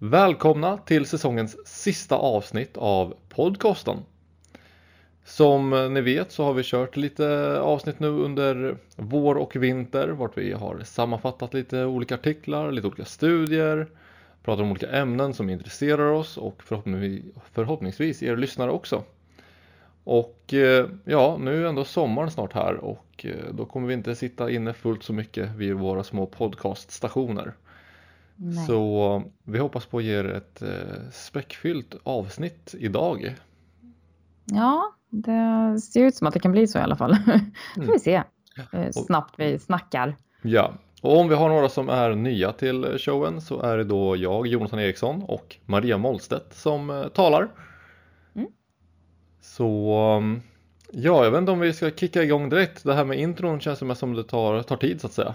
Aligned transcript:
Välkomna 0.00 0.76
till 0.76 1.06
säsongens 1.06 1.66
sista 1.66 2.16
avsnitt 2.16 2.76
av 2.76 3.14
podcasten. 3.28 3.96
Som 5.24 5.94
ni 5.94 6.00
vet 6.00 6.32
så 6.32 6.44
har 6.44 6.52
vi 6.52 6.62
kört 6.64 6.96
lite 6.96 7.58
avsnitt 7.60 8.00
nu 8.00 8.08
under 8.08 8.76
vår 8.96 9.34
och 9.34 9.56
vinter 9.56 10.08
vart 10.08 10.38
vi 10.38 10.52
har 10.52 10.80
sammanfattat 10.84 11.54
lite 11.54 11.84
olika 11.84 12.14
artiklar, 12.14 12.72
lite 12.72 12.86
olika 12.86 13.04
studier, 13.04 13.86
pratat 14.42 14.62
om 14.62 14.70
olika 14.70 14.90
ämnen 14.90 15.34
som 15.34 15.50
intresserar 15.50 16.10
oss 16.10 16.36
och 16.36 16.62
förhoppningsvis, 17.52 18.22
er 18.22 18.36
lyssnare 18.36 18.70
också. 18.70 19.04
Och 20.04 20.54
eh, 20.54 20.86
ja, 21.04 21.36
nu 21.40 21.64
är 21.64 21.68
ändå 21.68 21.84
sommaren 21.84 22.30
snart 22.30 22.52
här 22.52 22.74
och 22.74 23.26
eh, 23.26 23.54
då 23.54 23.64
kommer 23.64 23.88
vi 23.88 23.94
inte 23.94 24.14
sitta 24.14 24.50
inne 24.50 24.72
fullt 24.72 25.02
så 25.02 25.12
mycket 25.12 25.50
vid 25.56 25.74
våra 25.74 26.04
små 26.04 26.26
podcaststationer. 26.26 27.54
Nej. 28.40 28.66
Så 28.66 29.22
vi 29.44 29.58
hoppas 29.58 29.86
på 29.86 29.98
att 29.98 30.04
ge 30.04 30.18
er 30.18 30.24
ett 30.24 30.62
eh, 30.62 31.10
späckfyllt 31.12 31.94
avsnitt 32.02 32.74
idag. 32.78 33.34
Ja, 34.44 34.94
det 35.10 35.80
ser 35.80 36.04
ut 36.04 36.14
som 36.14 36.26
att 36.26 36.34
det 36.34 36.40
kan 36.40 36.52
bli 36.52 36.66
så 36.66 36.78
i 36.78 36.82
alla 36.82 36.96
fall. 36.96 37.16
får 37.74 37.92
vi 37.92 37.98
se 37.98 38.22
hur 38.72 38.92
snabbt 38.92 39.34
vi 39.38 39.58
snackar. 39.58 40.16
Ja, 40.42 40.72
och 41.02 41.18
om 41.18 41.28
vi 41.28 41.34
har 41.34 41.48
några 41.48 41.68
som 41.68 41.88
är 41.88 42.14
nya 42.14 42.52
till 42.52 42.98
showen 42.98 43.40
så 43.40 43.60
är 43.60 43.76
det 43.76 43.84
då 43.84 44.16
jag, 44.16 44.46
Jonathan 44.46 44.80
Eriksson 44.80 45.22
och 45.22 45.56
Maria 45.66 45.98
Mollstedt 45.98 46.54
som 46.54 47.10
talar. 47.14 47.48
Så 49.40 49.98
um, 50.16 50.42
ja, 50.92 51.24
jag 51.24 51.30
vet 51.30 51.38
inte 51.38 51.52
om 51.52 51.60
vi 51.60 51.72
ska 51.72 51.90
kicka 51.90 52.22
igång 52.22 52.48
direkt. 52.48 52.84
Det 52.84 52.94
här 52.94 53.04
med 53.04 53.18
intron 53.18 53.60
känns 53.60 53.98
som 53.98 54.14
det 54.14 54.24
tar, 54.24 54.62
tar 54.62 54.76
tid 54.76 55.00
så 55.00 55.06
att 55.06 55.12
säga. 55.12 55.34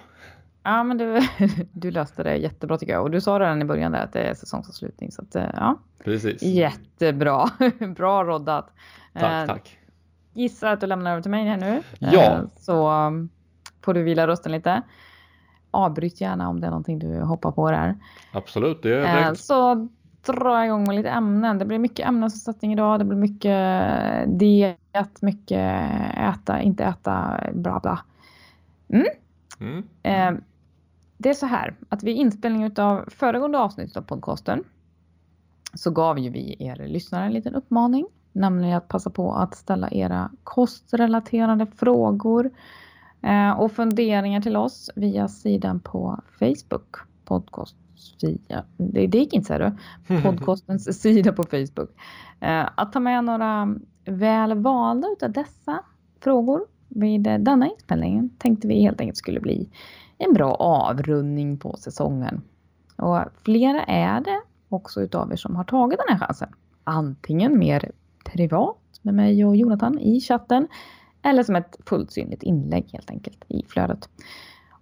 Ja, 0.63 0.84
men 0.84 0.98
du, 0.98 1.20
du 1.72 1.91
löste 1.91 2.23
det 2.23 2.35
jättebra 2.35 2.77
tycker 2.77 2.94
jag. 2.94 3.04
Och 3.04 3.12
du 3.12 3.21
sa 3.21 3.40
redan 3.40 3.62
i 3.62 3.66
början 3.66 3.91
där 3.91 4.04
att 4.04 4.13
det 4.13 4.21
är 4.21 4.34
säsongsavslutning. 4.34 5.12
Så 5.12 5.21
att, 5.21 5.35
eh, 5.35 5.49
ja. 5.54 5.80
Precis. 6.04 6.44
Jättebra. 6.44 7.49
Bra 7.96 8.24
roddat. 8.24 8.74
Tack, 9.13 9.49
eh, 9.49 9.54
tack. 9.54 9.77
Gissar 10.34 10.74
att 10.74 10.82
du 10.82 10.87
lämnar 10.87 11.12
över 11.12 11.21
till 11.21 11.32
mig 11.32 11.46
här 11.46 11.57
nu. 11.57 11.82
Ja. 11.99 12.21
Eh, 12.21 12.41
så 12.55 12.91
um, 12.91 13.29
får 13.82 13.93
du 13.93 14.04
vila 14.04 14.27
rösten 14.27 14.52
lite. 14.52 14.82
Avbryt 15.71 16.21
gärna 16.21 16.49
om 16.49 16.60
det 16.60 16.68
är 16.68 16.71
någonting 16.71 16.99
du 16.99 17.21
hoppar 17.21 17.52
på 17.52 17.71
där. 17.71 17.96
Absolut, 18.32 18.84
det 18.84 18.96
är 18.96 19.24
direkt. 19.24 19.40
Så 19.40 19.87
dra 20.26 20.65
igång 20.65 20.84
med 20.87 20.96
lite 20.96 21.09
ämnen. 21.09 21.57
Det 21.57 21.65
blir 21.65 21.80
mycket 21.80 22.07
ämnesomsättning 22.07 22.74
idag. 22.74 22.99
Det 22.99 23.05
blir 23.05 23.18
mycket 23.18 24.40
diet, 24.40 25.21
mycket 25.21 25.91
äta, 26.18 26.62
inte 26.62 26.84
äta, 26.84 27.40
bla 27.54 27.80
bla. 27.80 27.99
Mm. 28.90 29.07
Mm. 29.59 29.84
Eh, 31.24 31.29
det 31.29 31.29
är 31.29 31.34
så 31.34 31.46
här 31.46 31.76
att 31.90 32.04
vid 32.04 32.16
inspelning 32.16 32.71
av 32.77 33.05
föregående 33.07 33.60
avsnitt 33.60 33.98
av 33.98 34.02
podcasten 34.02 34.63
så 35.74 35.91
gav 35.91 36.20
ju 36.20 36.30
vi 36.30 36.55
er 36.60 36.88
lyssnare 36.88 37.26
en 37.26 37.34
liten 37.34 37.55
uppmaning. 37.55 38.07
Nämligen 38.34 38.77
att 38.77 38.88
passa 38.88 39.10
på 39.10 39.34
att 39.34 39.55
ställa 39.55 39.90
era 39.91 40.32
kostrelaterade 40.43 41.65
frågor 41.65 42.52
eh, 43.21 43.52
och 43.52 43.71
funderingar 43.71 44.41
till 44.41 44.55
oss 44.55 44.90
via 44.96 45.27
sidan 45.27 45.80
på 45.80 46.21
Facebook. 46.40 46.96
Podcast 47.26 47.76
sida, 48.20 48.65
det, 48.77 49.08
det 49.08 49.18
gick 49.18 49.34
inte 49.34 49.54
här 49.54 49.76
då, 50.08 50.15
podcastens 50.46 51.02
sida 51.02 51.34
på 51.34 51.43
Facebook. 51.43 51.90
Eh, 52.40 52.70
att 52.76 52.93
ta 52.93 52.99
med 52.99 53.24
några 53.24 53.76
väl 54.05 54.54
valda 54.54 55.08
utav 55.08 55.32
dessa 55.32 55.84
frågor 56.24 56.65
vid 56.87 57.24
denna 57.24 57.70
inspelningen 57.70 58.30
tänkte 58.37 58.68
vi 58.68 58.82
helt 58.82 59.02
enkelt 59.02 59.18
skulle 59.18 59.40
bli 59.40 59.70
en 60.17 60.33
bra 60.33 60.53
avrundning 60.53 61.57
på 61.57 61.77
säsongen. 61.77 62.41
Och 62.95 63.19
flera 63.43 63.83
är 63.83 64.22
det 64.22 64.41
också 64.69 65.01
utav 65.01 65.31
er 65.31 65.35
som 65.35 65.56
har 65.56 65.63
tagit 65.63 66.00
den 66.07 66.17
här 66.17 66.25
chansen. 66.25 66.50
Antingen 66.83 67.59
mer 67.59 67.91
privat 68.25 68.78
med 69.01 69.13
mig 69.13 69.45
och 69.45 69.56
Jonathan 69.56 70.00
i 70.00 70.22
chatten 70.22 70.67
eller 71.22 71.44
som 71.44 71.56
ett 71.56 71.78
fullt 71.85 72.12
synligt 72.12 72.44
inlägg 72.44 72.90
helt 72.94 73.09
enkelt 73.09 73.46
i 73.47 73.63
flödet. 73.68 74.09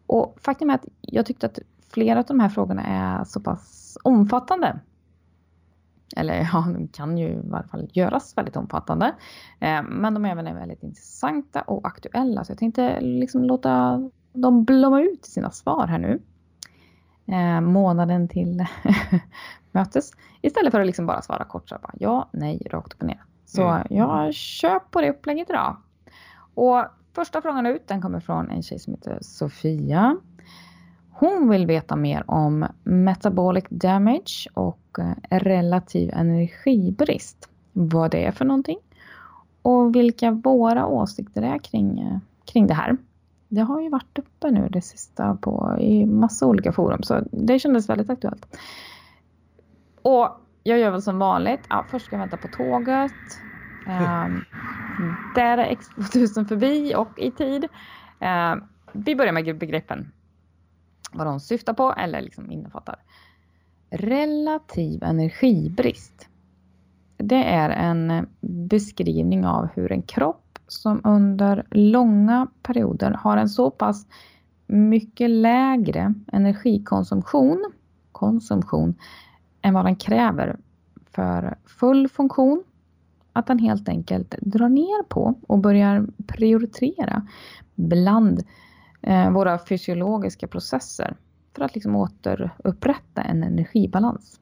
Och 0.05 0.37
faktum 0.41 0.69
är 0.69 0.75
att 0.75 0.85
jag 1.01 1.25
tyckte 1.25 1.45
att 1.45 1.59
flera 1.89 2.19
av 2.19 2.25
de 2.25 2.39
här 2.39 2.49
frågorna 2.49 2.83
är 2.83 3.23
så 3.23 3.39
pass 3.39 3.97
omfattande. 4.03 4.79
Eller 6.15 6.49
ja, 6.53 6.65
de 6.73 6.87
kan 6.87 7.17
ju 7.17 7.27
i 7.27 7.41
varje 7.43 7.67
fall 7.67 7.89
göras 7.93 8.37
väldigt 8.37 8.55
omfattande. 8.55 9.15
Eh, 9.59 9.83
men 9.83 10.13
de 10.13 10.25
är 10.25 10.31
även 10.31 10.55
väldigt 10.55 10.83
intressanta 10.83 11.61
och 11.61 11.87
aktuella. 11.87 12.43
Så 12.43 12.51
jag 12.51 12.57
tänkte 12.57 13.01
liksom 13.01 13.43
låta 13.43 14.03
dem 14.33 14.63
blomma 14.63 15.01
ut 15.01 15.27
i 15.27 15.31
sina 15.31 15.51
svar 15.51 15.87
här 15.87 15.99
nu. 15.99 16.21
Eh, 17.25 17.61
månaden 17.61 18.27
till 18.27 18.65
mötes. 19.71 20.11
Istället 20.41 20.71
för 20.71 20.79
att 20.79 20.85
liksom 20.85 21.05
bara 21.05 21.21
svara 21.21 21.43
kort 21.43 21.69
så 21.69 21.77
bara 21.81 21.93
ja, 21.99 22.29
nej, 22.31 22.67
rakt 22.71 22.93
upp 22.93 23.01
och 23.01 23.07
ner. 23.07 23.23
Så 23.45 23.67
mm. 23.67 23.87
jag 23.89 24.33
kör 24.33 24.79
på 24.79 25.01
det 25.01 25.09
upplägget 25.09 25.49
idag. 25.49 25.77
Och 26.53 26.85
första 27.13 27.41
frågan 27.41 27.65
ut, 27.65 27.87
den 27.87 28.01
kommer 28.01 28.19
från 28.19 28.49
en 28.49 28.63
tjej 28.63 28.79
som 28.79 28.93
heter 28.93 29.17
Sofia. 29.21 30.17
Hon 31.11 31.49
vill 31.49 31.65
veta 31.65 31.95
mer 31.95 32.23
om 32.31 32.65
metabolic 32.83 33.65
damage 33.69 34.47
och 34.53 34.99
eh, 34.99 35.39
relativ 35.39 36.09
energibrist. 36.13 37.49
Vad 37.73 38.11
det 38.11 38.25
är 38.25 38.31
för 38.31 38.45
någonting 38.45 38.77
och 39.61 39.95
vilka 39.95 40.31
våra 40.31 40.85
åsikter 40.87 41.41
är 41.41 41.57
kring, 41.57 41.99
eh, 41.99 42.17
kring 42.45 42.67
det 42.67 42.73
här. 42.73 42.97
Det 43.51 43.61
har 43.61 43.81
ju 43.81 43.89
varit 43.89 44.19
uppe 44.19 44.51
nu 44.51 44.69
det 44.69 44.81
sista 44.81 45.35
på 45.35 45.77
i 45.79 46.05
massa 46.05 46.45
olika 46.45 46.71
forum 46.71 47.03
så 47.03 47.23
det 47.31 47.59
kändes 47.59 47.89
väldigt 47.89 48.09
aktuellt. 48.09 48.57
Och 50.01 50.29
jag 50.63 50.79
gör 50.79 50.91
väl 50.91 51.01
som 51.01 51.19
vanligt. 51.19 51.59
Ja, 51.69 51.85
först 51.89 52.05
ska 52.05 52.15
jag 52.15 52.19
vänta 52.19 52.37
på 52.37 52.47
tåget. 52.47 53.11
Um, 53.87 54.43
där 55.35 55.57
är 55.57 55.75
X2000 55.75 56.45
förbi 56.45 56.95
och 56.95 57.19
i 57.19 57.31
tid. 57.31 57.63
Uh, 58.21 58.63
vi 58.93 59.15
börjar 59.15 59.33
med 59.33 59.57
begreppen 59.57 60.11
vad 61.11 61.27
de 61.27 61.39
syftar 61.39 61.73
på 61.73 61.93
eller 61.93 62.21
liksom 62.21 62.51
innefattar. 62.51 62.95
Relativ 63.89 65.03
energibrist. 65.03 66.29
Det 67.17 67.43
är 67.43 67.69
en 67.69 68.27
beskrivning 68.69 69.45
av 69.45 69.67
hur 69.75 69.91
en 69.91 70.01
kropp 70.01 70.50
som 70.73 71.01
under 71.03 71.67
långa 71.71 72.47
perioder 72.61 73.11
har 73.11 73.37
en 73.37 73.49
så 73.49 73.71
pass 73.71 74.07
mycket 74.67 75.29
lägre 75.29 76.13
energikonsumtion 76.31 77.71
konsumtion, 78.21 78.95
än 79.61 79.73
vad 79.73 79.85
den 79.85 79.95
kräver 79.95 80.57
för 81.11 81.57
full 81.65 82.07
funktion. 82.09 82.63
Att 83.33 83.47
den 83.47 83.59
helt 83.59 83.89
enkelt 83.89 84.35
drar 84.41 84.69
ner 84.69 85.03
på 85.03 85.39
och 85.47 85.59
börjar 85.59 86.07
prioritera 86.27 87.27
bland 87.75 88.43
eh, 89.01 89.31
våra 89.31 89.59
fysiologiska 89.59 90.47
processer 90.47 91.17
för 91.55 91.63
att 91.63 91.75
liksom 91.75 91.95
återupprätta 91.95 93.21
en 93.21 93.43
energibalans. 93.43 94.39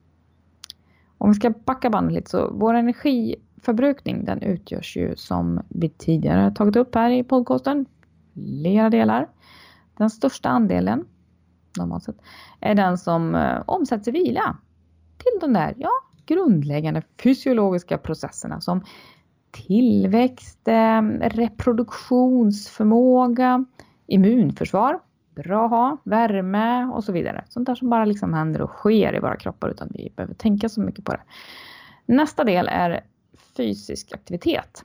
Om 1.18 1.30
vi 1.30 1.34
ska 1.34 1.50
backa 1.50 1.90
bandet 1.90 2.14
lite 2.14 2.30
så 2.30 2.50
vår 2.52 2.74
energi 2.74 3.36
Förbrukning 3.62 4.24
den 4.24 4.42
utgörs 4.42 4.96
ju 4.96 5.16
som 5.16 5.62
vi 5.68 5.88
tidigare 5.88 6.50
tagit 6.50 6.76
upp 6.76 6.94
här 6.94 7.10
i 7.10 7.24
podcasten 7.24 7.86
flera 8.32 8.90
delar. 8.90 9.28
Den 9.96 10.10
största 10.10 10.48
andelen 10.48 11.04
normalt 11.78 12.04
sett, 12.04 12.16
är 12.60 12.74
den 12.74 12.98
som 12.98 13.34
eh, 13.34 13.62
omsätts 13.66 14.08
i 14.08 14.10
vila 14.10 14.56
till 15.18 15.38
de 15.40 15.52
där 15.52 15.74
ja, 15.76 15.90
grundläggande 16.26 17.02
fysiologiska 17.22 17.98
processerna 17.98 18.60
som 18.60 18.84
tillväxt, 19.50 20.68
eh, 20.68 21.02
reproduktionsförmåga, 21.20 23.64
immunförsvar, 24.06 25.00
bra 25.34 25.64
att 25.64 25.70
ha, 25.70 25.96
värme 26.04 26.84
och 26.84 27.04
så 27.04 27.12
vidare. 27.12 27.44
Sånt 27.48 27.66
där 27.66 27.74
som 27.74 27.90
bara 27.90 28.04
liksom 28.04 28.34
händer 28.34 28.62
och 28.62 28.70
sker 28.70 29.16
i 29.16 29.20
våra 29.20 29.36
kroppar 29.36 29.68
utan 29.68 29.88
vi 29.94 30.12
behöver 30.16 30.34
tänka 30.34 30.68
så 30.68 30.80
mycket 30.80 31.04
på 31.04 31.12
det. 31.12 31.22
Nästa 32.06 32.44
del 32.44 32.68
är 32.68 33.00
fysisk 33.60 34.12
aktivitet. 34.12 34.84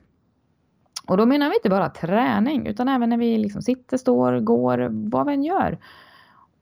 Och 1.06 1.16
då 1.16 1.26
menar 1.26 1.48
vi 1.48 1.56
inte 1.56 1.70
bara 1.70 1.90
träning 1.90 2.66
utan 2.66 2.88
även 2.88 3.08
när 3.08 3.16
vi 3.16 3.38
liksom 3.38 3.62
sitter, 3.62 3.96
står, 3.96 4.40
går, 4.40 4.88
vad 5.10 5.26
vi 5.26 5.34
än 5.34 5.44
gör. 5.44 5.78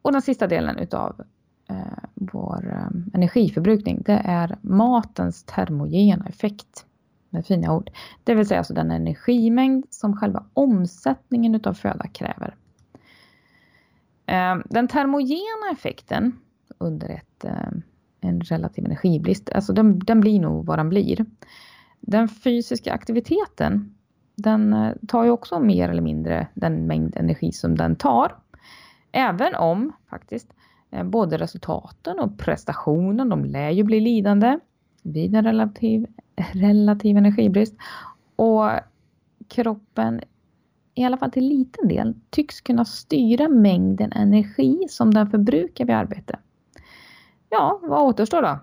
Och 0.02 0.12
den 0.12 0.22
sista 0.22 0.46
delen 0.46 0.78
utav 0.78 1.25
eh, 1.70 2.05
vår 2.14 2.72
eh, 2.72 3.14
energiförbrukning 3.14 4.02
det 4.06 4.22
är 4.25 4.58
matens 4.61 5.44
termogena 5.44 6.26
effekt 6.26 6.87
med 7.31 7.46
fina 7.46 7.72
ord. 7.75 7.90
Det 8.25 8.34
vill 8.34 8.46
säga 8.46 8.58
alltså 8.58 8.75
den 8.75 8.90
energimängd 8.90 9.84
som 9.90 10.17
själva 10.17 10.44
omsättningen 10.55 11.55
utav 11.55 11.75
föda 11.75 12.06
kräver. 12.06 12.56
Eh, 14.26 14.56
den 14.64 14.88
termogena 14.88 15.70
effekten 15.72 16.32
under 16.78 17.08
ett, 17.08 17.44
eh, 17.44 17.69
en 18.20 18.40
relativ 18.40 18.84
energibrist, 18.84 19.50
alltså 19.50 19.72
den, 19.72 19.99
den 19.99 20.20
blir 20.20 20.40
nog 20.40 20.67
vad 20.67 20.78
den 20.78 20.88
blir. 20.88 21.26
Den 22.06 22.28
fysiska 22.28 22.92
aktiviteten, 22.92 23.94
den 24.36 24.72
eh, 24.72 24.92
tar 25.08 25.24
ju 25.24 25.30
också 25.30 25.60
mer 25.60 25.88
eller 25.88 26.02
mindre 26.02 26.46
den 26.54 26.86
mängd 26.86 27.16
energi 27.16 27.52
som 27.52 27.74
den 27.74 27.96
tar. 27.96 28.36
Även 29.12 29.54
om 29.54 29.92
faktiskt 30.10 30.54
eh, 30.90 31.04
både 31.04 31.38
resultaten 31.38 32.18
och 32.18 32.38
prestationen, 32.38 33.28
de 33.28 33.44
lär 33.44 33.70
ju 33.70 33.82
bli 33.82 34.00
lidande 34.00 34.58
vid 35.02 35.34
en 35.34 35.44
relativ, 35.44 36.06
relativ 36.52 37.16
energibrist. 37.16 37.74
Och 38.36 38.70
kroppen, 39.48 40.20
i 40.94 41.04
alla 41.04 41.16
fall 41.16 41.30
till 41.30 41.48
liten 41.48 41.88
del, 41.88 42.14
tycks 42.30 42.60
kunna 42.60 42.84
styra 42.84 43.48
mängden 43.48 44.12
energi 44.12 44.86
som 44.88 45.14
den 45.14 45.30
förbrukar 45.30 45.84
vid 45.84 45.96
arbete. 45.96 46.38
Ja, 47.50 47.80
vad 47.82 48.02
återstår 48.02 48.42
då? 48.42 48.58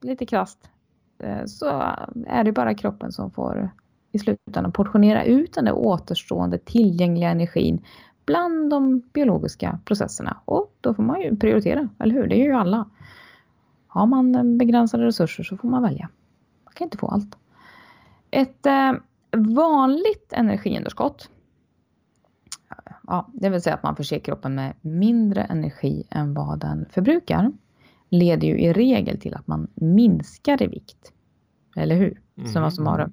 Lite 0.00 0.26
krasst. 0.26 0.70
Eh, 1.18 1.44
så 1.46 1.66
är 2.26 2.44
det 2.44 2.52
bara 2.52 2.74
kroppen 2.74 3.12
som 3.12 3.30
får 3.30 3.70
i 4.12 4.18
slutändan 4.18 4.72
portionera 4.72 5.24
ut 5.24 5.52
den 5.52 5.64
där 5.64 5.72
återstående 5.72 6.58
tillgängliga 6.58 7.30
energin 7.30 7.84
bland 8.24 8.70
de 8.70 9.02
biologiska 9.12 9.78
processerna. 9.84 10.40
Och 10.44 10.76
då 10.80 10.94
får 10.94 11.02
man 11.02 11.20
ju 11.20 11.36
prioritera, 11.36 11.88
eller 11.98 12.14
hur? 12.14 12.26
Det 12.26 12.36
gör 12.36 12.46
ju 12.46 12.52
alla. 12.52 12.88
Har 13.86 14.06
man 14.06 14.34
eh, 14.34 14.44
begränsade 14.44 15.06
resurser 15.06 15.44
så 15.44 15.56
får 15.56 15.68
man 15.68 15.82
välja. 15.82 16.08
Man 16.64 16.74
kan 16.74 16.84
inte 16.84 16.98
få 16.98 17.08
allt. 17.08 17.36
Ett 18.30 18.66
eh, 18.66 18.92
vanligt 19.36 20.32
energiunderskott, 20.32 21.30
ja, 23.06 23.28
det 23.32 23.48
vill 23.48 23.62
säga 23.62 23.74
att 23.74 23.82
man 23.82 23.96
förser 23.96 24.18
kroppen 24.18 24.54
med 24.54 24.74
mindre 24.80 25.42
energi 25.42 26.06
än 26.10 26.34
vad 26.34 26.58
den 26.58 26.86
förbrukar, 26.90 27.52
leder 28.08 28.48
ju 28.48 28.58
i 28.58 28.72
regel 28.72 29.20
till 29.20 29.34
att 29.34 29.46
man 29.46 29.68
minskar 29.74 30.62
i 30.62 30.66
vikt. 30.66 31.12
Eller 31.76 31.96
hur? 31.96 32.20
Mm. 32.36 32.48
Summa 32.48 32.70
summarum. 32.70 33.12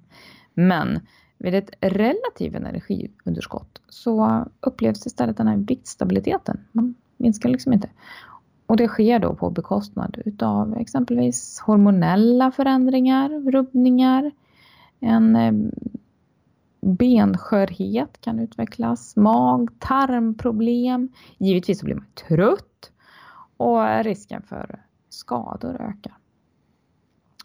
Men 0.53 0.99
vid 1.37 1.55
ett 1.55 1.69
relativt 1.81 2.55
energiunderskott 2.55 3.81
så 3.89 4.45
upplevs 4.59 5.05
istället 5.05 5.37
den 5.37 5.47
här 5.47 5.57
viktstabiliteten. 5.57 6.59
Man 6.71 6.95
minskar 7.17 7.49
liksom 7.49 7.73
inte. 7.73 7.89
Och 8.65 8.77
det 8.77 8.87
sker 8.87 9.19
då 9.19 9.35
på 9.35 9.49
bekostnad 9.49 10.17
utav 10.25 10.77
exempelvis 10.77 11.59
hormonella 11.59 12.51
förändringar, 12.51 13.51
rubbningar, 13.51 14.31
en 14.99 15.35
eh, 15.35 15.53
benskörhet 16.81 18.21
kan 18.21 18.39
utvecklas, 18.39 19.15
mag, 19.15 19.69
tarmproblem. 19.79 21.09
Givetvis 21.37 21.79
så 21.79 21.85
blir 21.85 21.95
man 21.95 22.05
trött 22.27 22.72
och 23.63 24.03
risken 24.03 24.41
för 24.41 24.85
skador 25.09 25.81
ökar. 25.81 26.17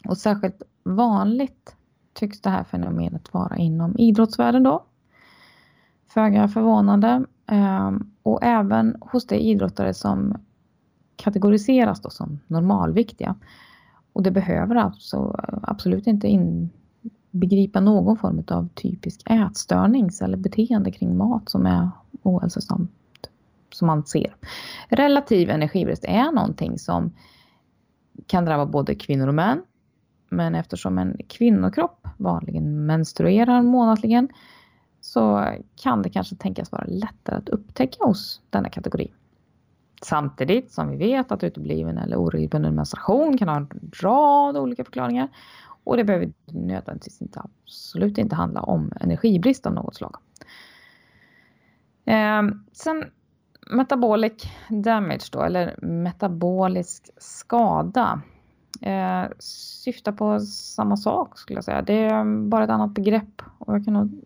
Och 0.05 0.17
särskilt 0.17 0.63
vanligt 0.83 1.75
tycks 2.13 2.41
det 2.41 2.49
här 2.49 2.63
fenomenet 2.63 3.33
vara 3.33 3.57
inom 3.57 3.97
idrottsvärlden 3.97 4.63
då. 4.63 4.85
Föga 6.07 6.47
förvånande. 6.47 7.25
Ehm, 7.45 8.11
och 8.23 8.43
även 8.43 8.97
hos 9.01 9.27
de 9.27 9.35
idrottare 9.35 9.93
som 9.93 10.37
kategoriseras 11.15 12.01
då 12.01 12.09
som 12.09 12.39
normalviktiga. 12.47 13.35
Och 14.13 14.23
det 14.23 14.31
behöver 14.31 14.75
alltså 14.75 15.39
absolut 15.63 16.07
inte 16.07 16.27
inbegripa 16.27 17.79
någon 17.79 18.17
form 18.17 18.43
av 18.47 18.67
typisk 18.67 19.21
ätstörnings 19.29 20.21
eller 20.21 20.37
beteende 20.37 20.91
kring 20.91 21.17
mat 21.17 21.49
som 21.49 21.65
är 21.65 21.89
ohälsosamt 22.23 22.91
som 23.71 23.87
man 23.87 24.05
ser. 24.05 24.35
Relativ 24.89 25.49
energibrist 25.49 26.05
är 26.05 26.31
någonting 26.31 26.79
som 26.79 27.15
kan 28.27 28.45
drabba 28.45 28.65
både 28.65 28.95
kvinnor 28.95 29.27
och 29.27 29.33
män 29.33 29.61
men 30.29 30.55
eftersom 30.55 30.97
en 30.97 31.17
kvinnokropp 31.27 32.07
vanligen 32.17 32.85
menstruerar 32.85 33.61
månatligen 33.61 34.29
så 35.01 35.53
kan 35.75 36.01
det 36.01 36.09
kanske 36.09 36.35
tänkas 36.35 36.71
vara 36.71 36.85
lättare 36.87 37.35
att 37.35 37.49
upptäcka 37.49 38.05
hos 38.05 38.41
denna 38.49 38.69
kategori. 38.69 39.13
Samtidigt 40.01 40.71
som 40.71 40.89
vi 40.89 40.97
vet 40.97 41.31
att 41.31 41.43
utebliven 41.43 41.97
eller 41.97 42.17
oregelbunden 42.17 42.75
menstruation 42.75 43.37
kan 43.37 43.47
ha 43.47 43.55
en 43.55 43.69
rad 44.01 44.57
olika 44.57 44.83
förklaringar 44.83 45.29
och 45.83 45.97
det 45.97 46.03
behöver 46.03 46.33
nödvändigtvis 46.45 47.21
inte, 47.21 47.41
absolut 47.41 48.17
inte 48.17 48.35
handla 48.35 48.61
om 48.61 48.91
energibrist 49.01 49.65
av 49.65 49.73
något 49.73 49.95
slag. 49.95 50.17
Eh, 52.05 52.43
sen 52.71 53.11
metabolic 53.69 54.43
damage 54.69 55.29
då, 55.31 55.41
eller 55.41 55.75
metabolisk 55.81 57.09
skada 57.17 58.21
eh, 58.81 59.23
syftar 59.39 60.11
på 60.11 60.39
samma 60.39 60.97
sak 60.97 61.39
skulle 61.39 61.57
jag 61.57 61.63
säga. 61.63 61.81
Det 61.81 62.03
är 62.03 62.47
bara 62.49 62.63
ett 62.63 62.69
annat 62.69 62.91
begrepp 62.91 63.41
och 63.57 63.75
jag 63.75 63.85
kan 63.85 63.93
nog 63.93 64.23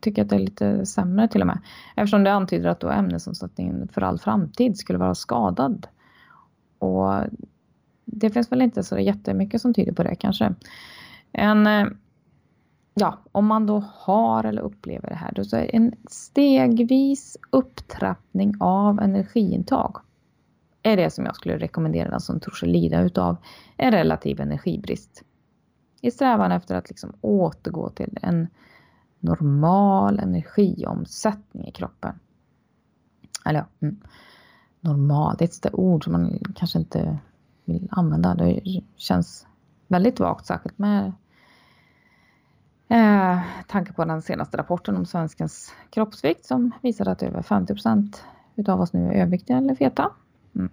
tycka 0.00 0.22
att 0.22 0.28
det 0.28 0.36
är 0.36 0.40
lite 0.40 0.86
sämre 0.86 1.28
till 1.28 1.40
och 1.40 1.46
med. 1.46 1.58
Eftersom 1.96 2.24
det 2.24 2.32
antyder 2.32 2.68
att 2.68 2.80
då 2.80 2.90
ämnesomsättningen 2.90 3.88
för 3.88 4.02
all 4.02 4.18
framtid 4.18 4.78
skulle 4.78 4.98
vara 4.98 5.14
skadad. 5.14 5.86
Och 6.78 7.12
det 8.04 8.30
finns 8.30 8.52
väl 8.52 8.62
inte 8.62 8.82
så 8.82 8.98
jättemycket 8.98 9.60
som 9.60 9.74
tyder 9.74 9.92
på 9.92 10.02
det 10.02 10.14
kanske. 10.14 10.54
En, 11.32 11.66
eh, 11.66 11.86
ja, 12.94 13.18
om 13.32 13.46
man 13.46 13.66
då 13.66 13.84
har 13.94 14.44
eller 14.44 14.62
upplever 14.62 15.08
det 15.08 15.14
här, 15.14 15.32
då 15.32 15.44
så 15.44 15.56
är 15.56 15.60
det 15.60 15.76
en 15.76 15.94
stegvis 16.08 17.36
upptrappning 17.50 18.54
av 18.60 19.00
energiintag 19.00 20.00
är 20.82 20.96
det 20.96 21.10
som 21.10 21.24
jag 21.24 21.36
skulle 21.36 21.58
rekommendera 21.58 22.10
den 22.10 22.20
som 22.20 22.40
tror 22.40 22.54
sig 22.54 22.68
lida 22.68 23.02
utav 23.02 23.36
en 23.76 23.92
relativ 23.92 24.40
energibrist. 24.40 25.22
I 26.00 26.10
strävan 26.10 26.52
efter 26.52 26.74
att 26.74 26.88
liksom 26.88 27.12
återgå 27.20 27.88
till 27.90 28.18
en 28.22 28.48
normal 29.20 30.18
energiomsättning 30.18 31.68
i 31.68 31.72
kroppen. 31.72 32.18
Eller 33.44 33.58
ja, 33.58 33.66
mm. 33.80 34.00
normal, 34.80 35.36
det 35.38 35.44
är 35.44 35.68
ett 35.68 35.74
ord 35.74 36.04
som 36.04 36.12
man 36.12 36.38
kanske 36.54 36.78
inte 36.78 37.18
vill 37.64 37.88
använda. 37.90 38.34
Det 38.34 38.60
känns 38.96 39.46
väldigt 39.88 40.20
vagt, 40.20 40.46
särskilt 40.46 40.78
med 40.78 41.12
eh, 42.92 43.38
tanke 43.66 43.92
på 43.92 44.04
den 44.04 44.22
senaste 44.22 44.56
rapporten 44.56 44.96
om 44.96 45.06
svenskens 45.06 45.74
kroppsvikt 45.90 46.44
som 46.44 46.70
visade 46.82 47.10
att 47.10 47.22
över 47.22 47.42
50 47.42 47.74
procent 47.74 48.24
utav 48.56 48.80
oss 48.80 48.92
nu 48.92 49.08
är 49.08 49.12
överviktiga 49.12 49.56
eller 49.56 49.74
feta. 49.74 50.10
Mm. 50.54 50.70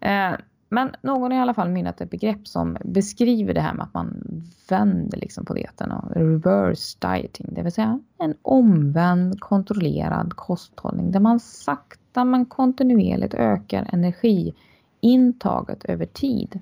Eh, 0.00 0.38
men 0.68 0.96
någon 1.02 1.32
har 1.32 1.38
i 1.38 1.42
alla 1.42 1.54
fall 1.54 1.68
mynat 1.68 2.00
ett 2.00 2.10
begrepp 2.10 2.48
som 2.48 2.76
beskriver 2.84 3.54
det 3.54 3.60
här 3.60 3.74
med 3.74 3.84
att 3.84 3.94
man 3.94 4.24
vänder 4.68 5.18
liksom 5.18 5.44
på 5.44 5.54
dieten 5.54 5.92
och 5.92 6.10
reverse 6.16 6.98
dieting, 7.00 7.46
det 7.50 7.62
vill 7.62 7.72
säga 7.72 8.00
en 8.18 8.34
omvänd 8.42 9.40
kontrollerad 9.40 10.36
kosthållning 10.36 11.12
där 11.12 11.20
man 11.20 11.40
sakta 11.40 12.24
men 12.24 12.46
kontinuerligt 12.46 13.34
ökar 13.34 13.88
energiintaget 13.92 15.84
över 15.84 16.06
tid 16.06 16.60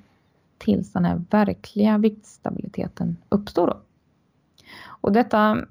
tills 0.59 0.93
den 0.93 1.05
här 1.05 1.23
verkliga 1.31 1.99
viktstabiliteten 1.99 3.17
uppstår. 3.29 3.77
Och 5.01 5.13
detta 5.13 5.65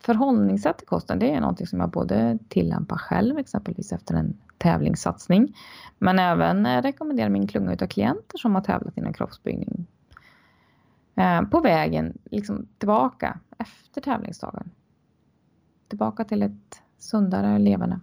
förhållningssätt 0.00 0.78
till 0.78 0.86
kosten, 0.86 1.18
det 1.18 1.30
är 1.30 1.40
någonting 1.40 1.66
som 1.66 1.80
jag 1.80 1.90
både 1.90 2.38
tillämpar 2.48 2.96
själv, 2.96 3.38
exempelvis 3.38 3.92
efter 3.92 4.14
en 4.14 4.36
tävlingssatsning. 4.58 5.56
Men 5.98 6.18
även 6.18 6.82
rekommenderar 6.82 7.28
min 7.28 7.46
klunga 7.46 7.72
av 7.72 7.86
klienter 7.86 8.38
som 8.38 8.54
har 8.54 8.62
tävlat 8.62 8.96
inom 8.96 9.12
kroppsbyggning. 9.12 9.86
Eh, 11.14 11.42
på 11.42 11.60
vägen 11.60 12.18
liksom 12.24 12.66
tillbaka 12.78 13.38
efter 13.58 14.00
tävlingsdagen. 14.00 14.70
Tillbaka 15.88 16.24
till 16.24 16.42
ett 16.42 16.82
sundare 16.98 17.58
levande. 17.58 18.00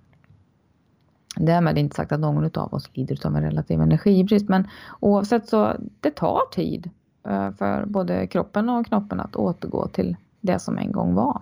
Därmed 1.35 1.77
inte 1.77 1.95
sagt 1.95 2.11
att 2.11 2.19
någon 2.19 2.51
av 2.53 2.73
oss 2.73 2.89
lider 2.93 3.27
av 3.27 3.35
en 3.35 3.43
relativ 3.43 3.81
energibrist. 3.81 4.49
Men 4.49 4.67
oavsett 4.99 5.49
så 5.49 5.75
det 5.99 6.11
tar 6.11 6.41
tid 6.51 6.89
eh, 7.23 7.51
för 7.51 7.85
både 7.85 8.27
kroppen 8.27 8.69
och 8.69 8.85
knoppen 8.85 9.19
att 9.19 9.35
återgå 9.35 9.87
till 9.87 10.17
det 10.41 10.59
som 10.59 10.77
en 10.77 10.91
gång 10.91 11.13
var. 11.13 11.41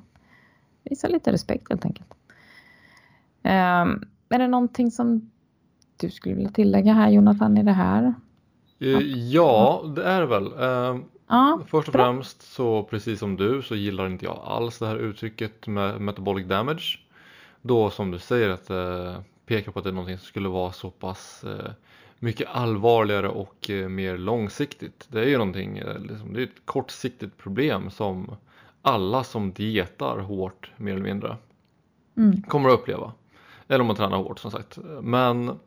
Visa 0.84 1.08
lite 1.08 1.32
respekt 1.32 1.70
helt 1.70 1.86
enkelt. 1.86 2.14
Är 4.30 4.40
det 4.40 4.48
någonting 4.48 4.92
som 4.92 5.32
du 5.98 6.10
skulle 6.10 6.36
vilja 6.36 6.50
tillägga 6.52 6.94
här 6.94 7.10
Jonathan 7.10 7.58
i 7.58 7.64
det 7.64 7.72
här? 7.72 8.14
Eh, 8.80 9.00
ja, 9.32 9.84
det 9.96 10.04
är 10.04 10.22
det 10.22 10.28
väl. 10.28 10.46
Eh, 10.46 11.02
ja, 11.28 11.60
Först 11.68 11.88
och 11.88 11.94
bra. 11.94 12.06
främst 12.06 12.42
så 12.42 12.84
precis 12.84 13.20
som 13.20 13.38
du 13.38 13.62
så 13.62 13.76
gillar 13.76 14.08
inte 14.08 14.26
jag 14.26 14.42
alls 14.46 14.80
det 14.80 14.88
här 14.88 14.96
uttrycket 14.98 15.68
med 15.68 16.02
metabolic 16.02 16.48
damage. 16.48 17.00
Då 17.62 17.90
som 17.90 18.12
du 18.12 18.20
säger 18.20 18.50
att 18.50 18.68
det 18.68 19.08
eh, 19.08 19.22
pekar 19.46 19.72
på 19.72 19.80
att 19.80 19.86
det 19.86 19.92
är 19.92 19.94
någonting 19.94 20.18
som 20.18 20.26
skulle 20.26 20.50
vara 20.50 20.72
så 20.72 20.90
pass 20.90 21.46
mycket 22.20 22.48
allvarligare 22.52 23.30
och 23.30 23.70
mer 23.90 24.18
långsiktigt. 24.18 25.08
Det 25.12 25.20
är 25.20 25.26
ju 25.26 25.38
någonting, 25.38 25.74
liksom, 26.00 26.34
det 26.34 26.40
är 26.40 26.44
ett 26.44 26.66
kortsiktigt 26.66 27.38
problem 27.38 27.90
som 27.90 28.36
alla 28.82 29.24
som 29.24 29.54
dietar 29.54 30.20
hårt 30.20 30.72
mer 30.78 30.92
eller 30.92 31.04
mindre 31.04 31.38
mm. 32.18 32.42
kommer 32.42 32.70
att 32.70 32.80
uppleva. 32.80 33.12
Eller 33.68 33.82
om 33.82 33.88
man 33.88 33.96
tränar 33.96 34.18
hårt 34.18 34.40
som 34.40 34.52
sagt. 34.52 34.78
Men 35.02 35.60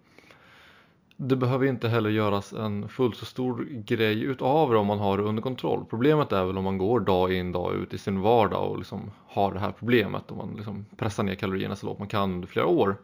det 1.22 1.36
behöver 1.36 1.66
inte 1.66 1.88
heller 1.88 2.10
göras 2.10 2.52
en 2.52 2.88
fullt 2.88 3.16
så 3.16 3.24
stor 3.24 3.66
grej 3.70 4.22
utav 4.22 4.70
det 4.70 4.78
om 4.78 4.86
man 4.86 4.98
har 4.98 5.18
det 5.18 5.24
under 5.24 5.42
kontroll. 5.42 5.84
Problemet 5.90 6.32
är 6.32 6.44
väl 6.44 6.58
om 6.58 6.64
man 6.64 6.78
går 6.78 7.00
dag 7.00 7.32
in 7.32 7.52
dag 7.52 7.74
ut 7.74 7.94
i 7.94 7.98
sin 7.98 8.20
vardag 8.20 8.70
och 8.70 8.78
liksom 8.78 9.10
har 9.26 9.52
det 9.52 9.60
här 9.60 9.72
problemet 9.78 10.30
och 10.30 10.36
man 10.36 10.54
liksom 10.56 10.86
pressar 10.96 11.22
ner 11.22 11.34
kalorierna 11.34 11.76
så 11.76 11.86
lågt 11.86 11.98
man 11.98 12.08
kan 12.08 12.32
under 12.32 12.48
flera 12.48 12.66
år. 12.66 12.96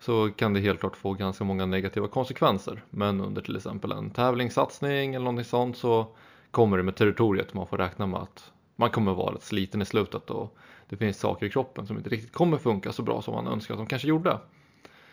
så 0.00 0.30
kan 0.30 0.54
det 0.54 0.60
helt 0.60 0.80
klart 0.80 0.96
få 0.96 1.12
ganska 1.12 1.44
många 1.44 1.66
negativa 1.66 2.08
konsekvenser. 2.08 2.82
Men 2.90 3.20
under 3.20 3.42
till 3.42 3.56
exempel 3.56 3.92
en 3.92 4.10
tävlingssatsning 4.10 5.14
eller 5.14 5.24
någonting 5.24 5.44
sånt 5.44 5.76
så 5.76 6.06
kommer 6.50 6.76
det 6.76 6.82
med 6.82 6.96
territoriet. 6.96 7.54
Man 7.54 7.66
får 7.66 7.78
räkna 7.78 8.06
med 8.06 8.20
att 8.20 8.52
man 8.80 8.90
kommer 8.90 9.14
vara 9.14 9.34
rätt 9.34 9.42
sliten 9.42 9.82
i 9.82 9.84
slutet 9.84 10.30
och 10.30 10.56
det 10.88 10.96
finns 10.96 11.18
saker 11.18 11.46
i 11.46 11.50
kroppen 11.50 11.86
som 11.86 11.96
inte 11.96 12.10
riktigt 12.10 12.32
kommer 12.32 12.58
funka 12.58 12.92
så 12.92 13.02
bra 13.02 13.22
som 13.22 13.34
man 13.34 13.46
önskar 13.46 13.74
att 13.74 13.80
de 13.80 13.86
kanske 13.86 14.08
gjorde. 14.08 14.38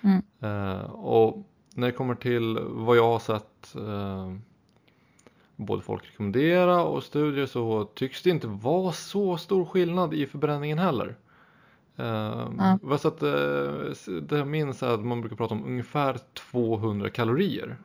Mm. 0.02 0.22
Uh, 0.44 0.82
och 0.92 1.44
när 1.74 1.88
det 1.88 1.94
kommer 1.94 2.16
till 2.16 2.60
vad 2.62 2.98
jag 2.98 3.08
har 3.08 3.20
sett 3.20 3.76
uh, 3.76 4.36
både 5.56 5.82
folk 5.82 6.06
rekommendera 6.06 6.84
och 6.84 7.04
studier 7.04 7.46
så 7.46 7.84
tycks 7.84 8.24
det 8.24 8.30
inte 8.30 8.48
vara 8.48 8.92
så 8.92 9.38
stor 9.38 9.66
skillnad 9.66 10.14
i 10.14 10.26
förbränningen 10.26 10.80
heller. 10.80 11.18
Uh, 12.00 12.48
mm. 12.60 12.98
Så 12.98 13.08
att, 13.08 13.20
det 13.20 14.38
jag 14.38 14.48
minns 14.48 14.84
är 14.84 14.88
att 14.88 15.06
man 15.06 15.22
brukar 15.22 15.36
prata 15.36 15.54
om 15.54 15.66
ungefär 15.66 16.20
200 16.52 17.10
kalorier. 17.10 17.78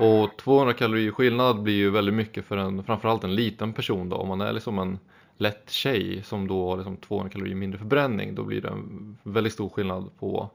Och 0.00 0.36
200 0.36 0.74
kalorier 0.74 1.12
skillnad 1.12 1.62
blir 1.62 1.74
ju 1.74 1.90
väldigt 1.90 2.14
mycket 2.14 2.44
för 2.44 2.56
en, 2.56 2.84
framförallt 2.84 3.24
en 3.24 3.34
liten 3.34 3.72
person 3.72 4.08
då. 4.08 4.16
Om 4.16 4.28
man 4.28 4.40
är 4.40 4.52
liksom 4.52 4.78
en 4.78 4.98
lätt 5.36 5.70
tjej 5.70 6.22
som 6.22 6.48
då 6.48 6.70
har 6.70 6.76
liksom 6.76 6.96
200 6.96 7.30
kalorier 7.30 7.54
mindre 7.54 7.78
förbränning 7.78 8.34
då 8.34 8.42
blir 8.42 8.62
det 8.62 8.68
en 8.68 9.16
väldigt 9.22 9.52
stor 9.52 9.68
skillnad 9.68 10.10
på 10.18 10.50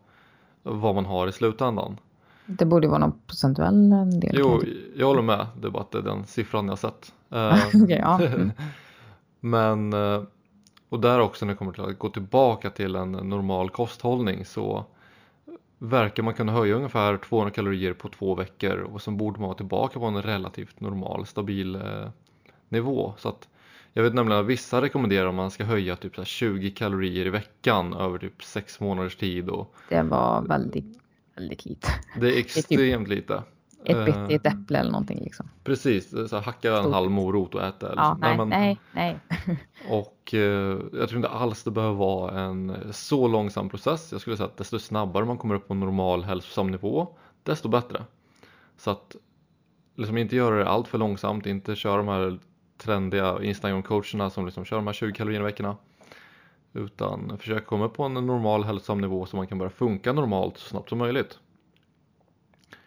vad 0.63 0.95
man 0.95 1.05
har 1.05 1.27
i 1.27 1.31
slutändan. 1.31 1.97
Det 2.45 2.65
borde 2.65 2.87
vara 2.87 2.99
någon 2.99 3.19
procentuell 3.27 3.89
del. 4.19 4.35
Jo, 4.39 4.61
jag 4.95 5.07
håller 5.07 5.21
med. 5.21 5.47
Det 5.61 5.67
är 5.67 5.71
bara 5.71 5.83
att 5.83 5.91
det 5.91 5.97
är 5.97 6.01
den 6.01 6.25
siffran 6.25 6.67
jag 6.67 6.79
sett. 6.79 7.13
okay, 7.83 7.97
ja. 7.97 8.21
Mm. 8.29 8.51
Men 9.39 9.93
eh, 9.93 10.23
och 10.89 10.99
där 10.99 11.19
också 11.19 11.45
när 11.45 11.53
det 11.53 11.57
kommer 11.57 11.71
till 11.71 11.83
att 11.83 11.99
gå 11.99 12.09
tillbaka 12.09 12.69
till 12.69 12.95
en 12.95 13.11
normal 13.11 13.69
kosthållning 13.69 14.45
så 14.45 14.85
verkar 15.89 16.23
man 16.23 16.33
kunna 16.33 16.51
höja 16.51 16.75
ungefär 16.75 17.17
200 17.17 17.51
kalorier 17.51 17.93
på 17.93 18.09
två 18.09 18.35
veckor 18.35 18.77
och 18.77 19.01
sen 19.01 19.17
borde 19.17 19.39
man 19.39 19.47
vara 19.47 19.57
tillbaka 19.57 19.99
på 19.99 20.05
en 20.05 20.21
relativt 20.21 20.79
normal 20.79 21.25
stabil 21.25 21.75
eh, 21.75 22.09
nivå. 22.69 23.13
Så 23.17 23.29
att 23.29 23.47
jag 23.93 24.03
vet 24.03 24.13
nämligen 24.13 24.41
att 24.41 24.47
vissa 24.47 24.81
rekommenderar 24.81 25.27
att 25.27 25.35
man 25.35 25.51
ska 25.51 25.63
höja 25.63 25.95
typ 25.95 26.27
20 26.27 26.71
kalorier 26.71 27.25
i 27.25 27.29
veckan 27.29 27.93
över 27.93 28.17
typ 28.17 28.43
6 28.43 28.79
månaders 28.79 29.15
tid. 29.15 29.49
Och 29.49 29.75
det 29.89 30.03
var 30.03 30.41
väldigt, 30.41 30.99
väldigt 31.35 31.65
lite. 31.65 31.87
Det 32.19 32.27
är 32.35 32.39
extremt 32.39 33.07
lite. 33.07 33.33
Ett 33.33 33.39
bett 33.39 33.49
i 33.49 33.54
ett 33.85 34.45
eh, 34.45 34.53
äpple 34.53 34.79
eller 34.79 34.91
någonting 34.91 35.19
liksom. 35.23 35.49
Precis, 35.63 36.29
så 36.29 36.39
hacka 36.39 36.77
en 36.77 36.93
halv 36.93 37.11
morot 37.11 37.55
och 37.55 37.63
äta. 37.63 37.87
Liksom. 37.87 38.03
Ja, 38.03 38.17
nej, 38.19 38.37
men, 38.37 38.49
nej, 38.49 38.79
nej. 38.91 39.19
och 39.89 40.33
eh, 40.33 40.79
jag 40.93 41.09
tror 41.09 41.15
inte 41.15 41.29
alls 41.29 41.63
det 41.63 41.71
behöver 41.71 41.95
vara 41.95 42.39
en 42.39 42.77
så 42.91 43.27
långsam 43.27 43.69
process. 43.69 44.11
Jag 44.11 44.21
skulle 44.21 44.37
säga 44.37 44.47
att 44.47 44.57
desto 44.57 44.79
snabbare 44.79 45.25
man 45.25 45.37
kommer 45.37 45.55
upp 45.55 45.67
på 45.67 45.73
en 45.73 45.79
normal 45.79 46.23
hälsosam 46.23 46.71
nivå, 46.71 47.07
desto 47.43 47.67
bättre. 47.67 48.03
Så 48.77 48.91
att 48.91 49.15
liksom 49.95 50.17
inte 50.17 50.35
göra 50.35 50.55
det 50.55 50.69
allt 50.69 50.87
för 50.87 50.97
långsamt, 50.97 51.45
inte 51.45 51.75
köra 51.75 51.97
de 51.97 52.07
här 52.07 52.39
trendiga 52.77 53.37
Instagram-coacherna 53.39 54.29
som 54.29 54.45
liksom 54.45 54.65
kör 54.65 54.77
de 54.77 54.87
här 54.87 54.93
20 54.93 55.13
kalorierna 55.13 55.43
i 55.43 55.51
veckorna. 55.51 55.77
Utan 56.73 57.37
försöka 57.37 57.65
komma 57.65 57.85
upp 57.85 57.93
på 57.93 58.03
en 58.03 58.13
normal 58.13 58.63
hälsosam 58.63 59.01
nivå 59.01 59.25
så 59.25 59.37
man 59.37 59.47
kan 59.47 59.57
börja 59.57 59.69
funka 59.69 60.13
normalt 60.13 60.57
så 60.57 60.69
snabbt 60.69 60.89
som 60.89 60.97
möjligt. 60.97 61.39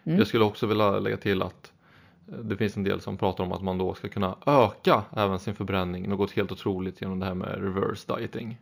Mm. 0.09 0.19
Jag 0.19 0.27
skulle 0.27 0.45
också 0.45 0.67
vilja 0.67 0.99
lägga 0.99 1.17
till 1.17 1.43
att 1.43 1.73
eh, 2.29 2.39
det 2.39 2.57
finns 2.57 2.77
en 2.77 2.85
del 2.85 3.01
som 3.01 3.17
pratar 3.17 3.45
om 3.45 3.53
att 3.53 3.63
man 3.63 3.79
då 3.79 3.95
ska 3.95 4.09
kunna 4.09 4.37
öka 4.47 5.05
även 5.17 5.39
sin 5.39 5.55
förbränning 5.55 6.09
något 6.09 6.31
helt 6.31 6.53
otroligt 6.53 7.01
genom 7.01 7.19
det 7.19 7.27
här 7.27 7.35
med 7.35 7.63
reverse 7.63 8.17
dieting. 8.17 8.59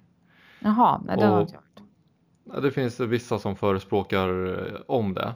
Jaha, 0.60 1.00
nej, 1.04 1.16
det 1.16 1.26
har 1.26 1.32
jag 1.32 1.42
inte 1.42 1.54
hört. 1.54 2.62
Det 2.62 2.70
finns 2.70 3.00
vissa 3.00 3.38
som 3.38 3.56
förespråkar 3.56 4.46
eh, 4.46 4.80
om 4.86 5.14
det. 5.14 5.34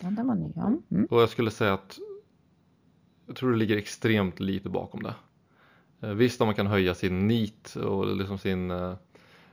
Ja, 0.00 0.10
det 0.10 0.22
var 0.22 0.34
ny. 0.34 0.52
Mm. 0.90 1.06
Och 1.10 1.22
jag 1.22 1.28
skulle 1.28 1.50
säga 1.50 1.74
att 1.74 1.98
jag 3.26 3.36
tror 3.36 3.50
det 3.50 3.58
ligger 3.58 3.76
extremt 3.76 4.40
lite 4.40 4.68
bakom 4.68 5.02
det. 5.02 5.14
Eh, 6.00 6.10
visst 6.10 6.40
om 6.40 6.46
man 6.46 6.54
kan 6.54 6.66
höja 6.66 6.94
sin 6.94 7.28
NEAT 7.28 7.76
och 7.76 8.16
liksom 8.16 8.38
sin 8.38 8.72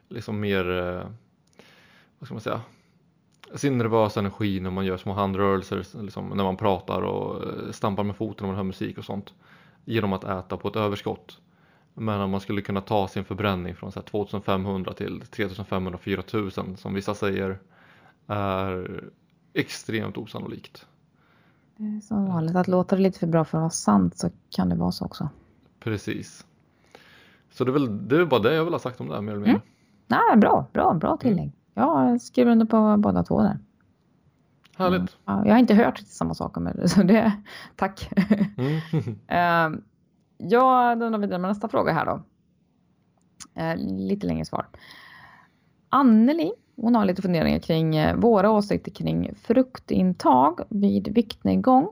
liksom 0.10 0.40
mer, 0.40 0.66
vad 2.20 2.28
ska 2.28 2.34
man 2.34 2.42
säga, 2.42 2.62
sin 3.56 3.78
nervösa 3.78 4.20
energi 4.20 4.60
när 4.60 4.72
man 4.72 4.86
gör 4.86 4.98
små 4.98 5.14
handrörelser, 5.14 6.02
liksom, 6.02 6.30
när 6.30 6.44
man 6.44 6.58
pratar 6.58 7.02
och 7.02 7.44
eh, 7.44 7.72
stampar 7.72 8.04
med 8.04 8.16
foten 8.16 8.38
när 8.44 8.48
man 8.48 8.56
hör 8.56 8.64
musik 8.64 8.98
och 8.98 9.06
sånt. 9.06 9.34
Genom 9.86 10.14
att 10.14 10.24
äta 10.24 10.58
på 10.58 10.68
ett 10.68 10.76
överskott. 10.76 11.40
Men 11.94 12.22
om 12.22 12.30
man 12.30 12.42
skulle 12.42 12.62
kunna 12.62 12.82
ta 12.82 13.08
sin 13.08 13.26
förbränning 13.26 13.76
från 13.76 13.92
så 13.92 14.02
2500 14.02 14.94
till 14.94 15.22
3500-4000 15.22 16.76
som 16.76 16.94
vissa 16.94 17.16
säger 17.16 17.60
är 18.28 19.04
extremt 19.54 20.18
osannolikt. 20.18 20.86
Det 21.78 21.84
är 21.84 22.02
som 22.02 22.26
vanligt, 22.26 22.56
att 22.56 22.68
låta 22.68 22.96
det 22.96 23.02
lite 23.02 23.20
för 23.20 23.28
bra 23.28 23.46
för 23.46 23.58
att 23.58 23.62
vara 23.62 23.70
sant 23.70 24.18
så 24.18 24.30
kan 24.50 24.70
det 24.70 24.76
vara 24.76 24.92
så 24.92 25.06
också. 25.06 25.30
Precis. 25.80 26.46
Så 27.52 27.64
det 27.64 27.72
är 27.72 27.74
väl 27.74 28.08
det 28.08 28.22
är 28.22 28.26
bara 28.26 28.42
det 28.42 28.54
jag 28.54 28.64
vill 28.64 28.74
ha 28.74 28.80
sagt 28.80 29.02
om 29.02 29.08
det 29.08 29.14
här 29.14 29.22
mer 29.22 29.32
eller 29.32 29.42
mindre. 29.42 29.62
Mm. 29.62 29.68
Nej, 30.08 30.38
bra, 30.38 30.68
bra, 30.74 30.94
bra 30.94 31.18
tillägg. 31.18 31.40
Mm. 31.40 31.52
Jag 31.74 32.22
skriver 32.22 32.52
under 32.52 32.66
på 32.66 32.98
båda 32.98 33.24
två 33.24 33.42
där. 33.42 33.60
Härligt. 34.78 35.00
Mm. 35.00 35.08
Ja, 35.26 35.46
jag 35.46 35.54
har 35.54 35.60
inte 35.60 35.74
hört 35.74 36.00
samma 36.00 36.34
sak 36.34 36.58
om 36.58 36.64
det, 36.64 36.90
så 36.90 37.04
det, 37.04 37.32
tack. 37.76 38.10
Mm. 38.58 39.74
uh, 39.74 39.80
jag 40.38 41.00
dundrar 41.00 41.20
vidare 41.20 41.40
med 41.40 41.50
nästa 41.50 41.68
fråga 41.68 41.94
här 41.94 42.06
då. 42.06 42.22
Uh, 43.62 43.76
lite 43.78 44.28
längre 44.28 44.46
svar. 44.46 44.68
Anneli, 45.90 46.52
hon 46.76 46.96
har 46.96 47.06
lite 47.06 47.22
funderingar 47.22 47.60
kring 47.60 48.00
uh, 48.00 48.16
våra 48.16 48.52
åsikter 48.52 48.92
kring 48.92 49.36
fruktintag 49.36 50.60
vid 50.70 51.08
viktnedgång. 51.08 51.88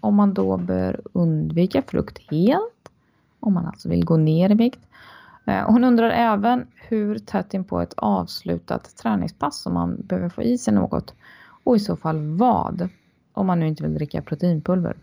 Om 0.00 0.14
man 0.14 0.34
då 0.34 0.56
bör 0.56 1.00
undvika 1.12 1.82
frukt 1.82 2.30
helt. 2.30 2.92
Om 3.40 3.54
man 3.54 3.66
alltså 3.66 3.88
vill 3.88 4.04
gå 4.04 4.16
ner 4.16 4.50
i 4.50 4.54
vikt. 4.54 4.87
Eh, 5.48 5.70
hon 5.70 5.84
undrar 5.84 6.10
även 6.10 6.66
hur 6.74 7.18
tätt 7.18 7.54
in 7.54 7.64
på 7.64 7.80
ett 7.80 7.94
avslutat 7.96 8.96
träningspass 8.96 9.62
som 9.62 9.74
man 9.74 9.96
behöver 10.00 10.28
få 10.28 10.42
i 10.42 10.58
sig 10.58 10.74
något 10.74 11.14
och 11.64 11.76
i 11.76 11.78
så 11.78 11.96
fall 11.96 12.36
vad 12.36 12.88
om 13.32 13.46
man 13.46 13.60
nu 13.60 13.68
inte 13.68 13.82
vill 13.82 13.94
dricka 13.94 14.22
proteinpulver. 14.22 14.96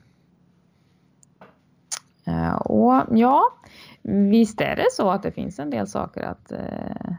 Eh, 2.26 2.56
och 2.56 3.04
ja, 3.12 3.44
visst 4.02 4.62
är 4.62 4.76
det 4.76 4.88
så 4.92 5.10
att 5.10 5.24
det 5.24 5.32
finns 5.32 5.60
en 5.60 5.70
del 5.70 5.88
saker 5.88 6.22
att 6.22 6.52
eh, 6.52 7.14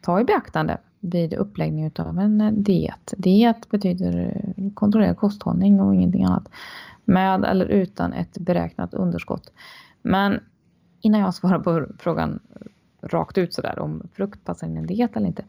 ta 0.00 0.20
i 0.20 0.24
beaktande 0.24 0.78
vid 1.00 1.34
uppläggning 1.34 1.92
av 1.98 2.18
en 2.18 2.40
eh, 2.40 2.52
diet. 2.52 3.14
Diet 3.16 3.70
betyder 3.70 4.44
kontrollerad 4.74 5.16
kosthållning 5.16 5.80
och 5.80 5.94
ingenting 5.94 6.24
annat. 6.24 6.48
Med 7.04 7.44
eller 7.44 7.66
utan 7.66 8.12
ett 8.12 8.38
beräknat 8.38 8.94
underskott. 8.94 9.52
Men 10.02 10.40
innan 11.02 11.20
jag 11.20 11.34
svarar 11.34 11.58
på 11.58 11.86
frågan 11.98 12.40
rakt 13.02 13.38
ut 13.38 13.54
sådär 13.54 13.78
om 13.78 14.08
frukt 14.12 14.44
passar 14.44 14.66
in 14.66 14.76
i 14.76 14.78
en 14.78 14.86
diet 14.86 15.16
eller 15.16 15.26
inte. 15.26 15.44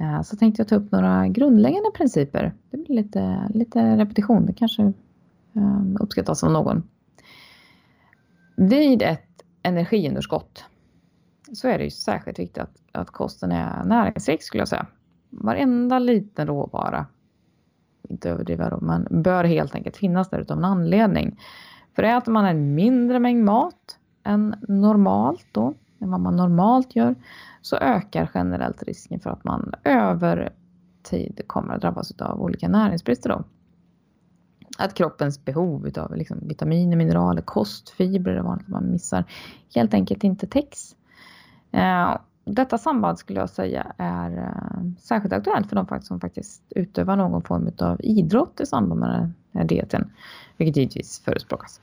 Eh, 0.00 0.22
så 0.22 0.36
tänkte 0.36 0.60
jag 0.60 0.68
ta 0.68 0.76
upp 0.76 0.92
några 0.92 1.28
grundläggande 1.28 1.90
principer. 1.94 2.54
Det 2.70 2.76
blir 2.76 2.96
lite, 2.96 3.48
lite 3.54 3.96
repetition, 3.96 4.46
det 4.46 4.52
kanske 4.52 4.82
eh, 5.52 5.82
uppskattas 6.00 6.44
av 6.44 6.52
någon. 6.52 6.82
Vid 8.56 9.02
ett 9.02 9.44
energiunderskott 9.62 10.64
så 11.52 11.68
är 11.68 11.78
det 11.78 11.84
ju 11.84 11.90
särskilt 11.90 12.38
viktigt 12.38 12.62
att, 12.62 12.76
att 12.92 13.10
kosten 13.10 13.52
är 13.52 13.84
näringsrik 13.84 14.42
skulle 14.42 14.60
jag 14.60 14.68
säga. 14.68 14.86
Varenda 15.30 15.98
liten 15.98 16.46
råvara, 16.46 17.06
inte 18.08 18.30
överdriva 18.30 18.70
då, 18.70 18.80
men 18.80 19.22
bör 19.22 19.44
helt 19.44 19.74
enkelt 19.74 19.96
finnas 19.96 20.30
där 20.30 20.38
utav 20.38 20.58
en 20.58 20.64
anledning. 20.64 21.40
För 21.96 22.02
äter 22.02 22.32
man 22.32 22.44
en 22.44 22.74
mindre 22.74 23.18
mängd 23.18 23.44
mat 23.44 23.98
än 24.24 24.54
normalt 24.68 25.46
då 25.52 25.74
än 26.00 26.10
vad 26.10 26.20
man 26.20 26.36
normalt 26.36 26.96
gör 26.96 27.14
så 27.62 27.76
ökar 27.76 28.30
generellt 28.34 28.82
risken 28.82 29.20
för 29.20 29.30
att 29.30 29.44
man 29.44 29.74
över 29.84 30.52
tid 31.02 31.40
kommer 31.46 31.74
att 31.74 31.80
drabbas 31.80 32.20
av 32.20 32.42
olika 32.42 32.68
näringsbrister. 32.68 33.28
Då. 33.28 33.44
Att 34.78 34.94
kroppens 34.94 35.44
behov 35.44 35.90
av 35.96 36.16
liksom 36.16 36.38
vitaminer, 36.42 36.96
mineraler, 36.96 37.42
kostfibrer 37.42 38.34
är 38.34 38.42
vanligt 38.42 38.68
man 38.68 38.90
missar 38.90 39.24
helt 39.74 39.94
enkelt 39.94 40.24
inte 40.24 40.46
täcks. 40.46 40.96
Eh, 41.72 42.16
detta 42.44 42.78
samband 42.78 43.18
skulle 43.18 43.40
jag 43.40 43.50
säga 43.50 43.92
är 43.98 44.38
eh, 44.38 44.90
särskilt 44.98 45.32
aktuellt 45.32 45.68
för 45.68 45.76
de 45.76 46.02
som 46.02 46.20
faktiskt 46.20 46.62
utövar 46.70 47.16
någon 47.16 47.42
form 47.42 47.70
av 47.78 48.00
idrott 48.02 48.60
i 48.60 48.66
samband 48.66 49.00
med 49.00 49.10
den 49.10 49.34
här 49.52 49.64
dieten, 49.64 50.12
vilket 50.56 50.76
givetvis 50.76 51.20
förespråkas. 51.20 51.80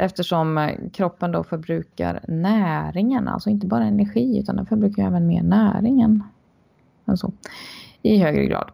Eftersom 0.00 0.58
eh, 0.58 0.90
kroppen 0.92 1.32
då 1.32 1.44
förbrukar 1.44 2.20
näringen, 2.28 3.28
alltså 3.28 3.50
inte 3.50 3.66
bara 3.66 3.84
energi 3.84 4.38
utan 4.38 4.56
den 4.56 4.66
förbrukar 4.66 5.06
även 5.06 5.26
mer 5.26 5.42
näringen. 5.42 6.22
så, 7.14 7.32
I 8.02 8.18
högre 8.18 8.46
grad. 8.46 8.70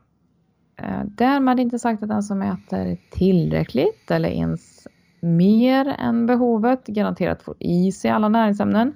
Eh, 0.76 1.02
därmed 1.04 1.61
inte 1.61 1.78
sagt 1.78 2.02
att 2.02 2.09
den 2.09 2.23
som 2.23 2.42
äter 2.42 2.97
tillräckligt 3.11 4.11
eller 4.11 4.28
ens 4.28 4.88
mer 5.21 5.87
än 5.99 6.26
behovet 6.26 6.87
garanterat 6.87 7.42
får 7.42 7.54
i 7.59 7.92
sig 7.92 8.11
alla 8.11 8.28
näringsämnen. 8.28 8.92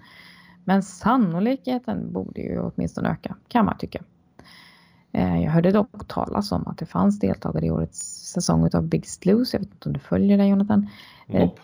Men 0.64 0.82
sannolikheten 0.82 2.12
borde 2.12 2.40
ju 2.40 2.60
åtminstone 2.60 3.08
öka, 3.08 3.36
kan 3.48 3.64
man 3.64 3.78
tycka. 3.78 4.02
Eh, 5.12 5.42
jag 5.42 5.50
hörde 5.50 5.70
dock 5.70 6.08
talas 6.08 6.52
om 6.52 6.66
att 6.66 6.78
det 6.78 6.86
fanns 6.86 7.18
deltagare 7.18 7.66
i 7.66 7.70
årets 7.70 8.32
säsong 8.32 8.68
av 8.74 8.82
Big 8.88 9.04
Loose. 9.22 9.56
Jag 9.56 9.60
vet 9.60 9.72
inte 9.72 9.88
om 9.88 9.92
du 9.92 10.00
följer 10.00 10.38
det 10.38 10.46
Jonathan? 10.46 10.88
Nope. 11.26 11.62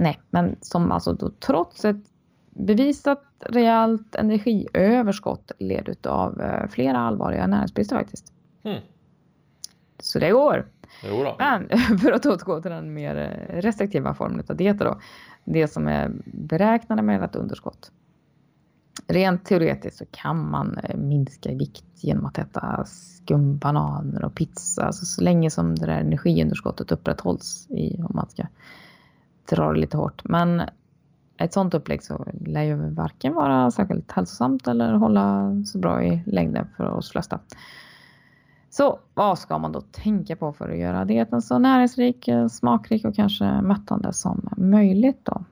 Nej, 0.00 0.20
men 0.30 0.56
som 0.60 0.92
alltså 0.92 1.12
då 1.12 1.30
trots 1.30 1.84
ett 1.84 2.04
bevisat 2.50 3.24
rejält 3.38 4.14
energiöverskott 4.14 5.52
led 5.58 6.06
av 6.06 6.42
flera 6.70 6.98
allvarliga 6.98 7.46
näringsbrister 7.46 7.96
faktiskt. 7.96 8.32
Mm. 8.62 8.82
Så 9.98 10.18
det 10.18 10.30
går. 10.30 10.66
Jo 11.04 11.34
Men 11.38 11.68
för 11.98 12.12
att 12.12 12.26
återgå 12.26 12.62
till 12.62 12.70
den 12.70 12.94
mer 12.94 13.14
restriktiva 13.48 14.14
formen 14.14 14.44
av 14.48 14.56
dieter 14.56 14.84
då. 14.84 15.00
Det 15.44 15.68
som 15.68 15.88
är 15.88 16.12
beräknade 16.24 17.02
med 17.02 17.22
ett 17.22 17.36
underskott. 17.36 17.92
Rent 19.06 19.44
teoretiskt 19.44 19.98
så 19.98 20.04
kan 20.10 20.50
man 20.50 20.78
eh, 20.78 20.96
minska 20.96 21.54
vikt 21.54 21.84
genom 21.94 22.26
att 22.26 22.38
äta 22.38 22.84
skumbananer 22.86 24.24
och 24.24 24.34
pizza. 24.34 24.84
Alltså 24.84 25.04
så 25.04 25.22
länge 25.22 25.50
som 25.50 25.74
det 25.74 25.86
där 25.86 26.00
energiunderskottet 26.00 26.92
upprätthålls 26.92 27.66
i, 27.70 28.02
om 28.02 28.12
man 28.14 28.30
ska 28.30 28.46
drar 29.56 29.74
det 29.74 29.80
lite 29.80 29.96
hårt. 29.96 30.22
Men 30.24 30.62
ett 31.38 31.52
sånt 31.52 31.74
upplägg 31.74 32.02
så 32.02 32.26
lär 32.46 32.62
ju 32.62 32.76
varken 32.76 33.34
vara 33.34 33.70
särskilt 33.70 34.12
hälsosamt 34.12 34.66
eller 34.66 34.92
hålla 34.92 35.54
så 35.66 35.78
bra 35.78 36.04
i 36.04 36.22
längden 36.26 36.66
för 36.76 36.84
oss 36.84 37.10
flesta. 37.10 37.40
Så 38.70 38.98
vad 39.14 39.38
ska 39.38 39.58
man 39.58 39.72
då 39.72 39.80
tänka 39.80 40.36
på 40.36 40.52
för 40.52 40.68
att 40.68 40.78
göra 40.78 41.04
dieten 41.04 41.42
så 41.42 41.58
näringsrik, 41.58 42.28
eh, 42.28 42.46
smakrik 42.46 43.04
och 43.04 43.14
kanske 43.14 43.62
mättande 43.62 44.12
som 44.12 44.48
möjligt 44.56 45.20
då? 45.22 45.44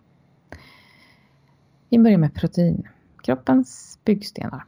Vi 1.89 1.99
börjar 1.99 2.19
med 2.19 2.35
protein, 2.35 2.89
kroppens 3.23 3.99
byggstenar. 4.05 4.65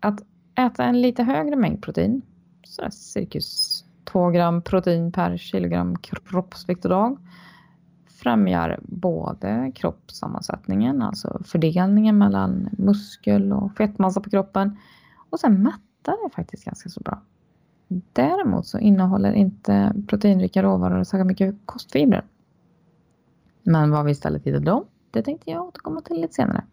Att 0.00 0.20
äta 0.54 0.84
en 0.84 1.00
lite 1.00 1.22
högre 1.22 1.56
mängd 1.56 1.82
protein, 1.82 2.22
så 2.64 2.90
cirkus 2.90 3.84
2 4.04 4.30
gram 4.30 4.62
protein 4.62 5.12
per 5.12 5.36
kilogram 5.36 5.96
kroppsvikt 5.98 6.84
och 6.84 6.90
dag, 6.90 7.18
främjar 8.26 8.78
både 8.82 9.72
kroppssammansättningen, 9.74 11.02
alltså 11.02 11.40
fördelningen 11.44 12.18
mellan 12.18 12.68
muskel 12.78 13.52
och 13.52 13.76
fettmassa 13.76 14.20
på 14.20 14.30
kroppen 14.30 14.78
och 15.30 15.40
sen 15.40 15.62
mättar 15.62 16.24
det 16.24 16.34
faktiskt 16.34 16.64
ganska 16.64 16.88
så 16.88 17.00
bra. 17.00 17.22
Däremot 18.12 18.66
så 18.66 18.78
innehåller 18.78 19.32
inte 19.32 19.94
proteinrika 20.06 20.62
råvaror 20.62 21.04
särskilt 21.04 21.26
mycket 21.26 21.54
kostfibrer. 21.64 22.24
Men 23.62 23.90
vad 23.90 24.04
vi 24.04 24.10
istället 24.10 24.44
hittar 24.44 24.60
dem, 24.60 24.84
det 25.10 25.22
tänkte 25.22 25.50
jag 25.50 25.64
återkomma 25.66 26.00
till 26.00 26.20
lite 26.20 26.34
senare. 26.34 26.64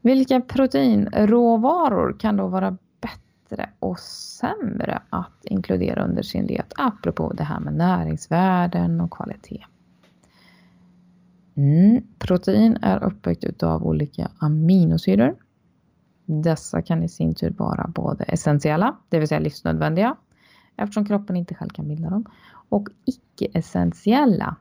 Vilka 0.00 0.40
proteinråvaror 0.40 2.16
kan 2.18 2.36
då 2.36 2.46
vara 2.46 2.76
bättre 3.00 3.70
och 3.78 3.98
sämre 3.98 5.02
att 5.10 5.44
inkludera 5.44 6.04
under 6.04 6.22
sin 6.22 6.46
diet 6.46 6.72
apropå 6.76 7.32
det 7.32 7.44
här 7.44 7.60
med 7.60 7.74
näringsvärden 7.74 9.00
och 9.00 9.10
kvalitet? 9.10 9.64
Mm, 11.58 12.02
protein 12.18 12.78
är 12.82 13.04
uppbyggt 13.04 13.44
utav 13.44 13.86
olika 13.86 14.30
aminosyror 14.38 15.36
dessa 16.28 16.82
kan 16.82 17.02
i 17.02 17.08
sin 17.08 17.34
tur 17.34 17.50
vara 17.50 17.90
både 17.94 18.24
essentiella, 18.24 18.96
det 19.08 19.18
vill 19.18 19.28
säga 19.28 19.40
livsnödvändiga, 19.40 20.16
eftersom 20.76 21.04
kroppen 21.04 21.36
inte 21.36 21.54
själv 21.54 21.70
kan 21.70 21.88
bilda 21.88 22.10
dem, 22.10 22.24
och 22.68 22.88
icke-essentiella. 23.04 24.56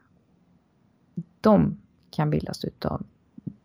De 1.42 1.78
kan 2.10 2.30
bildas 2.30 2.66
utav 2.66 3.06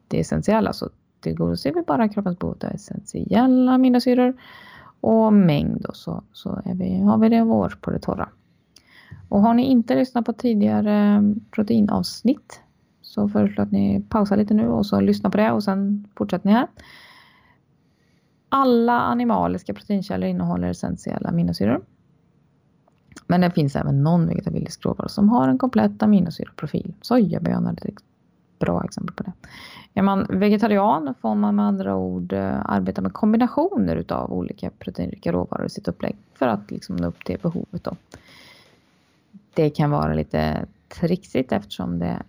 det 0.09 0.21
essentiella, 0.21 0.73
så 0.73 0.91
tillgodoser 1.21 1.73
vi 1.75 1.83
bara 1.83 2.09
kroppens 2.09 2.39
behov 2.39 2.57
av 2.65 2.71
essentiella 2.71 3.73
aminosyror 3.73 4.41
och 5.01 5.33
mängd 5.33 5.87
och 5.87 5.97
så, 5.97 6.25
så 6.33 6.63
vi, 6.75 7.01
har 7.01 7.19
vi 7.19 7.29
det 7.29 7.43
vår 7.43 7.79
på 7.81 7.91
det 7.91 7.99
torra. 7.99 8.29
Och 9.29 9.41
har 9.41 9.55
ni 9.55 9.63
inte 9.63 9.95
lyssnat 9.95 10.25
på 10.25 10.33
tidigare 10.33 11.15
eh, 11.15 11.23
proteinavsnitt 11.51 12.62
så 13.13 13.29
föreslår 13.29 13.59
jag 13.59 13.67
att 13.67 13.73
ni 13.73 14.05
pausar 14.09 14.37
lite 14.37 14.55
nu 14.55 14.69
och 14.69 14.87
så 14.87 15.01
lyssnar 15.01 15.31
på 15.31 15.37
det 15.37 15.53
och 15.53 15.65
sen 15.65 16.09
fortsätter 16.17 16.47
ni 16.47 16.53
här. 16.53 16.67
Alla 18.49 19.01
animaliska 19.01 19.75
proteinkällor 19.75 20.29
innehåller 20.29 20.69
essentiella 20.69 21.29
aminosyror. 21.29 21.85
Men 23.27 23.41
det 23.41 23.51
finns 23.51 23.77
även 23.77 24.03
någon 24.03 24.27
vegetabilisk 24.27 24.85
råvara 24.85 25.09
som 25.09 25.29
har 25.29 25.49
en 25.49 25.59
komplett 25.59 26.03
aminosyraprofil. 26.03 26.95
Sojabönor 27.01 27.71
är 27.83 27.89
ett 27.89 27.95
bra 28.59 28.85
exempel 28.85 29.15
på 29.15 29.23
det. 29.23 29.33
Är 29.95 30.03
man 30.03 30.27
vegetarian 30.31 31.15
får 31.21 31.35
man 31.35 31.57
med 31.57 31.65
andra 31.65 31.97
ord 31.97 32.33
eh, 32.33 32.61
arbeta 32.65 33.03
med 33.03 33.13
kombinationer 33.13 33.97
utav 33.97 34.33
olika 34.33 34.71
proteinrika 34.79 35.33
råvaror 35.33 35.67
i 35.67 35.71
sitt 35.71 35.89
upplägg 35.89 36.17
för 36.35 36.49
att 36.49 36.71
liksom 36.71 36.97
nå 36.97 37.07
upp 37.07 37.25
till 37.25 37.39
behovet. 37.43 37.85
Då. 37.85 37.97
Det 39.55 39.71
kan 39.71 39.91
vara 39.91 40.15
lite 40.15 40.67
trixigt 40.89 41.53
eftersom 41.53 41.99
det 41.99 42.23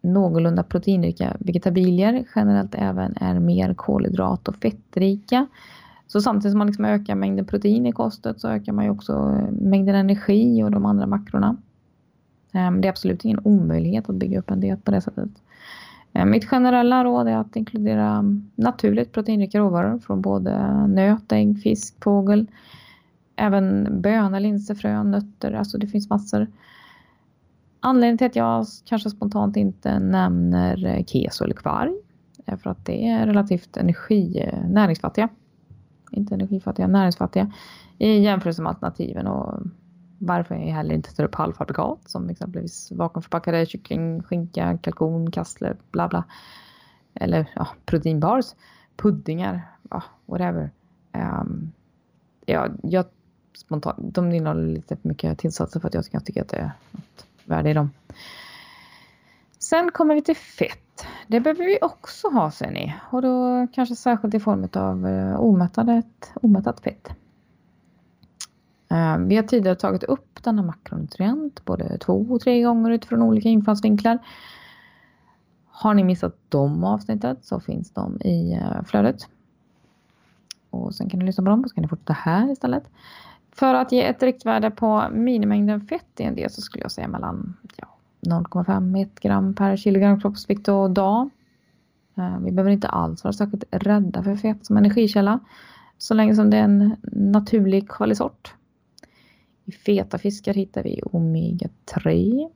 någorlunda 0.00 0.62
proteinrika 0.62 1.36
vegetabilier 1.40 2.24
generellt 2.34 2.74
även 2.74 3.14
är 3.16 3.38
mer 3.38 3.74
kolhydrat 3.74 4.48
och 4.48 4.56
fettrika. 4.56 5.46
Så 6.06 6.20
samtidigt 6.20 6.52
som 6.52 6.58
man 6.58 6.66
liksom 6.66 6.84
ökar 6.84 7.14
mängden 7.14 7.44
protein 7.44 7.86
i 7.86 7.92
kostet 7.92 8.40
så 8.40 8.48
ökar 8.48 8.72
man 8.72 8.84
ju 8.84 8.90
också 8.90 9.12
eh, 9.12 9.50
mängden 9.50 9.94
energi 9.94 10.62
och 10.62 10.70
de 10.70 10.86
andra 10.86 11.06
makrorna. 11.06 11.56
Ehm, 12.52 12.80
det 12.80 12.88
är 12.88 12.90
absolut 12.90 13.24
ingen 13.24 13.40
omöjlighet 13.44 14.08
att 14.08 14.16
bygga 14.16 14.38
upp 14.38 14.50
en 14.50 14.60
diet 14.60 14.84
på 14.84 14.90
det 14.90 15.00
sättet. 15.00 15.30
Ehm, 16.12 16.30
mitt 16.30 16.44
generella 16.44 17.04
råd 17.04 17.28
är 17.28 17.36
att 17.36 17.56
inkludera 17.56 18.24
naturligt 18.54 19.12
proteinrika 19.12 19.58
råvaror 19.58 19.98
från 19.98 20.20
både 20.20 20.86
nöt, 20.86 21.32
ägg, 21.32 21.62
fisk, 21.62 22.04
fågel, 22.04 22.46
även 23.36 23.88
bönor, 24.00 24.40
linser, 24.40 24.74
frön, 24.74 25.10
nötter, 25.10 25.52
alltså 25.52 25.78
det 25.78 25.86
finns 25.86 26.10
massor. 26.10 26.46
Anledningen 27.80 28.18
till 28.18 28.26
att 28.26 28.36
jag 28.36 28.66
kanske 28.84 29.10
spontant 29.10 29.56
inte 29.56 29.98
nämner 29.98 30.84
eh, 30.86 31.04
keso 31.04 31.44
eller 31.44 31.54
kvarg 31.54 31.92
är 32.46 32.56
för 32.56 32.70
att 32.70 32.86
det 32.86 33.08
är 33.08 33.26
relativt 33.26 33.76
energi, 33.76 34.38
eh, 34.38 34.68
näringsfattiga. 34.68 35.28
Inte 36.10 36.34
energifattiga, 36.34 36.86
näringsfattiga 36.86 37.52
i 37.98 38.18
jämförelse 38.18 38.62
med 38.62 38.70
alternativen 38.70 39.26
och 39.26 39.62
varför 40.18 40.54
jag 40.54 40.74
heller 40.74 40.94
inte 40.94 41.14
tar 41.14 41.24
upp 41.24 41.34
halvfabrikat 41.34 41.98
som 42.06 42.28
exempelvis 42.28 42.92
vakuumförpackade 42.92 43.66
kyckling, 43.66 44.22
skinka, 44.22 44.78
kalkon, 44.78 45.30
kassler, 45.30 45.76
bla 45.90 46.08
bla. 46.08 46.24
Eller 47.14 47.50
ja, 47.54 47.68
proteinbars, 47.86 48.54
puddingar, 48.96 49.68
ja, 49.90 50.02
whatever. 50.26 50.70
Um, 51.12 51.72
ja, 52.46 52.68
jag 52.82 53.04
spontant, 53.56 54.14
de 54.14 54.32
innehåller 54.32 54.66
lite 54.66 54.96
för 54.96 55.08
mycket 55.08 55.38
tillsatser 55.38 55.80
för 55.80 55.88
att 55.88 56.12
jag 56.12 56.24
tycker 56.24 56.42
att 56.42 56.48
det 56.48 56.56
är 56.56 56.70
något 56.90 57.26
värde 57.48 57.70
i 57.70 57.74
dem. 57.74 57.90
Sen 59.58 59.90
kommer 59.90 60.14
vi 60.14 60.22
till 60.22 60.36
fett. 60.36 61.06
Det 61.26 61.40
behöver 61.40 61.64
vi 61.64 61.78
också 61.82 62.28
ha 62.28 62.50
ser 62.50 62.70
ni. 62.70 62.94
Och 63.10 63.22
då 63.22 63.66
kanske 63.72 63.96
särskilt 63.96 64.34
i 64.34 64.40
form 64.40 64.68
av 64.72 65.06
eh, 65.06 65.40
omättat, 65.40 66.32
omättat 66.34 66.80
fett. 66.80 67.08
Eh, 68.90 69.18
vi 69.18 69.36
har 69.36 69.42
tidigare 69.42 69.76
tagit 69.76 70.04
upp 70.04 70.42
denna 70.42 70.62
makronutrient 70.62 71.64
både 71.64 71.98
två 71.98 72.26
och 72.30 72.40
tre 72.40 72.62
gånger 72.62 72.90
utifrån 72.90 73.22
olika 73.22 73.48
infallsvinklar. 73.48 74.18
Har 75.66 75.94
ni 75.94 76.04
missat 76.04 76.36
de 76.48 76.84
avsnittet 76.84 77.44
så 77.44 77.60
finns 77.60 77.90
de 77.90 78.20
i 78.20 78.52
eh, 78.52 78.84
flödet. 78.84 79.28
Och 80.70 80.94
sen 80.94 81.10
kan 81.10 81.18
ni 81.18 81.26
lyssna 81.26 81.44
på 81.44 81.50
dem 81.50 81.64
och 81.64 81.70
så 81.70 81.74
kan 81.74 81.82
ni 81.82 81.88
fortsätta 81.88 82.12
här 82.12 82.52
istället. 82.52 82.84
För 83.58 83.74
att 83.74 83.92
ge 83.92 84.06
ett 84.06 84.22
riktvärde 84.22 84.70
på 84.70 85.08
minimängden 85.12 85.80
fett 85.80 86.20
i 86.20 86.22
en 86.22 86.34
del 86.34 86.50
så 86.50 86.60
skulle 86.60 86.84
jag 86.84 86.92
säga 86.92 87.08
mellan 87.08 87.56
ja, 87.76 87.88
0,5-1 88.20 89.08
gram 89.20 89.54
per 89.54 89.76
kilogram 89.76 90.20
kroppsvikt 90.20 90.68
och 90.68 90.90
dag. 90.90 91.30
Eh, 92.16 92.38
vi 92.38 92.52
behöver 92.52 92.70
inte 92.70 92.88
alls 92.88 93.24
vara 93.24 93.32
särskilt 93.32 93.64
rädda 93.70 94.22
för 94.22 94.36
fett 94.36 94.66
som 94.66 94.76
energikälla 94.76 95.40
så 95.98 96.14
länge 96.14 96.34
som 96.34 96.50
det 96.50 96.56
är 96.56 96.62
en 96.62 96.96
naturlig 97.12 97.90
kvalisort. 97.90 98.54
I 99.64 99.72
feta 99.72 100.18
fiskar 100.18 100.54
hittar 100.54 100.82
vi 100.82 101.00
omega-3. 101.12 102.48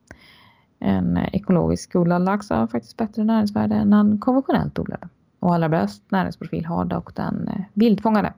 En 0.79 1.17
ekologisk 1.17 1.95
odlad 1.95 2.21
lax 2.21 2.49
har 2.49 2.67
faktiskt 2.67 2.97
bättre 2.97 3.23
näringsvärde 3.23 3.75
än 3.75 3.93
en 3.93 4.19
konventionellt 4.19 4.79
odlad. 4.79 5.09
Och 5.39 5.53
allra 5.53 5.69
bäst 5.69 6.03
näringsprofil 6.09 6.65
har 6.65 6.85
dock 6.85 7.15
den 7.15 7.47
eh, 7.47 7.61
vildfångade. 7.73 8.33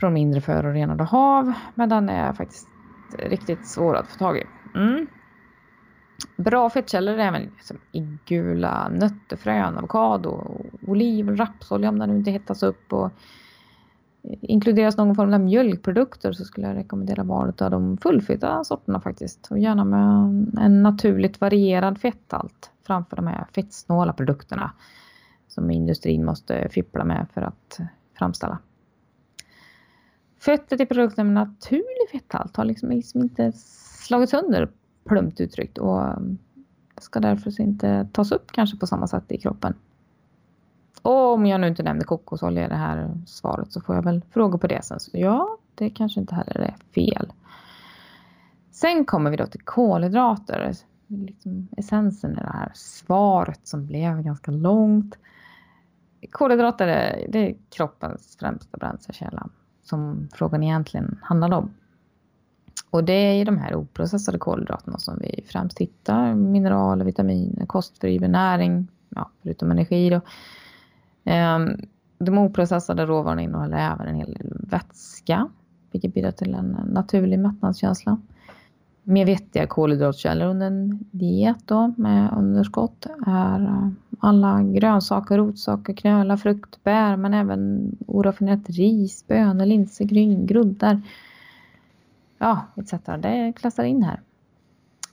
Från 0.00 0.12
mindre 0.12 0.40
förorenade 0.40 1.04
hav. 1.04 1.52
Men 1.74 1.88
den 1.88 2.08
är 2.08 2.32
faktiskt 2.32 2.68
riktigt 3.18 3.66
svår 3.66 3.96
att 3.96 4.08
få 4.08 4.18
tag 4.18 4.38
i. 4.38 4.42
Mm. 4.74 5.06
Bra 6.36 6.70
fettkällor 6.70 7.14
är 7.14 7.26
även 7.26 7.42
liksom 7.42 7.78
gula 8.26 8.88
nötter, 8.88 9.36
frön, 9.36 9.78
avokado, 9.78 10.60
oliv, 10.86 11.36
rapsolja 11.36 11.88
om 11.88 11.98
den 11.98 12.10
inte 12.10 12.30
hettas 12.30 12.62
upp. 12.62 12.92
Och 12.92 13.10
inkluderas 14.22 14.96
någon 14.96 15.14
form 15.14 15.34
av 15.34 15.40
mjölkprodukter 15.40 16.32
så 16.32 16.44
skulle 16.44 16.66
jag 16.66 16.76
rekommendera 16.76 17.22
valet 17.22 17.62
av 17.62 17.70
de 17.70 17.96
fullfeta 17.96 18.64
sorterna 18.64 19.00
faktiskt. 19.00 19.48
Och 19.50 19.58
gärna 19.58 19.84
med 19.84 20.58
en 20.58 20.82
naturligt 20.82 21.40
varierad 21.40 22.00
fetthalt 22.00 22.70
framför 22.86 23.16
de 23.16 23.26
här 23.26 23.46
fettsnåla 23.54 24.12
produkterna 24.12 24.72
som 25.48 25.70
industrin 25.70 26.24
måste 26.24 26.68
fippla 26.68 27.04
med 27.04 27.26
för 27.34 27.42
att 27.42 27.80
framställa. 28.18 28.58
Fettet 30.40 30.80
i 30.80 30.86
produkten 30.86 31.26
med 31.26 31.34
naturlig 31.34 32.10
fetthalt 32.12 32.56
har 32.56 32.64
liksom, 32.64 32.90
liksom 32.90 33.20
inte 33.20 33.52
slagits 33.52 34.30
sönder 34.30 34.70
plumpt 35.04 35.40
uttryckt 35.40 35.78
och 35.78 36.16
um, 36.16 36.38
ska 37.00 37.20
därför 37.20 37.60
inte 37.60 38.08
tas 38.12 38.32
upp 38.32 38.52
kanske 38.52 38.76
på 38.76 38.86
samma 38.86 39.06
sätt 39.06 39.32
i 39.32 39.38
kroppen. 39.38 39.74
Och 41.02 41.32
om 41.32 41.46
jag 41.46 41.60
nu 41.60 41.68
inte 41.68 41.82
nämner 41.82 42.04
kokosolja 42.04 42.66
i 42.66 42.68
det 42.68 42.74
här 42.74 43.10
svaret 43.26 43.72
så 43.72 43.80
får 43.80 43.94
jag 43.94 44.02
väl 44.02 44.22
frågor 44.30 44.58
på 44.58 44.66
det 44.66 44.84
sen. 44.84 45.00
Så 45.00 45.10
ja, 45.14 45.58
det 45.74 45.90
kanske 45.90 46.20
inte 46.20 46.34
heller 46.34 46.60
är 46.60 46.76
fel. 46.94 47.32
Sen 48.70 49.04
kommer 49.04 49.30
vi 49.30 49.36
då 49.36 49.46
till 49.46 49.62
kolhydrater. 49.64 50.74
Liksom 51.06 51.68
essensen 51.76 52.32
i 52.32 52.34
det 52.34 52.52
här 52.52 52.72
svaret 52.74 53.60
som 53.62 53.86
blev 53.86 54.22
ganska 54.22 54.50
långt. 54.50 55.18
Kolhydrater 56.30 56.88
är, 56.88 57.26
det 57.28 57.38
är 57.38 57.56
kroppens 57.70 58.36
främsta 58.40 58.78
bränslekälla 58.78 59.48
som 59.90 60.28
frågan 60.32 60.62
egentligen 60.62 61.18
handlar 61.22 61.52
om. 61.52 61.70
Och 62.90 63.04
det 63.04 63.12
är 63.12 63.40
i 63.40 63.44
de 63.44 63.58
här 63.58 63.74
oprocessade 63.74 64.38
kolhydraterna 64.38 64.98
som 64.98 65.18
vi 65.20 65.44
främst 65.46 65.78
hittar 65.78 66.34
mineraler, 66.34 67.04
vitaminer, 67.04 67.66
kostfri 67.66 68.18
näring, 68.18 68.88
ja, 69.08 69.30
förutom 69.42 69.70
energi 69.70 70.10
då. 70.10 70.20
Ehm, 71.24 71.76
de 72.18 72.38
oprocessade 72.38 73.06
råvarorna 73.06 73.42
innehåller 73.42 73.76
även 73.76 74.06
en 74.08 74.14
hel 74.14 74.32
del 74.34 74.52
vätska, 74.60 75.48
vilket 75.92 76.14
bidrar 76.14 76.30
till 76.30 76.54
en 76.54 76.76
naturlig 76.92 77.38
mättnadskänsla. 77.38 78.20
Mer 79.10 79.26
vettiga 79.26 79.66
kolhydratkällor 79.66 80.46
under 80.46 80.66
en 80.66 80.98
diet 81.10 81.58
då 81.64 81.94
med 81.96 82.32
underskott 82.36 83.06
är 83.26 83.62
eh, 83.62 83.88
alla 84.20 84.62
grönsaker, 84.62 85.36
rotsaker, 85.36 85.92
knölar, 85.92 86.36
frukt, 86.36 86.84
bär 86.84 87.16
men 87.16 87.34
även 87.34 87.92
oraffinerat 88.06 88.70
ris, 88.70 89.26
bönor, 89.26 89.66
linser, 89.66 90.04
gryn, 90.04 90.46
groddar. 90.46 91.02
Ja, 92.38 92.60
etc. 92.76 92.92
Det 93.18 93.52
klassar 93.56 93.84
in 93.84 94.02
här. 94.02 94.20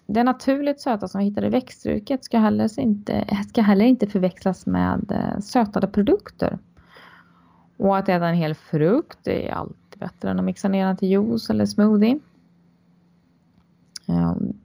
Det 0.05 0.23
naturligt 0.23 0.81
söta 0.81 1.07
som 1.07 1.19
vi 1.19 1.25
hittar 1.25 1.45
i 1.45 1.49
växtruket 1.49 2.23
ska 2.23 2.39
heller 2.39 2.79
inte, 2.79 3.27
ska 3.49 3.61
heller 3.61 3.85
inte 3.85 4.07
förväxlas 4.07 4.65
med 4.65 5.11
eh, 5.11 5.39
sötade 5.39 5.87
produkter. 5.87 6.59
Och 7.77 7.97
att 7.97 8.09
äta 8.09 8.27
en 8.27 8.35
hel 8.35 8.55
frukt 8.55 9.27
är 9.27 9.51
alltid 9.51 9.99
bättre 9.99 10.31
än 10.31 10.39
att 10.39 10.45
mixa 10.45 10.67
ner 10.67 10.85
den 10.85 10.97
till 10.97 11.09
juice 11.09 11.49
eller 11.49 11.65
smoothie. 11.65 12.19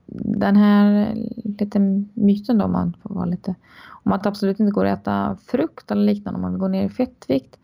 Den 0.05 0.55
här 0.55 1.13
lite 1.43 1.79
myten 2.13 2.57
då, 2.57 2.65
om 2.65 2.71
man 2.71 2.97
får 3.03 3.13
vara 3.13 3.25
lite, 3.25 3.55
om 4.03 4.11
att 4.11 4.23
det 4.23 4.29
absolut 4.29 4.59
inte 4.59 4.71
går 4.71 4.85
att 4.85 4.99
äta 4.99 5.37
frukt 5.45 5.91
eller 5.91 6.03
liknande 6.03 6.35
om 6.35 6.41
man 6.41 6.51
vill 6.51 6.59
gå 6.59 6.67
ner 6.67 6.85
i 6.85 6.89
fettvikt. 6.89 7.59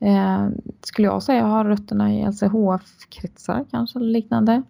Eh, 0.00 0.48
skulle 0.80 1.08
jag 1.08 1.22
säga 1.22 1.44
har 1.44 1.64
rötterna 1.64 2.14
i 2.14 2.24
LCHF-kretsar 2.24 3.64
kanske 3.70 3.98
eller 3.98 4.10
liknande. 4.10 4.62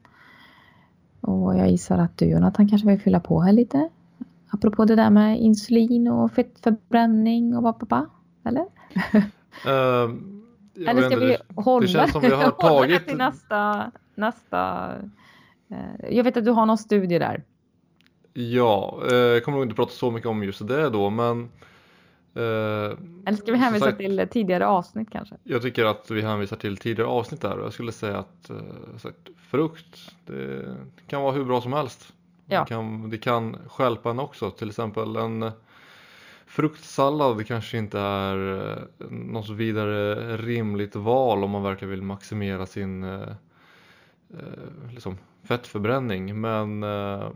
Och 1.20 1.58
jag 1.58 1.70
gissar 1.70 1.98
att 1.98 2.18
du 2.18 2.24
Jonathan 2.24 2.68
kanske 2.68 2.88
vill 2.88 3.00
fylla 3.00 3.20
på 3.20 3.40
här 3.40 3.52
lite. 3.52 3.88
Apropå 4.50 4.84
det 4.84 4.94
där 4.94 5.10
med 5.10 5.40
insulin 5.40 6.08
och 6.08 6.32
fettförbränning 6.32 7.56
och 7.56 7.78
pappa, 7.78 8.06
eller? 8.44 8.66
Uh, 9.66 10.16
eller 10.88 11.02
ska 11.02 11.16
vi 11.16 11.36
hålla, 11.54 11.80
det 11.80 11.88
känns 11.88 12.12
som 12.12 12.20
vi 12.20 12.30
har 12.30 12.50
tagit... 12.60 13.06
till 13.06 13.16
nästa, 13.16 13.90
nästa 14.14 14.90
Eh, 14.92 15.19
jag 16.10 16.24
vet 16.24 16.36
att 16.36 16.44
du 16.44 16.50
har 16.50 16.66
någon 16.66 16.78
studie 16.78 17.18
där. 17.18 17.44
Ja, 18.32 19.02
eh, 19.10 19.16
jag 19.16 19.44
kommer 19.44 19.58
nog 19.58 19.64
inte 19.64 19.74
prata 19.74 19.92
så 19.92 20.10
mycket 20.10 20.28
om 20.28 20.42
just 20.42 20.68
det 20.68 20.90
då 20.90 21.10
men 21.10 21.40
eh, 22.34 22.42
Eller 23.26 23.36
ska 23.36 23.52
vi 23.52 23.58
hänvisa 23.58 23.84
sagt, 23.84 23.98
till 23.98 24.28
tidigare 24.30 24.66
avsnitt 24.66 25.10
kanske? 25.10 25.36
Jag 25.44 25.62
tycker 25.62 25.84
att 25.84 26.10
vi 26.10 26.22
hänvisar 26.22 26.56
till 26.56 26.76
tidigare 26.76 27.08
avsnitt 27.08 27.40
där 27.40 27.58
och 27.58 27.64
jag 27.64 27.72
skulle 27.72 27.92
säga 27.92 28.18
att 28.18 28.50
sagt, 28.96 29.28
frukt 29.50 30.14
det 30.26 30.76
kan 31.06 31.22
vara 31.22 31.32
hur 31.32 31.44
bra 31.44 31.60
som 31.60 31.72
helst. 31.72 32.12
Ja. 32.46 32.60
Det, 32.60 32.66
kan, 32.66 33.10
det 33.10 33.18
kan 33.18 33.56
skälpa 33.68 34.10
en 34.10 34.18
också, 34.18 34.50
till 34.50 34.68
exempel 34.68 35.16
en 35.16 35.50
fruktsallad 36.46 37.46
kanske 37.46 37.78
inte 37.78 37.98
är 37.98 38.78
något 39.10 39.46
så 39.46 39.52
vidare 39.52 40.36
rimligt 40.36 40.96
val 40.96 41.44
om 41.44 41.50
man 41.50 41.62
verkligen 41.62 41.90
vill 41.90 42.02
maximera 42.02 42.66
sin 42.66 43.06
liksom, 44.90 45.18
fettförbränning 45.50 46.40
men 46.40 46.82
eh, 46.82 47.30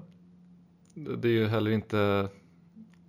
det 0.94 1.29
är 1.29 1.33
ju 1.33 1.48
heller 1.48 1.70
inte 1.70 2.29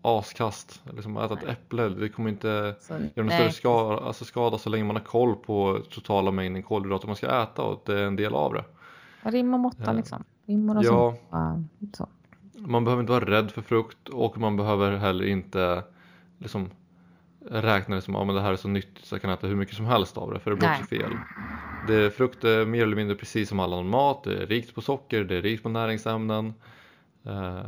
askast. 0.01 0.83
Liksom 0.93 1.17
att 1.17 1.31
äta 1.31 1.41
ett 1.41 1.49
äpple, 1.49 1.89
det 1.89 2.09
kommer 2.09 2.29
inte 2.29 2.75
så, 2.79 2.93
göra 2.93 3.09
någon 3.15 3.29
större 3.29 3.51
skada, 3.51 3.97
alltså 4.05 4.25
skada 4.25 4.57
så 4.57 4.69
länge 4.69 4.83
man 4.83 4.95
har 4.95 5.03
koll 5.03 5.35
på 5.35 5.79
totala 5.89 6.31
mängden 6.31 6.63
kolhydrater 6.63 7.07
man 7.07 7.15
ska 7.15 7.43
äta 7.43 7.61
och 7.61 7.83
det 7.85 7.99
är 7.99 8.03
en 8.03 8.15
del 8.15 8.33
av 8.33 8.53
det. 8.53 8.63
Rim 9.21 9.53
och 9.53 9.59
måtta 9.59 9.93
liksom. 9.93 10.23
Rim 10.45 10.69
och 10.69 10.83
ja, 10.83 11.15
så. 11.93 12.07
Man 12.55 12.85
behöver 12.85 13.03
inte 13.03 13.13
vara 13.13 13.25
rädd 13.25 13.51
för 13.51 13.61
frukt 13.61 14.09
och 14.09 14.37
man 14.37 14.57
behöver 14.57 14.97
heller 14.97 15.25
inte 15.25 15.83
liksom 16.37 16.69
räkna 17.51 17.95
det 17.95 18.01
som 18.01 18.15
att 18.15 18.27
ja, 18.27 18.33
det 18.33 18.41
här 18.41 18.51
är 18.51 18.55
så 18.55 18.67
nyttigt 18.67 19.05
så 19.05 19.15
jag 19.15 19.21
kan 19.21 19.31
äta 19.31 19.47
hur 19.47 19.55
mycket 19.55 19.75
som 19.75 19.85
helst 19.85 20.17
av 20.17 20.33
det 20.33 20.39
för 20.39 20.51
det 20.51 20.57
blir 20.57 20.71
också 20.71 20.83
fel. 20.83 21.11
Det, 21.87 22.11
frukt 22.11 22.43
är 22.43 22.65
mer 22.65 22.83
eller 22.83 22.95
mindre 22.95 23.15
precis 23.15 23.49
som 23.49 23.59
all 23.59 23.73
annan 23.73 23.89
mat. 23.89 24.23
Det 24.23 24.37
är 24.43 24.47
rikt 24.47 24.75
på 24.75 24.81
socker, 24.81 25.23
det 25.23 25.35
är 25.35 25.41
rikt 25.41 25.63
på 25.63 25.69
näringsämnen. 25.69 26.53
Eh, 27.25 27.61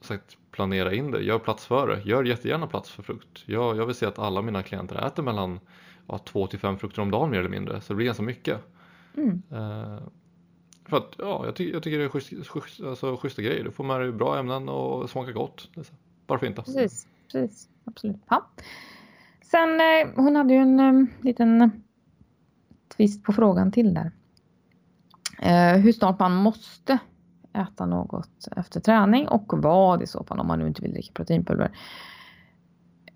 sagt, 0.00 0.36
planera 0.50 0.94
in 0.94 1.10
det, 1.10 1.22
gör 1.22 1.38
plats 1.38 1.66
för 1.66 1.88
det. 1.88 2.10
Gör 2.10 2.24
jättegärna 2.24 2.66
plats 2.66 2.90
för 2.90 3.02
frukt. 3.02 3.42
Jag, 3.46 3.76
jag 3.76 3.86
vill 3.86 3.94
se 3.94 4.06
att 4.06 4.18
alla 4.18 4.42
mina 4.42 4.62
klienter 4.62 5.06
äter 5.06 5.22
mellan 5.22 5.60
ja, 6.06 6.18
2 6.18 6.46
till 6.46 6.58
5 6.58 6.78
frukter 6.78 7.02
om 7.02 7.10
dagen 7.10 7.30
mer 7.30 7.38
eller 7.38 7.48
mindre. 7.48 7.80
Så 7.80 7.92
det 7.92 7.96
blir 7.96 8.06
ganska 8.06 8.22
mycket. 8.22 8.60
Mm. 9.16 9.42
Eh, 9.50 9.98
för 10.84 10.96
att 10.96 11.14
ja, 11.18 11.46
jag, 11.46 11.56
ty 11.56 11.72
jag 11.72 11.82
tycker 11.82 11.98
det 11.98 12.04
är 12.04 12.08
schysst, 12.08 12.48
schysst, 12.48 12.80
alltså, 12.80 13.16
schyssta 13.16 13.42
grejer. 13.42 13.64
Du 13.64 13.70
får 13.70 13.84
med 13.84 14.00
dig 14.00 14.12
bra 14.12 14.38
ämnen 14.38 14.68
och 14.68 15.10
smakar 15.10 15.32
gott. 15.32 15.68
Varför 16.26 16.46
inte? 16.46 16.62
Precis, 16.62 17.06
precis. 17.32 17.68
absolut. 17.84 18.22
Ja. 18.28 18.46
Sen 19.50 19.80
eh, 19.80 20.24
hon 20.24 20.36
hade 20.36 20.54
ju 20.54 20.60
en 20.60 20.80
eh, 20.80 21.24
liten 21.24 21.82
twist 22.96 23.24
på 23.24 23.32
frågan 23.32 23.72
till 23.72 23.94
där. 23.94 24.12
Eh, 25.42 25.80
hur 25.80 25.92
snart 25.92 26.18
man 26.18 26.34
måste 26.34 26.98
äta 27.52 27.86
något 27.86 28.48
efter 28.56 28.80
träning 28.80 29.28
och 29.28 29.52
vad 29.62 30.02
i 30.02 30.06
så 30.06 30.24
fall 30.24 30.40
om 30.40 30.46
man 30.46 30.58
nu 30.58 30.66
inte 30.66 30.82
vill 30.82 30.92
dricka 30.92 31.12
proteinpulver. 31.14 31.70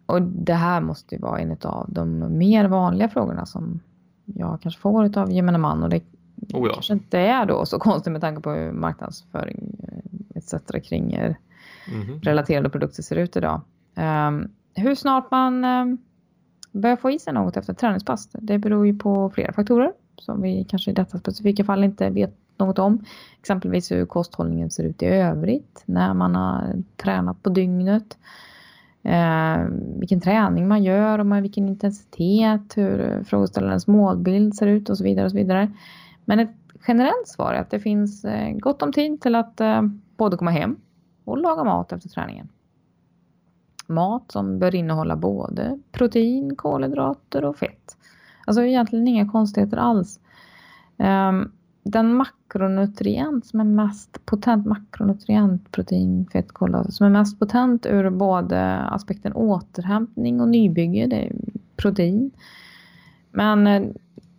Och 0.07 0.23
det 0.23 0.55
här 0.55 0.81
måste 0.81 1.15
ju 1.15 1.21
vara 1.21 1.41
en 1.41 1.57
av 1.63 1.87
de 1.89 2.39
mer 2.39 2.69
vanliga 2.69 3.09
frågorna 3.09 3.47
som 3.47 3.81
jag 4.25 4.61
kanske 4.63 4.81
får 4.81 5.19
av 5.19 5.33
gemene 5.33 5.59
man 5.59 5.83
och 5.83 5.89
det 5.89 6.03
oh 6.53 6.67
ja. 6.67 6.73
kanske 6.73 6.93
inte 6.93 7.19
är 7.19 7.47
då 7.47 7.67
så 7.67 7.79
konstigt 7.79 8.13
med 8.13 8.21
tanke 8.21 8.43
på 8.43 8.51
hur 8.51 8.73
marknadsföring 8.73 9.77
etc. 10.35 10.55
kring 10.85 11.15
mm 11.15 11.35
-hmm. 11.87 12.23
relaterade 12.23 12.71
produkter 12.71 13.03
ser 13.03 13.17
ut 13.17 13.37
idag. 13.37 13.61
Um, 13.97 14.51
hur 14.75 14.95
snart 14.95 15.31
man 15.31 15.65
um, 15.65 15.99
få 16.97 17.11
i 17.11 17.19
sig 17.19 17.33
något 17.33 17.57
efter 17.57 17.75
träningspass. 17.75 18.29
Det 18.33 18.59
beror 18.59 18.87
ju 18.87 18.99
på 18.99 19.31
flera 19.31 19.53
faktorer 19.53 19.93
som 20.19 20.43
vi 20.43 20.65
kanske 20.65 20.91
i 20.91 20.95
detta 20.95 21.19
specifika 21.19 21.65
fall 21.65 21.85
inte 21.85 22.11
vet 22.11 22.37
något 22.59 22.79
om. 22.79 23.05
Exempelvis 23.41 23.93
hur 23.93 24.07
kosthållningen 24.07 24.71
ser 24.71 24.85
ut 24.85 25.03
i 25.03 25.07
övrigt 25.07 25.83
när 25.87 26.15
man 26.15 26.35
har 26.35 26.83
tränat 26.97 27.43
på 27.43 27.51
dygnet. 27.51 28.19
Eh, 29.03 29.59
vilken 29.99 30.21
träning 30.21 30.69
man 30.69 30.83
gör 30.83 31.19
och 31.19 31.27
med 31.27 31.43
vilken 31.43 31.69
intensitet, 31.69 32.77
hur 32.77 33.25
frågeställarens 33.25 33.87
målbild 33.87 34.55
ser 34.55 34.67
ut 34.67 34.91
och 34.91 34.99
så 34.99 35.05
vidare. 35.05 35.25
och 35.25 35.31
så 35.31 35.37
vidare. 35.37 35.73
Men 36.25 36.41
ett 36.41 36.57
generellt 36.89 37.29
svar 37.29 37.55
är 37.55 37.61
att 37.61 37.71
det 37.71 37.81
finns 37.81 38.25
eh, 38.25 38.53
gott 38.53 38.83
om 38.83 38.93
tid 38.93 39.21
till 39.21 39.35
att 39.35 39.61
eh, 39.61 39.83
både 40.17 40.37
komma 40.37 40.51
hem 40.51 40.77
och 41.25 41.39
laga 41.39 41.65
mat 41.65 41.93
efter 41.93 42.09
träningen 42.09 42.49
mat 43.87 44.33
som 44.33 44.59
bör 44.59 44.75
innehålla 44.75 45.17
både 45.17 45.79
protein, 45.93 46.57
kolhydrater 46.57 47.45
och 47.45 47.57
fett. 47.57 47.97
Alltså 48.47 48.63
egentligen 48.63 49.09
inga 49.09 49.29
konstigheter 49.29 49.77
alls. 49.77 50.21
Ehm, 50.99 51.51
den 51.83 52.15
makronutrient 52.15 53.47
som 53.47 53.61
är 53.61 53.65
mest 53.65 54.27
potent, 54.27 54.67
makronutrient, 54.67 55.73
protein, 55.73 56.27
fett, 56.33 56.53
kolhydrater, 56.53 56.85
alltså, 56.87 56.97
som 56.97 57.07
är 57.07 57.11
mest 57.11 57.39
potent 57.39 57.87
ur 57.87 58.11
både 58.11 58.77
aspekten 58.77 59.33
återhämtning 59.33 60.41
och 60.41 60.49
nybygge, 60.49 61.07
det 61.07 61.27
är 61.27 61.33
protein. 61.77 62.31
Men 63.31 63.67
eh, 63.67 63.83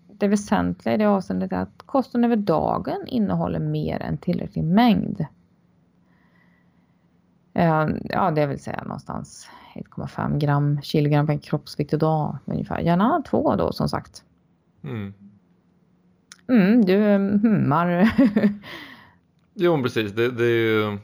det 0.07 0.27
väsentliga 0.27 0.95
i 0.95 0.97
det 0.97 1.05
avseendet 1.05 1.51
är 1.51 1.57
att 1.57 1.83
kosten 1.85 2.23
över 2.23 2.35
dagen 2.35 3.07
innehåller 3.07 3.59
mer 3.59 4.01
än 4.01 4.17
tillräcklig 4.17 4.63
mängd 4.63 5.25
ja, 8.03 8.31
det 8.31 8.47
vill 8.47 8.59
säga 8.59 8.83
någonstans 8.83 9.49
1,5 9.73 10.37
gram 10.37 10.81
kilogram 10.81 11.27
per 11.27 11.37
kroppsvikt 11.37 11.93
idag 11.93 12.37
ungefär. 12.45 12.79
Gärna 12.79 13.23
två 13.29 13.55
då 13.55 13.71
som 13.71 13.89
sagt. 13.89 14.23
Mm. 14.83 15.13
Mm, 16.47 16.85
du 16.85 16.97
hummar. 17.47 18.09
jo, 19.53 19.83
precis. 19.83 20.11
Det, 20.11 20.31
det, 20.31 20.45
är 20.45 20.49
ju, 20.49 20.97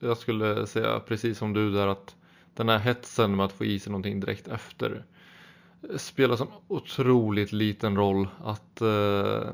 jag 0.00 0.18
skulle 0.18 0.66
säga 0.66 1.00
precis 1.00 1.38
som 1.38 1.52
du 1.52 1.72
där 1.72 1.86
att 1.86 2.16
den 2.54 2.68
här 2.68 2.78
hetsen 2.78 3.36
med 3.36 3.46
att 3.46 3.52
få 3.52 3.64
i 3.64 3.78
sig 3.78 3.90
någonting 3.90 4.20
direkt 4.20 4.48
efter 4.48 5.04
spelar 5.96 6.36
som 6.36 6.48
otroligt 6.68 7.52
liten 7.52 7.96
roll 7.96 8.28
att 8.44 8.80
eh, 8.80 9.50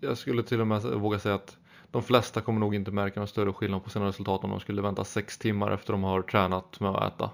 jag 0.00 0.18
skulle 0.18 0.42
till 0.42 0.60
och 0.60 0.66
med 0.66 0.82
våga 0.82 1.18
säga 1.18 1.34
att 1.34 1.56
de 1.90 2.02
flesta 2.02 2.40
kommer 2.40 2.60
nog 2.60 2.74
inte 2.74 2.90
märka 2.90 3.20
någon 3.20 3.28
större 3.28 3.52
skillnad 3.52 3.84
på 3.84 3.90
sina 3.90 4.06
resultat 4.06 4.44
om 4.44 4.50
de 4.50 4.60
skulle 4.60 4.82
vänta 4.82 5.04
sex 5.04 5.38
timmar 5.38 5.70
efter 5.70 5.92
de 5.92 6.02
har 6.02 6.22
tränat 6.22 6.80
med 6.80 6.90
att 6.90 7.14
äta. 7.14 7.30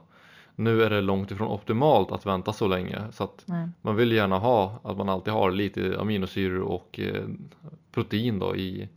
Nu 0.55 0.83
är 0.83 0.91
det 0.91 1.01
långt 1.01 1.31
ifrån 1.31 1.49
optimalt 1.49 2.13
att 2.13 2.27
vänta 2.27 2.53
så 2.53 2.67
länge 2.69 3.03
så 3.13 3.25
att 3.25 3.43
Nej. 3.47 3.69
man 3.83 3.97
vill 3.97 4.13
gärna 4.13 4.39
ha 4.39 4.81
att 4.83 4.97
man 4.97 5.09
alltid 5.09 5.33
har 5.33 5.51
lite 5.51 5.97
aminosyror 6.01 6.61
och 6.61 7.01
eh, 7.01 7.25
protein 7.93 8.39
då 8.39 8.57
i 8.57 8.89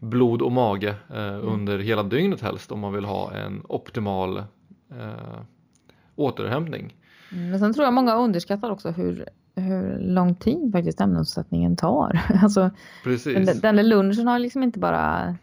blod 0.00 0.42
och 0.42 0.52
mage 0.52 0.94
eh, 1.10 1.28
mm. 1.28 1.48
under 1.48 1.78
hela 1.78 2.02
dygnet 2.02 2.40
helst 2.40 2.72
om 2.72 2.80
man 2.80 2.92
vill 2.92 3.04
ha 3.04 3.32
en 3.32 3.62
optimal 3.68 4.36
eh, 4.90 5.40
återhämtning. 6.14 6.94
Mm, 7.32 7.50
men 7.50 7.58
sen 7.58 7.74
tror 7.74 7.84
jag 7.84 7.94
många 7.94 8.16
underskattar 8.16 8.70
också 8.70 8.90
hur, 8.90 9.28
hur 9.56 9.98
lång 9.98 10.34
tid 10.34 10.72
faktiskt 10.72 11.00
ämnesomsättningen 11.00 11.76
tar. 11.76 12.20
Alltså, 12.42 12.70
Precis. 13.04 13.60
Den, 13.60 13.76
där 13.76 13.82
lunchen 13.82 14.26
har 14.26 14.38
liksom 14.38 14.62
inte 14.62 14.78
bara 14.78 15.36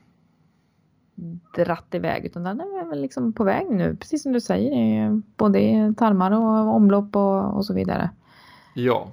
dratt 1.55 1.95
iväg 1.95 2.25
utan 2.25 2.43
den 2.43 2.59
är 2.59 2.89
väl 2.89 3.01
liksom 3.01 3.33
på 3.33 3.43
väg 3.43 3.69
nu, 3.69 3.95
precis 3.95 4.23
som 4.23 4.33
du 4.33 4.41
säger, 4.41 5.21
både 5.37 5.61
i 5.61 5.93
tarmar 5.97 6.31
och 6.31 6.75
omlopp 6.75 7.15
och, 7.15 7.57
och 7.57 7.65
så 7.65 7.73
vidare. 7.73 8.09
Ja, 8.75 9.11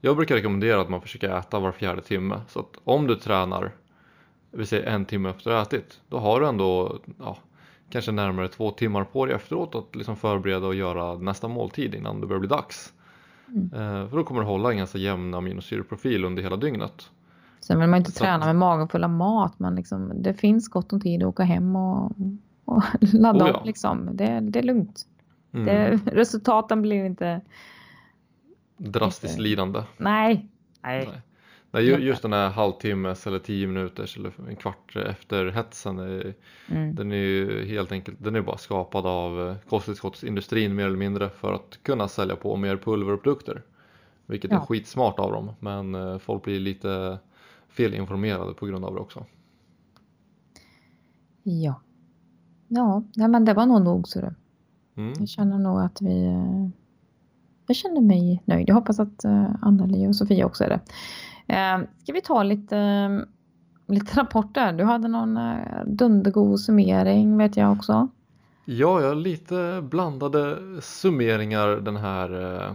jag 0.00 0.16
brukar 0.16 0.34
rekommendera 0.34 0.80
att 0.80 0.88
man 0.88 1.00
försöker 1.00 1.38
äta 1.38 1.60
var 1.60 1.72
fjärde 1.72 2.02
timme 2.02 2.40
så 2.48 2.60
att 2.60 2.76
om 2.84 3.06
du 3.06 3.16
tränar 3.16 3.72
vi 4.50 4.66
säger 4.66 4.86
en 4.86 5.04
timme 5.04 5.30
efter 5.30 5.50
att 5.50 5.72
ätit 5.72 6.00
då 6.08 6.18
har 6.18 6.40
du 6.40 6.48
ändå 6.48 6.98
ja, 7.18 7.38
kanske 7.90 8.12
närmare 8.12 8.48
två 8.48 8.70
timmar 8.70 9.04
på 9.04 9.26
dig 9.26 9.34
efteråt 9.34 9.74
att 9.74 9.96
liksom 9.96 10.16
förbereda 10.16 10.66
och 10.66 10.74
göra 10.74 11.14
nästa 11.14 11.48
måltid 11.48 11.94
innan 11.94 12.20
det 12.20 12.26
börjar 12.26 12.40
bli 12.40 12.48
dags. 12.48 12.92
Mm. 13.52 13.64
Eh, 13.72 14.08
för 14.08 14.16
då 14.16 14.24
kommer 14.24 14.40
du 14.40 14.46
hålla 14.46 14.70
en 14.70 14.76
ganska 14.76 14.98
jämn 14.98 15.34
aminosyreprofil 15.34 16.24
under 16.24 16.42
hela 16.42 16.56
dygnet. 16.56 17.10
Sen 17.60 17.80
vill 17.80 17.88
man 17.88 17.98
inte 17.98 18.12
så. 18.12 18.18
träna 18.18 18.46
med 18.46 18.56
magen 18.56 18.88
full 18.88 19.04
av 19.04 19.10
mat 19.10 19.58
men 19.58 19.74
liksom, 19.74 20.22
det 20.22 20.34
finns 20.34 20.68
gott 20.68 20.92
om 20.92 21.00
tid 21.00 21.22
att 21.22 21.28
åka 21.28 21.42
hem 21.42 21.76
och, 21.76 22.12
och 22.64 22.82
ladda 23.00 23.44
oh 23.44 23.48
ja. 23.48 23.54
upp. 23.54 23.66
Liksom. 23.66 24.08
Det, 24.12 24.40
det 24.40 24.58
är 24.58 24.62
lugnt. 24.62 25.06
Mm. 25.52 25.66
Det, 25.66 26.00
resultaten 26.12 26.82
blir 26.82 27.04
inte 27.04 27.40
drastiskt 28.76 29.32
inte. 29.32 29.42
lidande. 29.42 29.82
Nej. 29.96 30.48
Nej. 30.82 31.06
Nej. 31.06 31.22
Nej, 31.72 31.84
just 31.84 32.22
den 32.22 32.32
här 32.32 32.50
halvtimmes 32.50 33.26
eller 33.26 33.38
tio 33.38 33.66
minuters 33.66 34.16
eller 34.16 34.32
en 34.48 34.56
kvart 34.56 34.96
efter 34.96 35.46
hetsen 35.46 35.98
mm. 36.68 36.94
den 36.94 37.12
är 37.12 37.16
ju 37.16 37.66
helt 37.66 37.92
enkelt 37.92 38.16
den 38.20 38.36
är 38.36 38.40
bara 38.40 38.58
skapad 38.58 39.06
av 39.06 39.48
eh, 39.48 39.56
kosttillskottsindustrin 39.68 40.74
mer 40.74 40.86
eller 40.86 40.96
mindre 40.96 41.28
för 41.28 41.52
att 41.52 41.78
kunna 41.82 42.08
sälja 42.08 42.36
på 42.36 42.56
mer 42.56 42.76
pulver 42.76 43.12
och 43.12 43.22
produkter 43.22 43.62
vilket 44.26 44.50
ja. 44.50 44.56
är 44.56 44.66
skitsmart 44.66 45.18
av 45.18 45.32
dem 45.32 45.52
men 45.60 45.94
eh, 45.94 46.18
folk 46.18 46.42
blir 46.42 46.60
lite 46.60 47.18
felinformerade 47.68 48.54
på 48.54 48.66
grund 48.66 48.84
av 48.84 48.94
det 48.94 49.00
också. 49.00 49.26
Ja, 51.42 51.80
ja 52.68 53.04
nej, 53.16 53.28
men 53.28 53.44
det 53.44 53.54
var 53.54 53.66
nog 53.66 53.82
nog 53.82 54.08
så 54.08 54.20
det. 54.20 54.34
Mm. 54.96 55.12
Jag 55.18 55.28
känner 55.28 55.58
nog 55.58 55.80
att 55.80 56.02
vi 56.02 56.24
eh, 56.24 56.68
jag 57.66 57.76
känner 57.76 58.00
mig 58.00 58.42
nöjd. 58.44 58.68
Jag 58.68 58.74
hoppas 58.74 59.00
att 59.00 59.24
Anneli 59.60 60.06
och 60.06 60.16
Sofia 60.16 60.46
också 60.46 60.64
är 60.64 60.68
det. 60.68 60.80
Eh, 61.50 61.80
ska 62.02 62.12
vi 62.12 62.20
ta 62.20 62.42
lite, 62.42 62.78
eh, 62.78 63.20
lite 63.86 64.20
rapporter? 64.20 64.72
Du 64.72 64.84
hade 64.84 65.08
någon 65.08 65.36
eh, 65.36 65.84
dundergod 65.86 66.60
summering 66.60 67.38
vet 67.38 67.56
jag 67.56 67.72
också. 67.72 68.08
Ja, 68.64 69.00
jag 69.00 69.08
har 69.08 69.14
lite 69.14 69.80
blandade 69.82 70.58
summeringar 70.80 71.68
den 71.68 71.96
här 71.96 72.54
eh, 72.54 72.74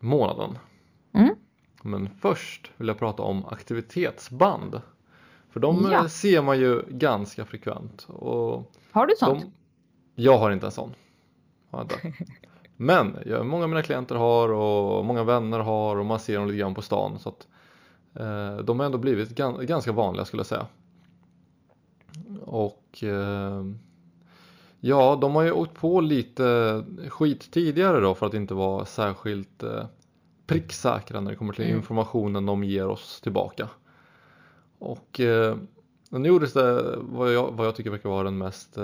månaden. 0.00 0.58
Mm. 1.12 1.34
Men 1.82 2.08
först 2.20 2.70
vill 2.76 2.88
jag 2.88 2.98
prata 2.98 3.22
om 3.22 3.44
aktivitetsband. 3.44 4.80
För 5.50 5.60
de 5.60 5.88
ja. 5.90 5.98
Eh, 5.98 6.06
ser 6.06 6.42
man 6.42 6.58
ju 6.58 6.82
ganska 6.88 7.44
frekvent. 7.44 8.06
Och 8.08 8.72
har 8.92 9.06
du 9.06 9.14
sånt? 9.18 9.40
De, 9.40 10.22
jag 10.22 10.38
har 10.38 10.50
inte 10.50 10.66
en 10.66 10.72
sån. 10.72 10.94
Men 12.76 13.16
många 13.42 13.62
av 13.62 13.68
mina 13.68 13.82
klienter 13.82 14.14
har 14.14 14.48
och 14.48 15.04
många 15.04 15.24
vänner 15.24 15.58
har 15.58 15.96
och 15.96 16.06
man 16.06 16.20
ser 16.20 16.38
dem 16.38 16.46
lite 16.46 16.58
grann 16.58 16.74
på 16.74 16.82
stan. 16.82 17.18
Så 17.18 17.28
att 17.28 17.46
de 18.64 18.78
har 18.78 18.86
ändå 18.86 18.98
blivit 18.98 19.28
ganska 19.60 19.92
vanliga 19.92 20.24
skulle 20.24 20.40
jag 20.40 20.46
säga. 20.46 20.66
Och 22.44 23.02
eh, 23.02 23.64
ja, 24.80 25.18
de 25.20 25.34
har 25.34 25.42
ju 25.42 25.52
åkt 25.52 25.74
på 25.74 26.00
lite 26.00 26.84
skit 27.08 27.50
tidigare 27.50 28.00
då 28.00 28.14
för 28.14 28.26
att 28.26 28.34
inte 28.34 28.54
vara 28.54 28.84
särskilt 28.84 29.62
eh, 29.62 29.84
pricksäkra 30.46 31.20
när 31.20 31.30
det 31.30 31.36
kommer 31.36 31.52
till 31.52 31.64
mm. 31.64 31.76
informationen 31.76 32.46
de 32.46 32.64
ger 32.64 32.86
oss 32.88 33.20
tillbaka. 33.20 33.68
Och 34.78 35.20
nu 36.10 36.28
gjordes 36.28 36.52
det 36.52 36.96
vad 36.98 37.32
jag, 37.32 37.52
vad 37.52 37.66
jag 37.66 37.76
tycker 37.76 37.90
verkar 37.90 38.08
vara 38.08 38.24
den 38.24 38.38
mest 38.38 38.78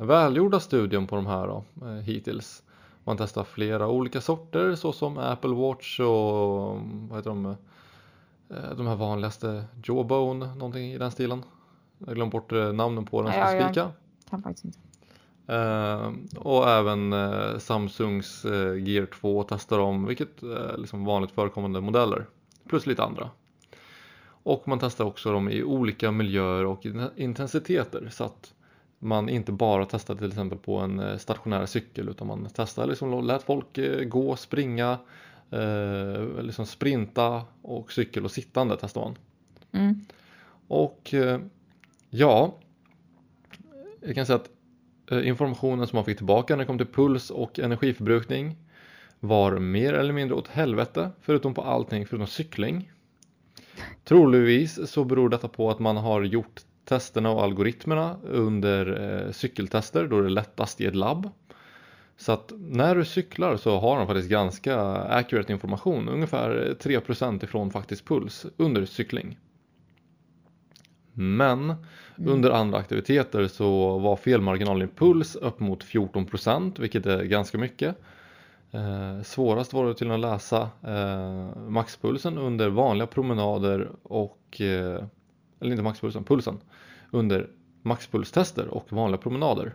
välgjorda 0.00 0.60
studien 0.60 1.06
på 1.06 1.16
de 1.16 1.26
här 1.26 1.46
då, 1.46 1.64
hittills. 2.02 2.62
Man 3.04 3.16
testar 3.16 3.44
flera 3.44 3.88
olika 3.88 4.20
sorter 4.20 4.74
såsom 4.74 5.18
Apple 5.18 5.54
Watch 5.54 6.00
och 6.00 6.80
vad 7.08 7.18
heter 7.18 7.30
de? 7.30 7.56
Eh, 8.50 8.76
de 8.76 8.86
här 8.86 8.96
vanligaste 8.96 9.64
Jawbone, 9.84 10.54
någonting 10.54 10.92
i 10.92 10.98
den 10.98 11.10
stilen. 11.10 11.44
Jag 11.98 12.14
glömt 12.14 12.32
bort 12.32 12.52
eh, 12.52 12.72
namnen 12.72 13.04
på 13.04 13.22
den 13.22 13.32
specifika. 13.32 13.80
Ja, 13.80 13.92
jag 14.22 14.30
kan 14.30 14.42
faktiskt 14.42 14.64
inte. 14.64 14.78
Uh, 15.50 16.12
och 16.36 16.68
även 16.68 17.12
uh, 17.12 17.58
Samsungs 17.58 18.44
uh, 18.44 18.88
Gear 18.88 19.06
2 19.06 19.42
testar 19.42 19.78
de, 19.78 20.06
vilket 20.06 20.42
är 20.42 20.78
liksom 20.78 21.04
vanligt 21.04 21.30
förekommande 21.30 21.80
modeller. 21.80 22.26
Plus 22.68 22.86
lite 22.86 23.02
andra. 23.02 23.30
Och 24.28 24.68
man 24.68 24.78
testar 24.78 25.04
också 25.04 25.32
dem 25.32 25.48
i 25.48 25.62
olika 25.62 26.10
miljöer 26.10 26.64
och 26.64 26.86
intensiteter 27.16 28.08
så 28.12 28.24
att 28.24 28.54
man 28.98 29.28
inte 29.28 29.52
bara 29.52 29.86
testar 29.86 30.14
till 30.14 30.28
exempel 30.28 30.58
på 30.58 30.76
en 30.76 31.18
stationär 31.18 31.66
cykel 31.66 32.08
utan 32.08 32.26
man 32.26 32.48
testar 32.54 32.86
liksom, 32.86 33.24
lät 33.26 33.42
folk 33.42 33.78
gå, 34.06 34.36
springa, 34.36 34.98
eh, 35.50 36.42
liksom 36.42 36.66
sprinta 36.66 37.42
och 37.62 37.92
cykel 37.92 38.24
och 38.24 38.30
sittande 38.30 38.76
testar 38.80 39.00
man. 39.00 39.18
Mm. 39.72 40.00
Och 40.68 41.14
eh, 41.14 41.40
ja, 42.10 42.54
jag 44.00 44.14
kan 44.14 44.26
säga 44.26 44.36
att 44.36 44.50
eh, 45.10 45.28
informationen 45.28 45.86
som 45.86 45.96
man 45.96 46.04
fick 46.04 46.16
tillbaka 46.16 46.54
när 46.56 46.58
det 46.58 46.66
kom 46.66 46.78
till 46.78 46.86
puls 46.86 47.30
och 47.30 47.58
energiförbrukning 47.58 48.56
var 49.20 49.58
mer 49.58 49.92
eller 49.92 50.12
mindre 50.12 50.36
åt 50.36 50.48
helvete 50.48 51.10
förutom 51.20 51.54
på 51.54 51.62
allting 51.62 52.06
förutom 52.06 52.26
cykling. 52.26 52.92
Troligtvis 54.04 54.90
så 54.90 55.04
beror 55.04 55.28
detta 55.28 55.48
på 55.48 55.70
att 55.70 55.78
man 55.78 55.96
har 55.96 56.22
gjort 56.22 56.60
testerna 56.84 57.30
och 57.30 57.42
algoritmerna 57.42 58.16
under 58.22 59.02
eh, 59.26 59.32
cykeltester 59.32 60.06
då 60.06 60.20
det 60.20 60.26
är 60.26 60.30
lättast 60.30 60.80
i 60.80 60.86
ett 60.86 60.94
labb. 60.94 61.30
Så 62.16 62.32
att 62.32 62.52
när 62.58 62.94
du 62.94 63.04
cyklar 63.04 63.56
så 63.56 63.78
har 63.78 63.98
de 63.98 64.06
faktiskt 64.06 64.28
ganska 64.28 64.80
accurate 64.96 65.52
information, 65.52 66.08
ungefär 66.08 66.76
3% 66.80 67.44
ifrån 67.44 67.70
faktisk 67.70 68.04
puls 68.04 68.46
under 68.56 68.84
cykling. 68.84 69.38
Men 71.12 71.62
mm. 71.62 72.32
under 72.32 72.50
andra 72.50 72.78
aktiviteter 72.78 73.46
så 73.46 73.98
var 73.98 74.16
felmarginalen 74.16 74.88
i 74.88 74.92
puls 74.92 75.36
upp 75.36 75.60
mot 75.60 75.84
14% 75.84 76.80
vilket 76.80 77.06
är 77.06 77.24
ganska 77.24 77.58
mycket. 77.58 77.96
Eh, 78.70 79.22
svårast 79.22 79.72
var 79.72 79.86
det 79.86 79.94
till 79.94 80.10
att 80.10 80.20
läsa 80.20 80.70
eh, 80.82 81.56
maxpulsen 81.68 82.38
under 82.38 82.68
vanliga 82.68 83.06
promenader 83.06 83.90
och, 84.02 84.60
eh, 84.60 85.04
eller 85.60 85.70
inte 85.70 85.82
maxpulsen, 85.82 86.24
pulsen, 86.24 86.58
under 87.10 87.48
maxpulstester 87.82 88.68
och 88.68 88.92
vanliga 88.92 89.18
promenader. 89.18 89.74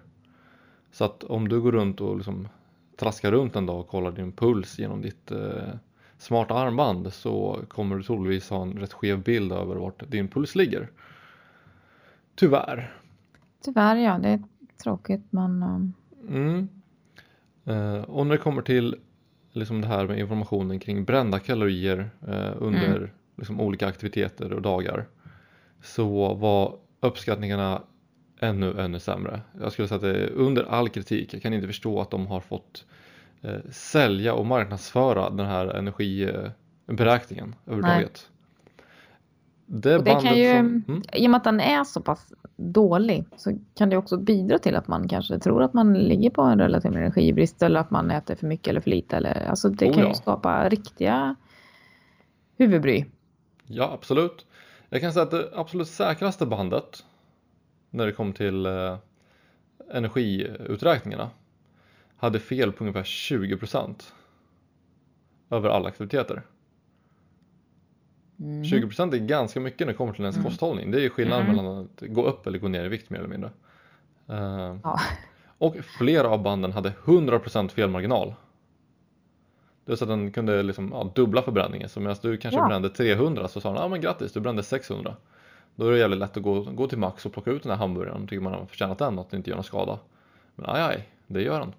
Så 0.91 1.05
att 1.05 1.23
om 1.23 1.47
du 1.47 1.61
går 1.61 1.71
runt 1.71 2.01
och 2.01 2.17
liksom 2.17 2.47
traskar 2.97 3.31
runt 3.31 3.55
en 3.55 3.65
dag 3.65 3.79
och 3.79 3.87
kollar 3.87 4.11
din 4.11 4.31
puls 4.31 4.79
genom 4.79 5.01
ditt 5.01 5.31
eh, 5.31 5.73
smarta 6.17 6.53
armband 6.53 7.13
så 7.13 7.59
kommer 7.67 7.95
du 7.95 8.03
troligtvis 8.03 8.49
ha 8.49 8.61
en 8.61 8.73
rätt 8.73 8.93
skev 8.93 9.23
bild 9.23 9.51
över 9.51 9.75
vart 9.75 10.11
din 10.11 10.27
puls 10.27 10.55
ligger. 10.55 10.89
Tyvärr. 12.35 12.95
Tyvärr 13.63 13.95
ja, 13.95 14.17
det 14.17 14.29
är 14.29 14.43
tråkigt 14.83 15.25
men... 15.29 15.63
Eh, 15.63 16.35
mm. 16.35 16.69
Eh, 17.65 18.01
och 18.01 18.25
när 18.25 18.31
det 18.31 18.41
kommer 18.41 18.61
till 18.61 18.95
liksom 19.51 19.81
det 19.81 19.87
här 19.87 20.07
med 20.07 20.19
informationen 20.19 20.79
kring 20.79 21.05
brända 21.05 21.39
kalorier 21.39 22.09
eh, 22.27 22.53
under 22.57 22.97
mm. 22.97 23.09
liksom, 23.37 23.61
olika 23.61 23.87
aktiviteter 23.87 24.53
och 24.53 24.61
dagar 24.61 25.07
så 25.81 26.33
var 26.33 26.75
uppskattningarna 26.99 27.81
ännu, 28.41 28.81
ännu 28.81 28.99
sämre. 28.99 29.41
Jag 29.61 29.71
skulle 29.71 29.87
säga 29.87 29.95
att 29.95 30.01
det 30.01 30.23
är 30.23 30.29
under 30.29 30.63
all 30.63 30.89
kritik. 30.89 31.33
Jag 31.33 31.41
kan 31.41 31.53
inte 31.53 31.67
förstå 31.67 32.01
att 32.01 32.11
de 32.11 32.27
har 32.27 32.39
fått 32.39 32.85
eh, 33.41 33.55
sälja 33.71 34.33
och 34.33 34.45
marknadsföra 34.45 35.29
den 35.29 35.45
här 35.45 35.67
energiberäkningen 35.67 37.55
överhuvudtaget. 37.65 38.29
det, 39.65 39.97
det 39.97 40.11
kan 40.11 40.37
ju, 40.37 40.57
som, 40.57 40.83
mm. 40.87 41.01
I 41.13 41.27
och 41.27 41.31
med 41.31 41.37
att 41.37 41.43
den 41.43 41.59
är 41.59 41.83
så 41.83 42.01
pass 42.01 42.33
dålig 42.55 43.25
så 43.35 43.57
kan 43.75 43.89
det 43.89 43.97
också 43.97 44.17
bidra 44.17 44.59
till 44.59 44.75
att 44.75 44.87
man 44.87 45.07
kanske 45.07 45.39
tror 45.39 45.63
att 45.63 45.73
man 45.73 45.93
ligger 45.93 46.29
på 46.29 46.41
en 46.41 46.59
relativ 46.59 46.95
energibrist 46.95 47.63
eller 47.63 47.79
att 47.79 47.91
man 47.91 48.11
äter 48.11 48.35
för 48.35 48.47
mycket 48.47 48.67
eller 48.67 48.81
för 48.81 48.89
lite. 48.89 49.17
Eller, 49.17 49.45
alltså 49.49 49.69
det 49.69 49.89
oh, 49.89 49.93
kan 49.93 50.03
ja. 50.03 50.09
ju 50.09 50.15
skapa 50.15 50.69
riktiga 50.69 51.35
huvudbry. 52.57 53.05
Ja, 53.65 53.91
absolut. 53.93 54.45
Jag 54.89 55.01
kan 55.01 55.13
säga 55.13 55.23
att 55.23 55.31
det 55.31 55.49
absolut 55.55 55.87
säkraste 55.87 56.45
bandet 56.45 57.03
när 57.91 58.05
det 58.05 58.11
kom 58.11 58.33
till 58.33 58.65
eh, 58.65 58.97
energiuträkningarna 59.91 61.29
hade 62.17 62.39
fel 62.39 62.71
på 62.71 62.83
ungefär 62.83 63.03
20% 63.03 64.03
över 65.49 65.69
alla 65.69 65.87
aktiviteter. 65.87 66.43
Mm. 68.39 68.63
20% 68.63 69.13
är 69.13 69.17
ganska 69.17 69.59
mycket 69.59 69.79
när 69.79 69.87
det 69.87 69.93
kommer 69.93 70.13
till 70.13 70.21
ens 70.21 70.35
mm. 70.35 70.49
kosthållning. 70.49 70.91
Det 70.91 71.05
är 71.05 71.09
skillnaden 71.09 71.45
mm. 71.45 71.55
mellan 71.55 71.77
att 71.77 72.01
gå 72.01 72.25
upp 72.25 72.47
eller 72.47 72.59
gå 72.59 72.67
ner 72.67 72.85
i 72.85 72.89
vikt 72.89 73.09
mer 73.09 73.19
eller 73.19 73.29
mindre. 73.29 73.51
Uh, 74.29 74.77
ja. 74.83 74.99
Och 75.57 75.75
flera 75.97 76.29
av 76.29 76.43
banden 76.43 76.71
hade 76.71 76.89
100% 76.89 77.69
felmarginal. 77.69 78.33
Det 79.85 79.91
är 79.91 79.95
så 79.95 80.03
att 80.03 80.09
den 80.09 80.31
kunde 80.31 80.63
liksom, 80.63 80.89
ja, 80.93 81.11
dubbla 81.15 81.41
förbränningen. 81.41 81.89
Så 81.89 81.99
medan 81.99 82.15
du 82.21 82.37
kanske 82.37 82.59
ja. 82.59 82.67
brände 82.67 82.89
300 82.89 83.47
så 83.47 83.61
sa 83.61 83.73
den 83.73 83.81
ja 83.81 83.87
men 83.87 84.01
grattis 84.01 84.33
du 84.33 84.39
brände 84.39 84.63
600. 84.63 85.15
Då 85.75 85.87
är 85.87 85.91
det 85.91 85.97
jävligt 85.97 86.19
lätt 86.19 86.37
att 86.37 86.43
gå, 86.43 86.61
gå 86.61 86.87
till 86.87 86.97
Max 86.97 87.25
och 87.25 87.33
plocka 87.33 87.51
ut 87.51 87.63
den 87.63 87.71
här 87.71 87.79
hamburgaren. 87.79 88.27
Tycker 88.27 88.41
man 88.41 88.53
har 88.53 88.65
förtjänat 88.65 88.97
den 88.97 89.19
och 89.19 89.25
att 89.25 89.31
det 89.31 89.37
inte 89.37 89.49
gör 89.49 89.57
någon 89.57 89.63
skada. 89.63 89.99
Men 90.55 90.69
aj, 90.69 90.81
aj 90.81 91.09
det 91.27 91.41
gör 91.41 91.59
den. 91.59 91.73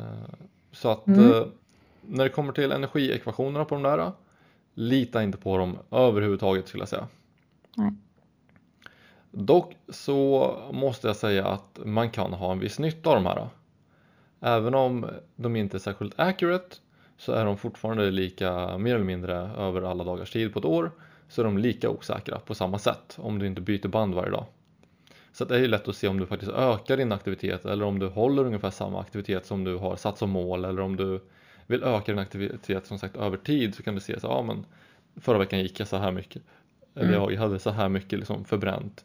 Uh, 0.00 0.34
så 0.72 0.88
att 0.88 1.06
mm. 1.06 1.20
uh, 1.20 1.46
när 2.00 2.24
det 2.24 2.30
kommer 2.30 2.52
till 2.52 2.72
energiekvationerna 2.72 3.64
på 3.64 3.74
de 3.74 3.82
där 3.82 4.12
Lita 4.74 5.22
inte 5.22 5.38
på 5.38 5.58
dem 5.58 5.78
överhuvudtaget 5.90 6.68
skulle 6.68 6.80
jag 6.82 6.88
säga. 6.88 7.08
Nej. 7.76 7.92
Dock 9.30 9.76
så 9.88 10.56
måste 10.72 11.06
jag 11.06 11.16
säga 11.16 11.46
att 11.46 11.80
man 11.84 12.10
kan 12.10 12.32
ha 12.32 12.52
en 12.52 12.58
viss 12.58 12.78
nytta 12.78 13.10
av 13.10 13.14
de 13.14 13.26
här. 13.26 13.48
Även 14.40 14.74
om 14.74 15.06
de 15.36 15.56
inte 15.56 15.76
är 15.76 15.78
särskilt 15.78 16.20
accurate 16.20 16.76
så 17.18 17.32
är 17.32 17.44
de 17.44 17.56
fortfarande 17.56 18.10
lika 18.10 18.78
mer 18.78 18.94
eller 18.94 19.04
mindre 19.04 19.34
över 19.36 19.82
alla 19.82 20.04
dagars 20.04 20.32
tid 20.32 20.52
på 20.52 20.58
ett 20.58 20.64
år 20.64 20.90
så 21.28 21.42
är 21.42 21.44
de 21.44 21.58
lika 21.58 21.90
osäkra 21.90 22.38
på 22.38 22.54
samma 22.54 22.78
sätt 22.78 23.16
om 23.18 23.38
du 23.38 23.46
inte 23.46 23.60
byter 23.60 23.88
band 23.88 24.14
varje 24.14 24.30
dag. 24.30 24.44
Så 25.32 25.44
det 25.44 25.54
är 25.54 25.58
ju 25.58 25.68
lätt 25.68 25.88
att 25.88 25.96
se 25.96 26.08
om 26.08 26.20
du 26.20 26.26
faktiskt 26.26 26.52
ökar 26.52 26.96
din 26.96 27.12
aktivitet 27.12 27.64
eller 27.64 27.84
om 27.84 27.98
du 27.98 28.08
håller 28.08 28.44
ungefär 28.44 28.70
samma 28.70 29.00
aktivitet 29.00 29.46
som 29.46 29.64
du 29.64 29.76
har 29.76 29.96
satt 29.96 30.18
som 30.18 30.30
mål 30.30 30.64
eller 30.64 30.82
om 30.82 30.96
du 30.96 31.20
vill 31.66 31.82
öka 31.82 32.12
din 32.12 32.18
aktivitet 32.18 32.86
som 32.86 32.98
sagt 32.98 33.16
över 33.16 33.36
tid 33.36 33.74
så 33.74 33.82
kan 33.82 33.94
du 33.94 34.00
se 34.00 34.20
så 34.20 34.26
ja 34.26 34.42
men 34.42 34.64
förra 35.20 35.38
veckan 35.38 35.58
gick 35.58 35.80
jag 35.80 35.88
så 35.88 35.96
här 35.96 36.12
mycket 36.12 36.42
eller 36.94 37.16
mm. 37.16 37.32
jag 37.32 37.40
hade 37.40 37.58
så 37.58 37.70
här 37.70 37.88
mycket 37.88 38.18
liksom 38.18 38.44
förbränt 38.44 39.04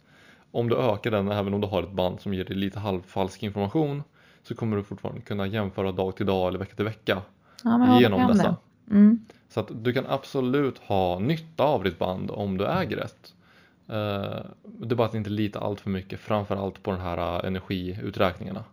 om 0.51 0.69
du 0.69 0.77
ökar 0.77 1.11
den 1.11 1.31
även 1.31 1.53
om 1.53 1.61
du 1.61 1.67
har 1.67 1.83
ett 1.83 1.91
band 1.91 2.21
som 2.21 2.33
ger 2.33 2.45
dig 2.45 2.55
lite 2.55 2.79
halvfalsk 2.79 3.43
information 3.43 4.03
så 4.43 4.55
kommer 4.55 4.77
du 4.77 4.83
fortfarande 4.83 5.21
kunna 5.21 5.47
jämföra 5.47 5.91
dag 5.91 6.15
till 6.15 6.25
dag 6.25 6.47
eller 6.47 6.59
vecka 6.59 6.75
till 6.75 6.85
vecka 6.85 7.21
ja, 7.63 7.99
genom 7.99 8.27
dessa. 8.27 8.55
Mm. 8.91 9.25
Så 9.49 9.59
att 9.59 9.71
du 9.83 9.93
kan 9.93 10.05
absolut 10.07 10.77
ha 10.77 11.19
nytta 11.19 11.63
av 11.63 11.83
ditt 11.83 11.99
band 11.99 12.31
om 12.31 12.57
du 12.57 12.67
äger 12.67 12.97
ett. 12.97 13.33
Uh, 13.89 13.95
det 14.63 14.91
är 14.91 14.95
bara 14.95 15.07
att 15.07 15.15
inte 15.15 15.29
lita 15.29 15.59
allt 15.59 15.81
för 15.81 15.89
mycket 15.89 16.19
framförallt 16.19 16.83
på 16.83 16.91
de 16.91 16.99
här 16.99 17.45
energiuträkningarna. 17.45 18.63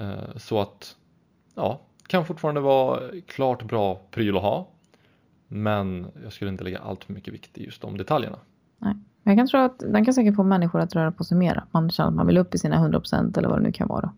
Uh, 0.00 0.36
så 0.36 0.60
att 0.60 0.96
ja, 1.54 1.80
kan 2.06 2.26
fortfarande 2.26 2.60
vara 2.60 3.00
klart 3.26 3.62
bra 3.62 4.00
pryl 4.10 4.36
att 4.36 4.42
ha. 4.42 4.68
Men 5.48 6.06
jag 6.22 6.32
skulle 6.32 6.50
inte 6.50 6.64
lägga 6.64 6.78
allt 6.78 7.04
för 7.04 7.12
mycket 7.12 7.34
vikt 7.34 7.58
i 7.58 7.64
just 7.64 7.82
de 7.82 7.96
detaljerna. 7.96 8.38
Nej. 8.78 8.94
Jag 9.22 9.36
kan 9.36 9.46
tro 9.46 9.60
att 9.60 9.78
den 9.78 10.04
kan 10.04 10.14
säkert 10.14 10.36
få 10.36 10.42
människor 10.42 10.80
att 10.80 10.94
röra 10.94 11.12
på 11.12 11.24
sig 11.24 11.36
mer. 11.36 11.64
Man 11.70 11.90
känner 11.90 12.08
att 12.08 12.14
man 12.14 12.26
vill 12.26 12.38
upp 12.38 12.54
i 12.54 12.58
sina 12.58 12.88
100% 12.88 13.38
eller 13.38 13.48
vad 13.48 13.58
det 13.58 13.62
nu 13.62 13.72
kan 13.72 13.88
vara. 13.88 14.12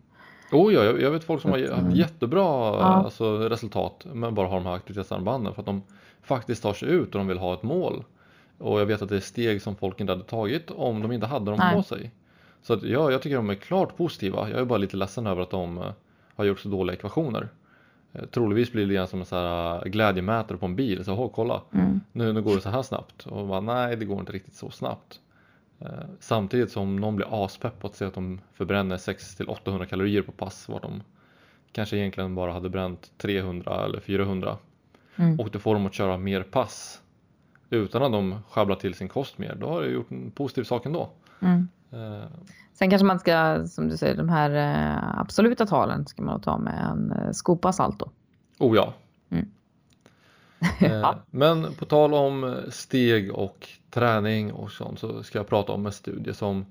Oh 0.53 0.75
ja, 0.75 0.85
jag 0.85 1.11
vet 1.11 1.25
folk 1.25 1.43
som 1.43 1.51
har 1.51 1.59
haft 1.59 1.73
mm. 1.73 1.95
jättebra 1.95 2.43
ja. 2.43 2.83
alltså, 2.83 3.49
resultat 3.49 4.07
med 4.13 4.33
bara 4.33 4.47
ha 4.47 4.55
de 4.55 4.67
här 4.67 4.75
aktivitetsarmbanden 4.75 5.55
för 5.55 5.63
att 5.63 5.67
de 5.67 5.83
faktiskt 6.23 6.63
tar 6.63 6.73
sig 6.73 6.89
ut 6.89 7.15
och 7.15 7.19
de 7.19 7.27
vill 7.27 7.39
ha 7.39 7.55
ett 7.55 7.63
mål. 7.63 8.05
Och 8.59 8.81
jag 8.81 8.87
vet 8.87 9.03
att 9.03 9.09
det 9.09 9.17
är 9.17 9.21
steg 9.21 9.63
som 9.63 9.77
folk 9.77 10.01
inte 10.01 10.13
hade 10.13 10.25
tagit 10.25 10.71
om 10.71 11.03
de 11.03 11.13
inte 11.13 11.27
hade 11.27 11.51
dem 11.51 11.59
Nej. 11.59 11.77
på 11.77 11.83
sig. 11.83 12.11
Så 12.63 12.73
att, 12.73 12.83
ja, 12.83 13.11
jag 13.11 13.23
tycker 13.23 13.37
de 13.37 13.51
är 13.51 13.55
klart 13.55 13.97
positiva. 13.97 14.51
Jag 14.51 14.61
är 14.61 14.65
bara 14.65 14.79
lite 14.79 14.97
ledsen 14.97 15.27
över 15.27 15.43
att 15.43 15.51
de 15.51 15.79
eh, 15.79 15.85
har 16.37 16.45
gjort 16.45 16.61
så 16.61 16.69
dåliga 16.69 16.97
ekvationer. 16.97 17.49
Eh, 18.13 18.25
troligtvis 18.25 18.73
blir 18.73 18.87
det 18.87 18.93
igen 18.93 19.07
som 19.07 19.21
en 19.21 19.27
så 19.27 19.37
här 19.37 19.77
eh, 19.77 19.91
glädjemätare 19.91 20.59
på 20.59 20.67
en 20.67 20.77
bil. 20.77 21.05
Så, 21.05 21.29
kolla, 21.29 21.63
mm. 21.73 22.01
nu, 22.13 22.33
nu 22.33 22.43
går 22.43 22.55
det 22.55 22.61
så 22.61 22.71
här 22.71 22.83
snabbt. 22.83 23.27
Och 23.27 23.47
bara, 23.47 23.61
nej, 23.61 23.97
det 23.97 24.05
går 24.05 24.21
inte 24.21 24.33
riktigt 24.33 24.55
så 24.55 24.71
snabbt. 24.71 25.21
Eh, 25.85 26.05
samtidigt 26.21 26.71
som 26.71 26.97
någon 26.97 27.17
blir 27.17 27.45
aspepp 27.45 27.81
på 27.81 27.87
att 27.87 27.95
se 27.95 28.05
att 28.05 28.15
de 28.15 28.41
förbränner 28.55 28.97
600-800 28.97 29.85
kalorier 29.85 30.23
på 30.23 30.33
pass. 30.33 30.69
Vart 30.69 30.83
de 30.83 31.03
kanske 31.73 31.97
egentligen 31.97 32.35
bara 32.35 32.53
hade 32.53 32.69
bränt 32.69 33.13
300 33.19 33.85
eller 33.85 34.01
400. 34.01 34.57
Mm. 35.17 35.41
Och 35.41 35.51
det 35.51 35.59
får 35.59 35.75
dem 35.75 35.87
att 35.87 35.95
köra 35.95 36.19
mer 36.19 36.43
pass. 36.43 37.03
Utan 37.71 38.03
att 38.03 38.13
de 38.13 38.39
sjabblar 38.49 38.77
till 38.77 38.95
sin 38.95 39.09
kost 39.09 39.39
mer. 39.39 39.57
Då 39.61 39.69
har 39.69 39.83
det 39.83 39.89
gjort 39.89 40.11
en 40.11 40.31
positiv 40.31 40.65
sak 40.65 40.87
ändå. 40.87 41.11
Mm. 41.41 41.69
Uh, 41.93 42.25
Sen 42.75 42.91
kanske 42.91 43.07
man 43.07 43.19
ska, 43.19 43.67
som 43.67 43.89
du 43.89 43.97
säger, 43.97 44.17
de 44.17 44.29
här 44.29 44.51
eh, 44.51 45.21
absoluta 45.21 45.67
talen 45.67 46.07
ska 46.07 46.23
man 46.23 46.41
ta 46.41 46.59
med 46.59 46.85
en 46.85 47.35
skopa 47.35 47.73
salt 47.73 47.99
då. 47.99 48.11
Oh 48.59 48.77
ja. 48.77 48.95
Mm. 49.31 49.51
Eh, 50.81 51.15
men 51.31 51.75
på 51.75 51.85
tal 51.85 52.15
om 52.15 52.57
steg 52.71 53.33
och 53.33 53.69
träning 53.91 54.53
och 54.53 54.71
sånt 54.71 54.99
så 54.99 55.23
ska 55.23 55.39
jag 55.39 55.49
prata 55.49 55.73
om 55.73 55.87
en 55.87 55.93
studie 55.93 56.35
som 56.35 56.67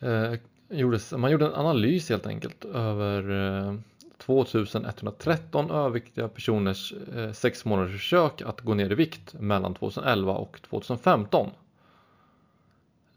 eh, 0.00 0.34
gjordes, 0.68 1.12
man 1.12 1.30
gjorde 1.30 1.46
en 1.46 1.54
analys 1.54 2.08
helt 2.08 2.26
enkelt 2.26 2.64
över 2.64 3.30
eh, 3.68 3.74
2113 4.18 5.70
överviktiga 5.70 6.28
personers 6.28 6.94
eh, 7.14 7.32
sex 7.32 7.64
månaders 7.64 7.92
försök 7.92 8.42
att 8.42 8.60
gå 8.60 8.74
ner 8.74 8.92
i 8.92 8.94
vikt 8.94 9.34
mellan 9.34 9.74
2011 9.74 10.32
och 10.32 10.62
2015. 10.62 11.50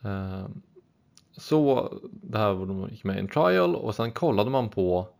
Eh, 0.01 0.45
så 1.37 1.93
det 2.11 2.37
här 2.37 2.53
var 2.53 2.65
de 2.65 2.89
gick 2.89 3.03
med 3.03 3.15
i 3.15 3.19
en 3.19 3.27
trial 3.27 3.75
och 3.75 3.95
sen 3.95 4.11
kollade 4.11 4.49
man 4.49 4.69
på 4.69 4.99
eh, 4.99 5.18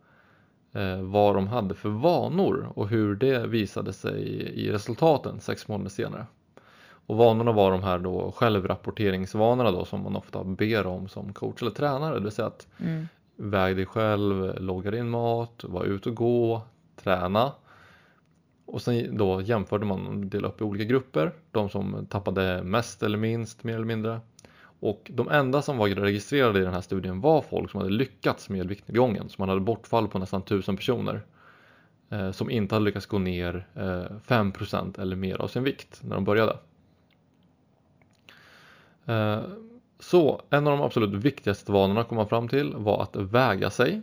vad 1.02 1.34
de 1.34 1.48
hade 1.48 1.74
för 1.74 1.88
vanor 1.88 2.72
och 2.74 2.88
hur 2.88 3.14
det 3.14 3.46
visade 3.46 3.92
sig 3.92 4.22
i 4.54 4.72
resultaten 4.72 5.40
sex 5.40 5.68
månader 5.68 5.90
senare. 5.90 6.26
Och 7.06 7.16
vanorna 7.16 7.52
var 7.52 7.70
de 7.70 7.82
här 7.82 7.98
då 7.98 8.32
självrapporteringsvanorna 8.32 9.70
då 9.70 9.84
som 9.84 10.02
man 10.02 10.16
ofta 10.16 10.44
ber 10.44 10.86
om 10.86 11.08
som 11.08 11.32
coach 11.32 11.62
eller 11.62 11.70
tränare. 11.70 12.14
Det 12.14 12.20
vill 12.20 12.32
säga 12.32 12.48
att 12.48 12.66
mm. 12.78 13.08
väg 13.36 13.76
dig 13.76 13.86
själv, 13.86 14.60
logga 14.60 14.90
din 14.90 15.10
mat, 15.10 15.64
var 15.68 15.84
ute 15.84 16.08
och 16.08 16.14
gå, 16.14 16.62
träna. 16.96 17.52
Och 18.66 18.82
sen 18.82 19.16
då 19.16 19.42
jämförde 19.42 19.86
man, 19.86 20.28
delade 20.28 20.54
upp 20.54 20.60
i 20.60 20.64
olika 20.64 20.84
grupper. 20.84 21.32
De 21.50 21.68
som 21.68 22.06
tappade 22.10 22.62
mest 22.62 23.02
eller 23.02 23.18
minst, 23.18 23.64
mer 23.64 23.74
eller 23.74 23.84
mindre. 23.84 24.20
Och 24.80 25.10
de 25.14 25.28
enda 25.28 25.62
som 25.62 25.78
var 25.78 25.88
registrerade 25.88 26.60
i 26.60 26.62
den 26.62 26.74
här 26.74 26.80
studien 26.80 27.20
var 27.20 27.42
folk 27.42 27.70
som 27.70 27.80
hade 27.80 27.92
lyckats 27.92 28.48
med 28.48 28.68
viktnedgången. 28.68 29.28
Så 29.28 29.34
man 29.38 29.48
hade 29.48 29.60
bortfall 29.60 30.08
på 30.08 30.18
nästan 30.18 30.40
1000 30.40 30.76
personer 30.76 31.22
eh, 32.10 32.30
som 32.30 32.50
inte 32.50 32.74
hade 32.74 32.84
lyckats 32.84 33.06
gå 33.06 33.18
ner 33.18 33.66
eh, 33.74 33.82
5% 34.26 35.00
eller 35.00 35.16
mer 35.16 35.40
av 35.40 35.48
sin 35.48 35.62
vikt 35.62 36.00
när 36.02 36.14
de 36.14 36.24
började. 36.24 36.58
Eh, 39.06 39.40
så 39.98 40.42
en 40.50 40.66
av 40.66 40.78
de 40.78 40.82
absolut 40.82 41.24
viktigaste 41.24 41.72
vanorna 41.72 42.04
kom 42.04 42.16
man 42.16 42.28
fram 42.28 42.48
till 42.48 42.74
var 42.76 43.02
att 43.02 43.16
väga 43.16 43.70
sig. 43.70 44.02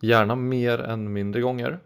Gärna 0.00 0.36
mer 0.36 0.78
än 0.78 1.12
mindre 1.12 1.40
gånger. 1.40 1.78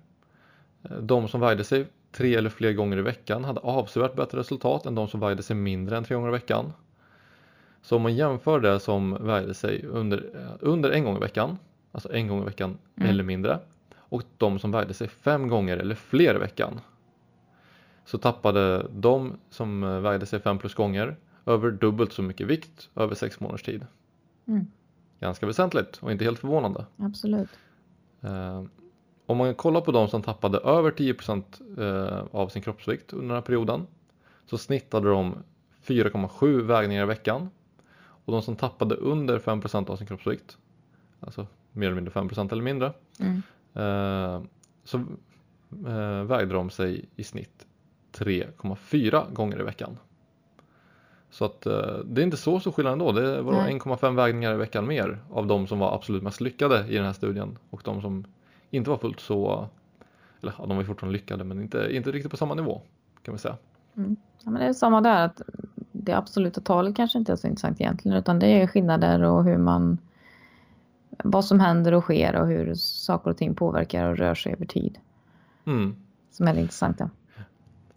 Eh, 0.83 0.97
de 0.97 1.29
som 1.29 1.41
vägde 1.41 1.65
sig 1.65 1.87
tre 2.13 2.35
eller 2.35 2.51
fler 2.51 2.73
gånger 2.73 2.99
i 2.99 3.03
veckan 3.03 3.45
hade 3.45 3.61
avsevärt 3.61 4.15
bättre 4.15 4.39
resultat 4.39 4.87
än 4.87 4.95
de 4.95 5.09
som 5.09 5.21
vägde 5.21 5.43
sig 5.43 5.57
mindre 5.57 5.97
än 5.97 6.05
tre 6.05 6.15
gånger 6.15 6.29
i 6.29 6.33
veckan. 6.33 6.73
Så 7.89 7.97
om 7.97 8.03
man 8.03 8.15
jämför 8.15 8.61
det 8.61 8.81
som 8.81 9.17
vägde 9.21 9.55
sig 9.55 9.87
under, 9.87 10.31
under 10.61 10.91
en 10.91 11.05
gång 11.05 11.17
i 11.17 11.21
veckan, 11.21 11.59
alltså 11.93 12.13
en 12.13 12.29
gång 12.29 12.43
i 12.43 12.45
veckan 12.45 12.79
mm. 12.97 13.11
eller 13.11 13.25
mindre, 13.25 13.59
och 13.97 14.23
de 14.37 14.59
som 14.59 14.71
vägde 14.71 14.95
sig 14.95 15.09
fem 15.09 15.49
gånger 15.49 15.77
eller 15.77 15.95
fler 15.95 16.35
i 16.35 16.39
veckan, 16.39 16.81
så 18.05 18.19
tappade 18.19 18.87
de 18.93 19.39
som 19.51 20.03
vägde 20.03 20.27
sig 20.27 20.41
fem 20.41 20.59
plus 20.59 20.75
gånger 20.75 21.17
över 21.47 21.71
dubbelt 21.71 22.13
så 22.13 22.23
mycket 22.23 22.47
vikt 22.47 22.91
över 22.97 23.15
sex 23.15 23.41
månaders 23.41 23.63
tid. 23.63 23.87
Mm. 24.47 24.67
Ganska 25.21 25.47
väsentligt 25.47 25.99
och 26.03 26.13
inte 26.13 26.25
helt 26.25 26.39
förvånande. 26.39 26.87
Absolut. 26.97 27.49
Eh, 28.21 28.65
om 29.27 29.37
man 29.37 29.55
kollar 29.55 29.81
på 29.81 29.93
de 29.93 30.09
som 30.09 30.23
tappade 30.23 30.59
över 30.59 30.91
10% 30.91 31.43
eh, 31.79 32.25
av 32.31 32.49
sin 32.49 32.63
kroppsvikt 32.63 33.13
under 33.13 33.27
den 33.27 33.35
här 33.35 33.43
perioden 33.43 33.87
så 34.47 34.59
snittade 34.59 35.09
de 35.09 35.35
4,7 35.87 36.63
vägningar 36.63 37.03
i 37.03 37.07
veckan 37.07 37.51
och 38.29 38.33
de 38.33 38.43
som 38.43 38.57
tappade 38.57 38.95
under 38.95 39.39
5% 39.39 39.91
av 39.91 39.97
sin 39.97 40.07
kroppsvikt, 40.07 40.59
alltså 41.21 41.47
mer 41.73 41.87
eller 41.87 41.97
mindre 41.97 42.13
5% 42.13 42.53
eller 42.53 42.63
mindre, 42.63 42.93
mm. 43.21 43.43
eh, 43.75 44.43
så 44.85 44.99
eh, 45.87 46.23
vägde 46.25 46.55
de 46.55 46.71
sig 46.71 47.09
i 47.17 47.25
snitt 47.25 47.67
3,4 48.13 49.33
gånger 49.33 49.61
i 49.61 49.63
veckan. 49.63 49.99
Så 51.31 51.45
att 51.45 51.61
det 52.05 52.21
är 52.21 52.25
inte 52.25 52.37
så 52.37 52.61
stor 52.61 52.73
skillnad 52.73 52.93
ändå. 52.93 53.13
Det 53.13 53.43
var 53.43 53.53
1,5 53.53 54.17
vägningar 54.17 54.55
i 54.55 54.57
veckan 54.57 54.87
mer 54.87 55.19
av 55.31 55.47
de 55.47 55.67
som 55.67 55.79
var 55.79 55.95
absolut 55.95 56.23
mest 56.23 56.41
lyckade 56.41 56.87
i 56.89 56.95
den 56.95 57.05
här 57.05 57.13
studien 57.13 57.59
och 57.71 57.81
de 57.85 58.01
som 58.01 58.25
inte 58.71 58.91
var 58.91 58.99
fullt 58.99 59.21
så, 59.21 59.69
eller 60.43 60.55
ja, 60.59 60.67
de 60.67 60.77
var 60.77 60.85
fortfarande 60.85 61.19
lyckade 61.19 61.45
men 61.45 61.61
inte, 61.61 61.89
inte 61.91 62.11
riktigt 62.11 62.31
på 62.31 62.37
samma 62.37 62.55
nivå 62.55 62.83
kan 63.23 63.35
vi 63.35 63.39
säga. 63.39 63.57
Mm. 63.97 64.17
Ja, 64.45 64.51
men 64.51 64.61
det 64.63 64.69
är 64.69 64.73
samma 64.73 65.01
där, 65.01 65.25
att 65.25 65.41
det 66.09 66.17
absoluta 66.17 66.61
talet 66.61 66.97
kanske 66.97 67.19
inte 67.19 67.33
är 67.33 67.37
så 67.37 67.47
intressant 67.47 67.81
egentligen 67.81 68.19
utan 68.19 68.39
det 68.39 68.47
är 68.47 68.67
skillnader 68.67 69.23
och 69.23 69.45
hur 69.45 69.59
man 69.59 69.99
vad 71.25 71.45
som 71.45 71.61
händer 71.61 71.95
och 71.95 72.03
sker 72.03 72.37
och 72.37 72.47
hur 72.47 72.75
saker 72.75 73.31
och 73.31 73.37
ting 73.37 73.55
påverkar 73.55 74.11
och 74.11 74.17
rör 74.17 74.35
sig 74.35 74.53
över 74.53 74.67
tid. 74.67 74.99
Mm. 75.65 75.97
Som 76.31 76.49
är 76.49 76.55
det 76.55 76.61
intressanta. 76.61 77.11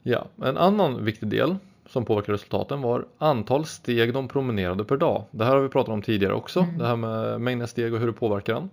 Ja, 0.03 0.27
en 0.43 0.57
annan 0.57 1.05
viktig 1.05 1.29
del 1.29 1.55
som 1.89 2.05
påverkar 2.05 2.33
resultaten 2.33 2.81
var 2.81 3.05
antal 3.17 3.65
steg 3.65 4.13
de 4.13 4.27
promenerade 4.27 4.83
per 4.83 4.97
dag. 4.97 5.23
Det 5.31 5.45
här 5.45 5.55
har 5.55 5.61
vi 5.61 5.69
pratat 5.69 5.93
om 5.93 6.01
tidigare 6.01 6.33
också, 6.33 6.59
mm. 6.59 6.77
det 6.77 6.87
här 6.87 6.95
med 6.95 7.41
mängden 7.41 7.67
steg 7.67 7.93
och 7.93 7.99
hur 7.99 8.07
det 8.07 8.13
påverkar 8.13 8.53
den. 8.53 8.69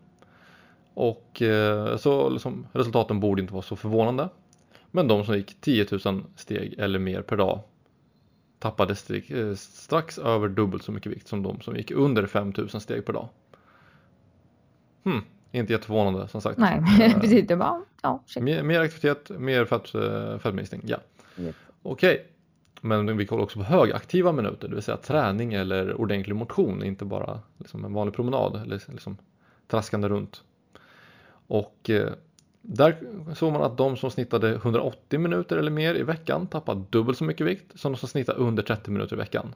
Och 0.95 1.43
eh, 1.43 1.97
så 1.97 2.29
liksom, 2.29 2.67
resultaten 2.73 3.21
borde 3.21 3.43
inte 3.43 3.55
vara 3.55 3.63
så 3.63 3.77
förvånande. 3.77 4.29
Men 4.91 5.09
de 5.09 5.25
som 5.25 5.37
gick 5.37 5.61
10 5.61 5.87
000 6.05 6.25
steg 6.37 6.75
eller 6.79 6.99
mer 6.99 7.23
per 7.23 7.37
dag 7.37 7.61
tappade 8.59 8.95
eh, 9.29 9.55
strax 9.55 10.19
över 10.19 10.49
dubbelt 10.49 10.83
så 10.83 10.93
mycket 10.93 11.13
vikt 11.13 11.29
som 11.29 11.43
de 11.43 11.61
som 11.61 11.77
gick 11.77 11.91
under 11.91 12.27
5 12.27 12.53
000 12.57 12.69
steg 12.69 13.07
per 13.07 13.13
dag. 13.13 13.29
Hmm, 15.05 15.21
inte 15.53 15.73
jätteförvånande 15.73 16.29
som 16.29 16.41
sagt. 16.41 16.59
Nej, 16.59 16.83
precis. 17.21 17.47
Det 17.49 17.57
bara, 17.57 17.83
ja, 18.03 18.23
mer, 18.41 18.63
mer 18.63 18.81
aktivitet, 18.81 19.31
mer 19.39 19.65
fett, 19.65 19.95
eh, 19.95 20.39
fettminskning. 20.39 20.83
Ja. 20.85 20.99
Yep. 21.39 21.57
Okej, 21.83 22.15
okay. 22.15 22.25
men 22.81 23.17
vi 23.17 23.27
kollar 23.27 23.43
också 23.43 23.59
på 23.59 23.65
högaktiva 23.65 24.33
minuter, 24.33 24.69
det 24.69 24.75
vill 24.75 24.85
säga 24.85 24.97
träning 24.97 25.55
eller 25.55 26.01
ordentlig 26.01 26.37
motion, 26.37 26.85
inte 26.85 27.05
bara 27.05 27.41
liksom 27.59 27.85
en 27.85 27.93
vanlig 27.93 28.15
promenad 28.15 28.63
eller 28.63 28.83
liksom 28.93 29.17
traskande 29.67 30.09
runt. 30.09 30.43
Och 31.47 31.91
eh, 31.91 32.13
där 32.63 32.97
såg 33.35 33.53
man 33.53 33.63
att 33.63 33.77
de 33.77 33.97
som 33.97 34.11
snittade 34.11 34.55
180 34.55 35.19
minuter 35.19 35.57
eller 35.57 35.71
mer 35.71 35.95
i 35.95 36.03
veckan 36.03 36.47
tappade 36.47 36.85
dubbelt 36.91 37.19
så 37.19 37.25
mycket 37.25 37.47
vikt 37.47 37.81
som 37.81 37.93
de 37.93 37.99
som 37.99 38.09
snittade 38.09 38.39
under 38.39 38.63
30 38.63 38.91
minuter 38.91 39.17
i 39.17 39.19
veckan. 39.19 39.55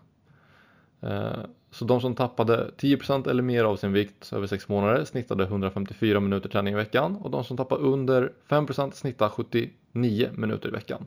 Eh, 1.00 1.32
så 1.70 1.84
de 1.84 2.00
som 2.00 2.14
tappade 2.14 2.70
10% 2.78 3.30
eller 3.30 3.42
mer 3.42 3.64
av 3.64 3.76
sin 3.76 3.92
vikt 3.92 4.32
över 4.32 4.46
6 4.46 4.68
månader 4.68 5.04
snittade 5.04 5.44
154 5.44 6.20
minuter 6.20 6.48
träning 6.48 6.74
i 6.74 6.76
veckan 6.76 7.16
och 7.16 7.30
de 7.30 7.44
som 7.44 7.56
tappade 7.56 7.82
under 7.82 8.32
5% 8.48 8.92
snittade 8.92 9.30
79 9.30 10.30
minuter 10.34 10.68
i 10.68 10.72
veckan. 10.72 11.06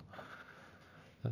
Eh, 1.23 1.31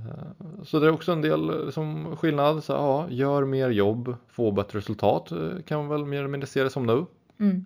så 0.64 0.80
det 0.80 0.88
är 0.88 0.91
också 0.91 1.11
en 1.11 1.22
del 1.22 1.72
som 1.72 2.18
skillnad. 2.18 2.64
Så, 2.64 2.74
ja, 2.74 3.07
gör 3.09 3.45
mer 3.45 3.70
jobb, 3.70 4.16
få 4.28 4.51
bättre 4.51 4.80
resultat 4.80 5.32
eh, 5.32 5.61
kan 5.66 5.80
man 5.80 5.88
väl 5.88 6.05
mer 6.05 6.20
eller 6.20 6.28
mindre 6.28 6.47
se 6.47 6.64
det 6.64 6.70
som 6.70 6.86
nu. 6.86 7.05
Mm. 7.39 7.66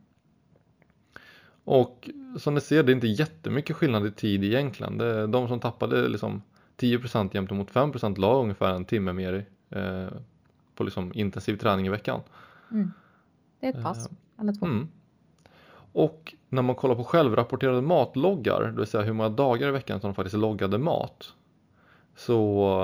Och 1.67 2.09
som 2.37 2.53
ni 2.53 2.61
ser, 2.61 2.83
det 2.83 2.91
är 2.91 2.95
inte 2.95 3.07
jättemycket 3.07 3.75
skillnad 3.75 4.07
i 4.07 4.11
tid 4.11 4.43
egentligen. 4.43 4.97
Det, 4.97 5.27
de 5.27 5.47
som 5.47 5.59
tappade 5.59 6.07
liksom 6.07 6.41
10% 6.77 7.29
jämte 7.33 7.53
mot 7.53 7.71
5% 7.71 8.19
la 8.19 8.33
ungefär 8.33 8.73
en 8.73 8.85
timme 8.85 9.13
mer 9.13 9.45
eh, 9.69 10.07
på 10.75 10.83
liksom 10.83 11.11
intensiv 11.15 11.57
träning 11.57 11.85
i 11.85 11.89
veckan. 11.89 12.21
Mm. 12.71 12.91
Det 13.59 13.67
är 13.67 13.69
ett 13.69 13.83
pass, 13.83 14.07
eh, 14.07 14.41
eller 14.41 14.53
två. 14.53 14.65
Mm. 14.65 14.87
Och 15.91 16.35
när 16.49 16.61
man 16.61 16.75
kollar 16.75 16.95
på 16.95 17.03
självrapporterade 17.03 17.81
matloggar, 17.81 18.63
det 18.63 18.77
vill 18.77 18.87
säga 18.87 19.03
hur 19.03 19.13
många 19.13 19.29
dagar 19.29 19.67
i 19.67 19.71
veckan 19.71 20.01
som 20.01 20.07
de 20.07 20.15
faktiskt 20.15 20.37
loggade 20.37 20.77
mat, 20.77 21.33
så 22.15 22.81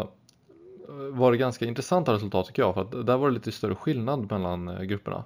eh, 0.88 0.93
var 0.93 1.31
det 1.31 1.38
ganska 1.38 1.65
intressanta 1.65 2.13
resultat 2.13 2.47
tycker 2.47 2.61
jag, 2.61 2.73
för 2.73 2.81
att 2.81 3.05
där 3.05 3.17
var 3.17 3.27
det 3.27 3.34
lite 3.34 3.51
större 3.51 3.75
skillnad 3.75 4.31
mellan 4.31 4.67
eh, 4.67 4.81
grupperna. 4.81 5.23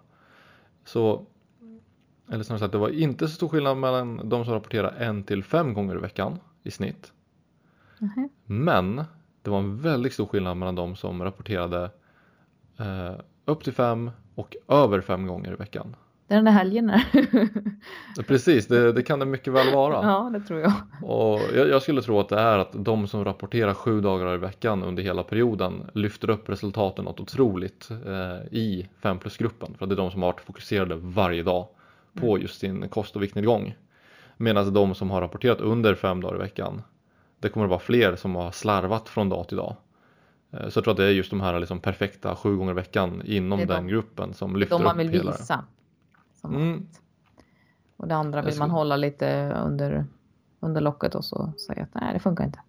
Så 0.85 1.25
eller 2.31 2.43
snarare 2.43 2.59
sagt, 2.59 2.71
det 2.71 2.77
var 2.77 2.89
inte 2.89 3.27
så 3.27 3.33
stor 3.33 3.49
skillnad 3.49 3.77
mellan 3.77 4.29
de 4.29 4.45
som 4.45 4.53
rapporterade 4.53 5.05
en 5.05 5.23
till 5.23 5.43
fem 5.43 5.73
gånger 5.73 5.95
i 5.95 5.99
veckan 5.99 6.39
i 6.63 6.71
snitt. 6.71 7.11
Mm. 8.01 8.29
Men 8.45 9.03
det 9.41 9.49
var 9.49 9.59
en 9.59 9.81
väldigt 9.81 10.13
stor 10.13 10.25
skillnad 10.25 10.57
mellan 10.57 10.75
de 10.75 10.95
som 10.95 11.23
rapporterade 11.23 11.91
eh, 12.79 13.13
upp 13.45 13.63
till 13.63 13.73
fem 13.73 14.11
och 14.35 14.55
över 14.67 15.01
fem 15.01 15.27
gånger 15.27 15.51
i 15.51 15.55
veckan. 15.55 15.95
Det 16.27 16.33
är 16.33 16.35
den 16.35 16.45
där 16.45 16.51
helgen 16.51 16.91
Precis, 18.27 18.67
det, 18.67 18.91
det, 18.91 19.03
kan 19.03 19.19
det 19.19 19.25
mycket 19.25 19.53
väl 19.53 19.73
vara. 19.73 19.93
Ja, 19.93 20.29
det 20.33 20.39
tror 20.39 20.59
jag. 20.59 20.73
Och 21.03 21.39
jag, 21.55 21.69
jag, 21.69 21.81
skulle 21.81 22.01
tro 22.01 22.19
att 22.19 22.29
det 22.29 22.39
är 22.39 22.57
att 22.57 22.71
de 22.73 23.07
som 23.07 23.25
rapporterar 23.25 23.73
sju 23.73 24.01
dagar 24.01 24.33
i 24.33 24.37
veckan 24.37 24.83
under 24.83 25.03
hela 25.03 25.23
perioden 25.23 25.89
lyfter 25.93 26.29
upp 26.29 26.49
resultaten 26.49 27.05
något 27.05 27.19
otroligt 27.19 27.89
eh, 27.91 28.57
i 28.57 28.89
5 29.01 29.19
plus-gruppen. 29.19 29.75
För 29.79 29.85
det 29.85 29.95
är 29.95 29.97
de 29.97 30.11
som 30.11 30.21
har 30.21 30.29
varit 30.29 30.41
fokuserade 30.41 30.95
varje 30.95 31.43
dag 31.43 31.67
på 32.19 32.29
mm. 32.29 32.41
just 32.41 32.59
sin 32.59 32.89
kost 32.89 33.15
och 33.15 33.23
viktnedgång. 33.23 33.75
Medan 34.37 34.73
de 34.73 34.95
som 34.95 35.11
har 35.11 35.21
rapporterat 35.21 35.61
under 35.61 35.95
fem 35.95 36.21
dagar 36.21 36.35
i 36.35 36.39
veckan, 36.39 36.81
det 37.39 37.49
kommer 37.49 37.65
att 37.65 37.69
vara 37.69 37.79
fler 37.79 38.15
som 38.15 38.35
har 38.35 38.51
slarvat 38.51 39.09
från 39.09 39.29
dag 39.29 39.47
till 39.47 39.57
dag. 39.57 39.75
Eh, 40.51 40.69
så 40.69 40.77
jag 40.77 40.83
tror 40.83 40.91
att 40.91 40.97
det 40.97 41.05
är 41.05 41.09
just 41.09 41.29
de 41.29 41.41
här 41.41 41.59
liksom 41.59 41.79
perfekta 41.79 42.35
sju 42.35 42.55
gånger 42.55 42.71
i 42.71 42.75
veckan 42.75 43.21
inom 43.25 43.59
den 43.59 43.67
de, 43.67 43.87
gruppen 43.87 44.33
som 44.33 44.55
lyfter 44.55 44.75
upp 44.75 44.81
De 44.81 44.85
man 44.85 44.97
vill 44.97 45.09
hela. 45.09 45.31
visa. 45.31 45.65
Mm. 46.43 46.87
Och 47.97 48.07
det 48.07 48.15
andra 48.15 48.41
vill 48.41 48.59
man 48.59 48.69
hålla 48.69 48.95
lite 48.95 49.53
under, 49.65 50.05
under 50.59 50.81
locket 50.81 51.15
och 51.15 51.25
så 51.25 51.53
säga 51.67 51.83
att 51.83 52.01
nej 52.01 52.13
det 52.13 52.19
funkar 52.19 52.43
inte. 52.43 52.59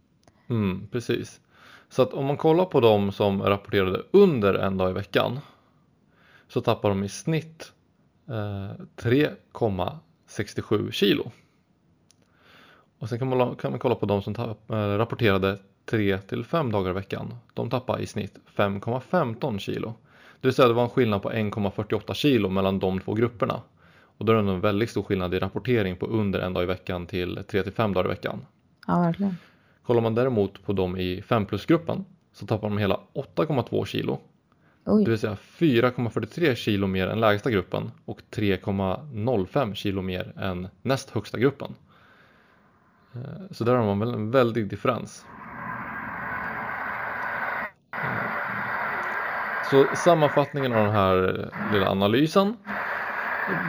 Mm, 0.48 0.88
precis. 0.92 1.40
Så 1.88 2.02
att 2.02 2.12
om 2.12 2.26
man 2.26 2.36
kollar 2.36 2.64
på 2.64 2.80
de 2.80 3.12
som 3.12 3.42
rapporterade 3.42 4.02
under 4.10 4.54
en 4.54 4.76
dag 4.76 4.90
i 4.90 4.92
veckan 4.92 5.40
så 6.48 6.60
tappar 6.60 6.88
de 6.88 7.04
i 7.04 7.08
snitt 7.08 7.72
3,67 8.28 10.84
eh, 10.84 10.90
kilo. 10.90 11.30
Och 12.98 13.08
sen 13.08 13.18
kan 13.18 13.28
man, 13.28 13.56
kan 13.56 13.70
man 13.70 13.80
kolla 13.80 13.94
på 13.94 14.06
de 14.06 14.22
som 14.22 14.34
tapp, 14.34 14.70
äh, 14.70 14.76
rapporterade 14.76 15.58
3 15.84 16.18
till 16.18 16.44
5 16.44 16.72
dagar 16.72 16.90
i 16.90 16.94
veckan. 16.94 17.34
De 17.54 17.70
tappade 17.70 18.02
i 18.02 18.06
snitt 18.06 18.38
5,15 18.56 19.58
kilo. 19.58 19.94
Det 20.40 20.48
vill 20.48 20.54
säga 20.54 20.68
det 20.68 20.74
var 20.74 20.82
en 20.82 20.90
skillnad 20.90 21.22
på 21.22 21.30
1,48 21.30 22.14
kilo 22.14 22.48
mellan 22.48 22.78
de 22.78 23.00
två 23.00 23.14
grupperna. 23.14 23.62
Och 24.18 24.24
då 24.24 24.32
är 24.32 24.42
det 24.42 24.50
en 24.50 24.60
väldigt 24.60 24.90
stor 24.90 25.02
skillnad 25.02 25.34
i 25.34 25.38
rapportering 25.38 25.96
på 25.96 26.06
under 26.06 26.40
en 26.40 26.52
dag 26.52 26.62
i 26.62 26.66
veckan 26.66 27.06
till 27.06 27.44
3 27.50 27.62
till 27.62 27.72
5 27.72 27.92
dagar 27.92 28.04
i 28.04 28.08
veckan. 28.08 28.46
Ja, 28.86 29.00
verkligen. 29.00 29.36
Kollar 29.82 30.00
man 30.00 30.14
däremot 30.14 30.64
på 30.64 30.72
de 30.72 30.96
i 30.96 31.22
5 31.22 31.46
plus-gruppen 31.46 32.04
så 32.32 32.46
tappar 32.46 32.68
de 32.68 32.78
hela 32.78 33.00
8,2 33.14 33.84
kilo 33.84 34.18
Oj. 34.90 35.04
Det 35.04 35.10
vill 35.10 35.18
säga 35.18 35.36
4,43 35.58 36.54
kilo 36.54 36.86
mer 36.86 37.08
än 37.08 37.20
lägsta 37.20 37.50
gruppen 37.50 37.90
och 38.04 38.20
3,05 38.30 39.74
kilo 39.74 40.02
mer 40.02 40.32
än 40.36 40.68
näst 40.82 41.10
högsta 41.10 41.38
gruppen. 41.38 41.74
Eh, 43.14 43.20
så 43.50 43.64
där 43.64 43.74
har 43.74 43.84
man 43.84 43.98
väl 43.98 44.14
en 44.14 44.30
väldig 44.30 44.68
differens. 44.68 45.24
Eh, 47.92 47.98
så 49.70 49.86
sammanfattningen 49.96 50.72
av 50.72 50.84
den 50.84 50.94
här 50.94 51.48
lilla 51.72 51.90
analysen 51.90 52.56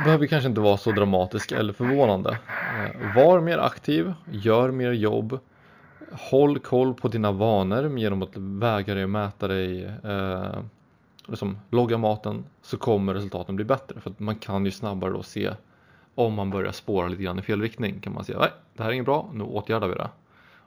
behöver 0.04 0.28
kanske 0.28 0.50
inte 0.50 0.62
vara 0.62 0.78
så 0.78 0.92
dramatisk 0.92 1.52
eller 1.52 1.74
förvånande. 1.74 2.38
Eh, 2.78 3.16
var 3.16 3.42
mer 3.42 3.58
aktiv, 3.58 4.14
gör 4.32 4.72
mer 4.72 4.92
jobb, 4.92 5.40
håll 6.12 6.60
koll 6.60 6.94
på 6.94 7.08
dina 7.08 7.32
vanor 7.32 7.98
genom 7.98 8.24
att 8.24 8.38
väga 8.38 8.94
dig 8.94 9.04
och 9.04 9.10
mäta 9.10 9.48
dig 9.48 9.92
liksom, 11.30 11.58
logga 11.70 11.98
maten 11.98 12.44
så 12.62 12.78
kommer 12.78 13.14
resultaten 13.14 13.56
bli 13.56 13.66
bättre 13.66 14.00
för 14.00 14.10
att 14.10 14.20
man 14.20 14.36
kan 14.36 14.66
ju 14.66 14.72
snabbare 14.72 15.12
då 15.12 15.24
se 15.24 15.52
om 16.16 16.34
man 16.34 16.50
börjar 16.50 16.72
spåra 16.72 17.08
lite 17.08 17.24
grann 17.24 17.40
i 17.40 17.42
fel 17.42 17.62
riktning 17.62 18.00
kan 18.00 18.14
man 18.14 18.24
säga 18.24 18.40
nej 18.40 18.52
det 18.74 18.84
här 18.84 18.90
är 18.90 18.94
inget 18.94 19.06
bra, 19.06 19.30
nu 19.34 19.44
åtgärdar 19.44 19.88
vi 19.88 19.94
det 19.94 20.10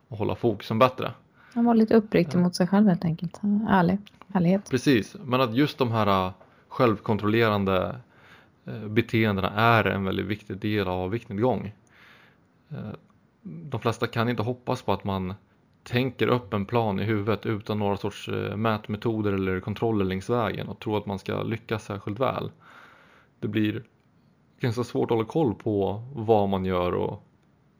och 0.09 0.19
hålla 0.19 0.35
fokusen 0.35 0.79
bättre. 0.79 1.13
Man 1.55 1.65
var 1.65 1.75
lite 1.75 1.95
uppriktig 1.95 2.39
mot 2.39 2.55
sig 2.55 2.67
själv 2.67 2.89
helt 2.89 3.05
enkelt, 3.05 3.41
ärlig, 3.69 3.99
ärlighet. 4.33 4.71
Precis, 4.71 5.17
men 5.25 5.41
att 5.41 5.55
just 5.55 5.79
de 5.79 5.93
här 5.93 6.27
äh, 6.27 6.33
självkontrollerande 6.69 7.97
äh, 8.65 8.89
beteendena 8.89 9.51
är 9.51 9.85
en 9.85 10.05
väldigt 10.05 10.27
viktig 10.27 10.57
del 10.57 10.89
av 10.89 11.11
viktnedgång. 11.11 11.73
Äh, 12.71 12.77
de 13.43 13.81
flesta 13.81 14.07
kan 14.07 14.29
inte 14.29 14.43
hoppas 14.43 14.83
på 14.83 14.93
att 14.93 15.05
man 15.05 15.35
tänker 15.83 16.27
upp 16.27 16.55
en 16.55 16.67
plan 16.67 17.01
i 17.01 17.05
huvudet 17.05 17.47
utan 17.47 17.79
några 17.79 17.97
sorts 17.97 18.29
eh, 18.29 18.57
mätmetoder 18.57 19.33
eller 19.33 19.61
kontroller 19.61 20.05
längs 20.05 20.31
vägen 20.31 20.69
och 20.69 20.81
tror 20.81 20.99
att 20.99 21.07
man 21.07 21.19
ska 21.19 21.43
lyckas 21.43 21.85
särskilt 21.85 22.21
väl. 22.21 22.51
Det 23.41 23.49
blir 23.49 23.83
ganska 24.61 24.85
svårt 24.85 25.11
att 25.11 25.17
hålla 25.17 25.29
koll 25.29 25.55
på 25.55 26.05
vad 26.15 26.49
man 26.49 26.65
gör 26.65 26.95
och 26.95 27.23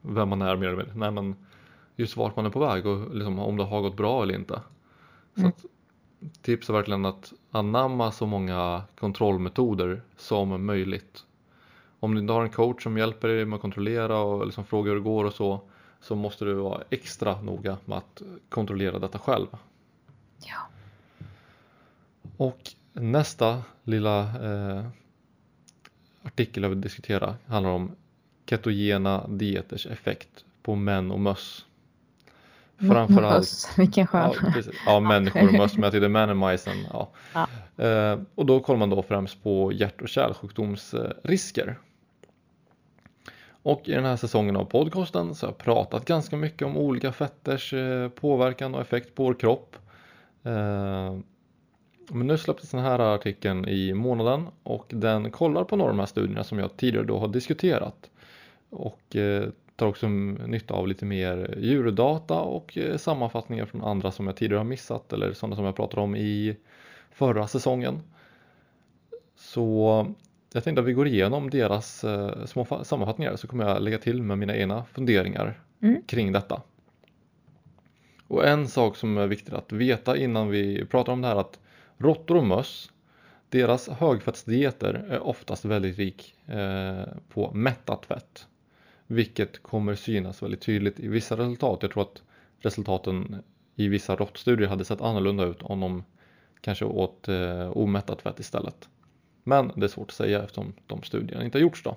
vem 0.03 0.29
man 0.29 0.43
är 0.43 0.57
mer 0.57 0.67
eller 0.67 0.77
mindre. 0.77 0.95
Nej, 0.95 1.11
men 1.11 1.37
just 1.97 2.17
vart 2.17 2.37
man 2.37 2.47
är 2.47 2.51
på 2.51 2.61
väg 2.61 2.87
och 2.87 3.15
liksom 3.15 3.39
om 3.39 3.57
det 3.57 3.65
har 3.65 3.81
gått 3.81 3.97
bra 3.97 4.23
eller 4.23 4.35
inte. 4.35 4.61
Så 5.35 5.41
mm. 5.41 5.49
att, 5.49 5.65
tips 6.43 6.69
är 6.69 6.75
verkligen 6.75 7.05
att 7.05 7.33
anamma 7.51 8.13
så 8.13 8.27
många 8.27 8.83
kontrollmetoder 8.99 10.03
som 10.17 10.67
möjligt. 10.67 11.25
Om 12.01 12.15
du 12.15 12.21
inte 12.21 12.33
har 12.33 12.43
en 12.43 12.51
coach 12.51 12.83
som 12.83 12.99
hjälper 12.99 13.29
dig 13.29 13.45
med 13.45 13.57
att 13.57 13.63
kontrollera 13.63 14.19
och 14.19 14.47
liksom 14.47 14.65
fråga 14.65 14.89
hur 14.89 14.97
det 14.97 15.05
går 15.05 15.25
och 15.25 15.33
så 15.33 15.61
så 16.03 16.15
måste 16.15 16.45
du 16.45 16.55
vara 16.55 16.83
extra 16.91 17.41
noga 17.43 17.77
med 17.85 17.99
att 17.99 18.23
kontrollera 18.49 18.99
detta 18.99 19.19
själv. 19.19 19.47
Ja. 20.39 20.69
Och 22.37 22.73
nästa 22.93 23.63
lilla 23.85 24.21
eh, 24.21 24.87
artikel 26.23 26.63
jag 26.63 26.71
vill 26.71 26.81
diskutera 26.81 27.37
handlar 27.47 27.71
om 27.71 27.97
ketogena 28.47 29.27
dieters 29.29 29.87
effekt 29.87 30.45
på 30.63 30.75
män 30.75 31.11
och 31.11 31.21
möss. 31.21 31.67
Framförallt, 32.79 33.73
vilken 33.77 34.07
skön. 34.07 34.33
Ja, 34.43 34.63
ja, 34.87 35.01
människor 35.01 35.47
och 35.49 35.53
möss, 35.53 35.75
men 35.75 35.83
jag 35.83 35.93
tyckte 35.93 36.09
män 36.09 36.31
och 36.31 36.37
majsen. 36.37 36.77
Ja. 36.93 37.11
ja. 37.35 37.49
Eh, 37.85 38.19
och 38.35 38.47
då 38.47 38.61
kollar 38.61 38.79
man 38.79 38.91
då 38.91 39.03
främst 39.03 39.43
på 39.43 39.73
hjärt 39.73 40.01
och 40.01 40.09
kärlsjukdomsrisker. 40.09 41.79
Och 43.63 43.89
i 43.89 43.93
den 43.93 44.05
här 44.05 44.17
säsongen 44.17 44.57
av 44.57 44.65
podcasten 44.65 45.35
så 45.35 45.47
har 45.47 45.53
jag 45.53 45.59
pratat 45.59 46.05
ganska 46.05 46.37
mycket 46.37 46.67
om 46.67 46.77
olika 46.77 47.13
fetters 47.13 47.73
eh, 47.73 48.09
påverkan 48.09 48.75
och 48.75 48.81
effekt 48.81 49.15
på 49.15 49.25
vår 49.25 49.35
kropp. 49.35 49.77
Eh, 50.43 51.17
men 52.09 52.27
nu 52.27 52.39
släpptes 52.39 52.71
den 52.71 52.81
här 52.81 52.99
artikeln 52.99 53.69
i 53.69 53.95
månaden 53.95 54.47
och 54.63 54.87
den 54.89 55.31
kollar 55.31 55.65
på 55.65 55.77
några 55.77 55.91
av 55.91 55.97
de 55.97 56.01
här 56.01 56.07
studierna 56.07 56.45
som 56.45 56.59
jag 56.59 56.77
tidigare 56.77 57.07
då 57.07 57.19
har 57.19 57.29
diskuterat. 57.29 58.11
Och 58.71 59.17
eh, 59.17 59.49
tar 59.77 59.87
också 59.87 60.09
nytta 60.09 60.75
av 60.75 60.89
lite 60.89 61.05
mer 61.05 61.59
djurdata 61.59 62.41
och 62.41 62.79
sammanfattningar 62.97 63.67
från 63.67 63.85
andra 63.85 64.13
som 64.13 64.27
jag 64.27 64.37
tidigare 64.37 64.59
har 64.59 64.65
missat 64.65 65.13
eller 65.13 65.33
sådana 65.33 65.57
som 65.57 65.65
jag 65.65 65.77
pratade 65.77 66.03
om 66.03 66.17
i 66.17 66.57
förra 67.11 67.47
säsongen. 67.47 68.01
Så 69.37 70.07
jag 70.55 70.65
tänkte 70.65 70.81
att 70.81 70.89
vi 70.89 70.93
går 70.93 71.07
igenom 71.07 71.51
deras 71.51 72.05
eh, 72.05 72.45
små 72.45 72.85
sammanfattningar 72.85 73.37
så 73.37 73.47
kommer 73.47 73.65
jag 73.65 73.83
lägga 73.83 73.99
till 73.99 74.23
med 74.23 74.39
mina 74.39 74.57
egna 74.57 74.85
funderingar 74.85 75.61
mm. 75.83 76.03
kring 76.07 76.33
detta. 76.33 76.63
Och 78.27 78.47
en 78.47 78.69
sak 78.69 78.97
som 78.97 79.19
är 79.19 79.27
viktigt 79.27 79.55
att 79.55 79.73
veta 79.73 80.17
innan 80.17 80.49
vi 80.49 80.85
pratar 80.85 81.13
om 81.13 81.23
det 81.23 81.29
här 81.29 81.37
att 81.37 81.61
råttor 81.99 82.37
och 82.37 82.47
möss 82.47 82.91
deras 83.49 83.89
högfettsdieter 83.89 84.95
är 85.09 85.21
oftast 85.27 85.65
väldigt 85.65 85.99
rik 85.99 86.35
eh, 86.47 87.05
på 87.29 87.51
mättat 87.55 88.07
fett. 88.07 88.47
Vilket 89.07 89.63
kommer 89.63 89.95
synas 89.95 90.43
väldigt 90.43 90.61
tydligt 90.61 91.01
i 91.01 91.09
vissa 91.09 91.37
resultat. 91.37 91.79
Jag 91.83 91.91
tror 91.91 92.03
att 92.03 92.23
resultaten 92.59 93.43
i 93.77 93.89
vissa 93.89 94.17
råttstudier 94.17 94.69
hade 94.69 94.85
sett 94.85 95.01
annorlunda 95.01 95.45
ut 95.45 95.63
om 95.63 95.81
de 95.81 96.05
kanske 96.61 96.85
åt 96.85 97.29
eh, 97.29 97.71
omättat 97.71 98.23
fett 98.23 98.41
istället. 98.41 98.89
Men 99.45 99.73
det 99.77 99.87
är 99.87 99.89
svårt 99.89 100.11
att 100.11 100.17
säga 100.17 100.43
eftersom 100.43 100.73
de 100.87 101.03
studierna 101.03 101.45
inte 101.45 101.59
har 101.59 101.63
gjorts 101.63 101.83
då. 101.83 101.97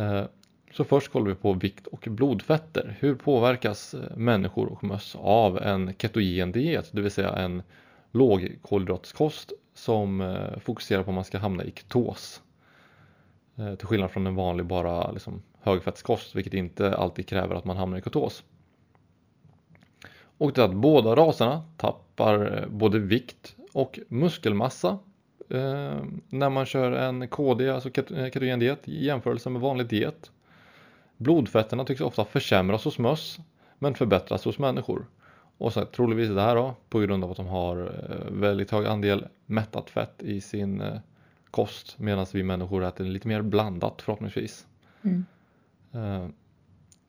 Eh, 0.00 0.24
så 0.72 0.84
först 0.84 1.12
kollar 1.12 1.26
vi 1.26 1.34
på 1.34 1.52
vikt 1.52 1.86
och 1.86 2.08
blodfetter. 2.10 2.96
Hur 3.00 3.14
påverkas 3.14 3.94
eh, 3.94 4.16
människor 4.16 4.72
och 4.72 4.84
möss 4.84 5.16
av 5.20 5.58
en 5.58 5.94
ketogen 5.98 6.52
diet, 6.52 6.90
det 6.92 7.00
vill 7.00 7.10
säga 7.10 7.32
en 7.32 7.62
lågkolhydratskost 8.12 9.52
som 9.74 10.20
eh, 10.20 10.58
fokuserar 10.58 11.02
på 11.02 11.10
att 11.10 11.14
man 11.14 11.24
ska 11.24 11.38
hamna 11.38 11.64
i 11.64 11.72
ketos. 11.76 12.42
Till 13.78 13.86
skillnad 13.86 14.10
från 14.10 14.26
en 14.26 14.34
vanlig 14.34 14.66
bara 14.66 15.10
liksom 15.12 15.42
högfettskost 15.60 16.34
vilket 16.34 16.54
inte 16.54 16.96
alltid 16.96 17.28
kräver 17.28 17.54
att 17.54 17.64
man 17.64 17.76
hamnar 17.76 17.98
i 17.98 18.02
ketos. 18.02 18.44
Och 20.38 20.52
det 20.52 20.60
är 20.60 20.64
att 20.64 20.74
båda 20.74 21.16
raserna 21.16 21.62
tappar 21.76 22.66
både 22.70 22.98
vikt 22.98 23.56
och 23.72 23.98
muskelmassa 24.08 24.98
eh, 25.50 26.04
när 26.28 26.50
man 26.50 26.66
kör 26.66 26.92
en 26.92 27.28
KD, 27.28 27.70
alltså 27.70 27.90
ketogen 27.90 28.58
diet 28.58 28.88
i 28.88 29.04
jämförelse 29.04 29.50
med 29.50 29.62
vanlig 29.62 29.86
diet. 29.86 30.30
Blodfetterna 31.16 31.84
tycks 31.84 32.00
ofta 32.00 32.24
försämras 32.24 32.84
hos 32.84 32.98
möss 32.98 33.38
men 33.78 33.94
förbättras 33.94 34.44
hos 34.44 34.58
människor. 34.58 35.06
Och 35.58 35.72
så 35.72 35.84
troligtvis 35.84 36.28
det 36.28 36.42
här 36.42 36.56
då 36.56 36.74
på 36.88 36.98
grund 36.98 37.24
av 37.24 37.30
att 37.30 37.36
de 37.36 37.46
har 37.46 37.76
eh, 37.76 38.32
väldigt 38.32 38.70
hög 38.70 38.86
andel 38.86 39.26
mättat 39.46 39.90
fett 39.90 40.22
i 40.22 40.40
sin 40.40 40.80
eh, 40.80 40.98
kost 41.50 41.98
medan 41.98 42.26
vi 42.32 42.42
människor 42.42 42.84
äter 42.84 43.04
lite 43.04 43.28
mer 43.28 43.42
blandat 43.42 44.02
förhoppningsvis. 44.02 44.66
Mm. 45.02 45.24
Eh, 45.92 46.28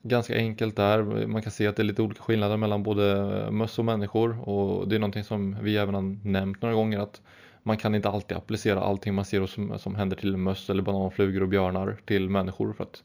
ganska 0.01 0.35
enkelt 0.35 0.75
där, 0.75 1.27
man 1.27 1.41
kan 1.41 1.51
se 1.51 1.67
att 1.67 1.75
det 1.75 1.81
är 1.81 1.85
lite 1.85 2.01
olika 2.01 2.23
skillnader 2.23 2.57
mellan 2.57 2.83
både 2.83 3.47
möss 3.51 3.79
och 3.79 3.85
människor 3.85 4.49
och 4.49 4.87
det 4.87 4.95
är 4.95 4.99
någonting 4.99 5.23
som 5.23 5.57
vi 5.61 5.77
även 5.77 5.95
har 5.95 6.27
nämnt 6.27 6.61
några 6.61 6.75
gånger 6.75 6.99
att 6.99 7.21
man 7.63 7.77
kan 7.77 7.95
inte 7.95 8.09
alltid 8.09 8.37
applicera 8.37 8.81
allting 8.81 9.13
man 9.13 9.25
ser 9.25 9.45
som, 9.45 9.79
som 9.79 9.95
händer 9.95 10.17
till 10.17 10.37
möss 10.37 10.69
eller 10.69 10.81
bananflugor 10.81 11.41
och 11.41 11.49
björnar 11.49 11.97
till 12.05 12.29
människor 12.29 12.73
för 12.73 12.83
att 12.83 13.03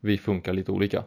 vi 0.00 0.18
funkar 0.18 0.52
lite 0.52 0.72
olika. 0.72 1.04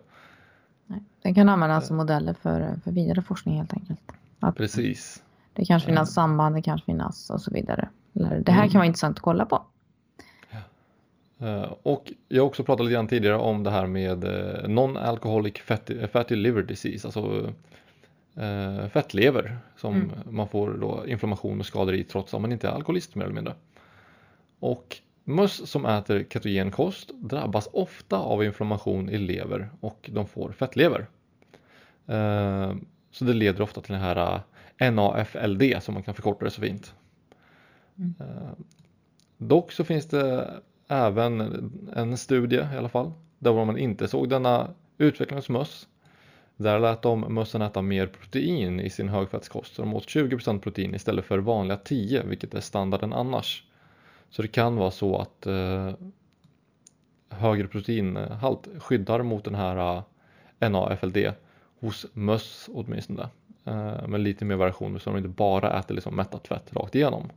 Nej, 0.86 1.04
den 1.22 1.36
kan 1.36 1.50
användas 1.50 1.88
som 1.88 1.98
modeller 1.98 2.34
för, 2.34 2.76
för 2.84 2.92
vidare 2.92 3.22
forskning 3.22 3.58
helt 3.58 3.74
enkelt. 3.74 4.00
Att 4.40 4.56
Precis. 4.56 5.24
Det 5.54 5.66
kanske 5.66 5.96
finns 5.96 6.14
samband, 6.14 6.56
det 6.56 6.62
kanske 6.62 6.86
finns 6.86 7.30
och 7.30 7.42
så 7.42 7.52
vidare. 7.52 7.90
Det 8.14 8.52
här 8.52 8.60
mm. 8.60 8.70
kan 8.70 8.80
vara 8.80 8.86
intressant 8.86 9.18
att 9.18 9.22
kolla 9.22 9.46
på. 9.46 9.64
Eh, 11.42 11.74
och 11.84 12.14
jag 12.28 12.44
har 12.44 12.48
också 12.48 12.64
pratat 12.64 12.86
lite 12.86 12.94
grann 12.94 13.08
tidigare 13.08 13.38
om 13.38 13.64
det 13.64 13.72
här 13.72 13.88
med 13.88 14.24
eh, 14.24 14.68
non-alcoholic 14.68 15.60
fatty, 15.60 16.08
fatty 16.08 16.36
liver 16.36 16.64
disease, 16.64 17.08
alltså 17.08 17.54
eh, 18.36 18.88
fettlever 18.88 19.58
som 19.78 19.96
mm. 19.96 20.12
man 20.30 20.48
får 20.48 20.74
då 20.74 21.08
inflammation 21.08 21.60
och 21.60 21.66
skador 21.66 21.96
i 21.96 22.04
trots 22.04 22.34
att 22.34 22.42
man 22.42 22.52
inte 22.52 22.68
är 22.68 22.72
alkoholist 22.72 23.16
mer 23.16 23.24
eller 23.24 23.36
mindre. 23.36 23.54
Och 24.60 24.98
möss 25.24 25.70
som 25.70 25.86
äter 25.86 26.26
ketogen 26.30 26.72
kost 26.72 27.12
drabbas 27.16 27.70
ofta 27.74 28.18
av 28.18 28.44
inflammation 28.44 29.10
i 29.10 29.18
lever 29.18 29.70
och 29.80 30.10
de 30.14 30.28
får 30.28 30.52
fettlever. 30.52 31.08
Eh, 32.08 32.74
så 33.12 33.26
det 33.26 33.34
leder 33.34 33.62
ofta 33.62 33.82
till 33.82 33.94
den 33.94 34.02
här 34.02 34.42
eh, 34.78 34.92
NAFLD 34.94 35.64
som 35.82 35.94
man 35.94 36.04
kan 36.04 36.14
förkorta 36.16 36.46
det 36.46 36.52
så 36.52 36.62
fint. 36.62 36.94
Mm. 37.98 38.14
Eh, 38.20 38.52
dock 39.38 39.72
så 39.72 39.84
finns 39.84 40.06
det 40.06 40.54
även 40.88 41.42
en 41.96 42.18
studie 42.18 42.68
i 42.74 42.78
alla 42.78 42.90
fall 42.90 43.12
där 43.40 43.66
man 43.66 43.78
inte 43.78 44.08
såg 44.08 44.30
denna 44.30 44.70
utveckling 44.98 45.38
hos 45.38 45.50
möss 45.50 45.88
där 46.64 46.80
lät 46.80 47.02
de 47.02 47.34
mössen 47.34 47.62
äta 47.62 47.82
mer 47.82 48.08
protein 48.08 48.80
i 48.80 48.90
sin 48.90 49.10
högfettskost. 49.10 49.76
Så 49.76 49.82
de 49.82 49.94
åt 49.94 50.08
20% 50.08 50.60
protein 50.60 50.96
istället 50.96 51.26
för 51.26 51.38
vanliga 51.38 51.78
10 51.78 52.24
vilket 52.24 52.54
är 52.54 52.60
standarden 52.60 53.14
annars. 53.14 53.64
Så 54.30 54.42
det 54.42 54.48
kan 54.48 54.76
vara 54.76 54.92
så 54.92 55.18
att 55.18 55.46
eh, 55.46 55.92
högre 57.30 57.68
proteinhalt 57.68 58.68
skyddar 58.78 59.24
mot 59.24 59.44
den 59.44 59.56
här 59.56 60.04
eh, 60.60 60.70
NAFLD 60.70 61.18
hos 61.80 62.06
möss 62.14 62.70
åtminstone. 62.74 63.30
Eh, 63.66 64.08
med 64.08 64.22
lite 64.22 64.46
mer 64.46 64.56
variationer 64.56 65.00
så 65.00 65.10
de 65.10 65.18
inte 65.18 65.30
bara 65.30 65.80
äter 65.80 65.96
liksom 65.96 66.16
mättat 66.16 66.48
fett 66.48 66.74
rakt 66.74 66.96
igenom. 66.96 67.30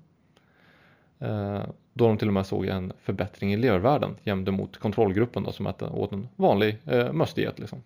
Eh, 1.18 1.62
då 1.92 2.08
de 2.08 2.18
till 2.18 2.28
och 2.28 2.34
med 2.34 2.46
såg 2.46 2.66
en 2.66 2.92
förbättring 2.98 3.52
i 3.52 3.56
levervärden 3.56 4.16
jämfört 4.22 4.54
mot 4.54 4.78
kontrollgruppen 4.78 5.42
då, 5.42 5.52
som 5.52 5.66
åt 5.80 6.12
en 6.12 6.28
vanlig 6.36 6.78
eh, 6.84 7.12
mössdiet. 7.12 7.58
Liksom. 7.58 7.82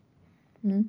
Mm. 0.62 0.88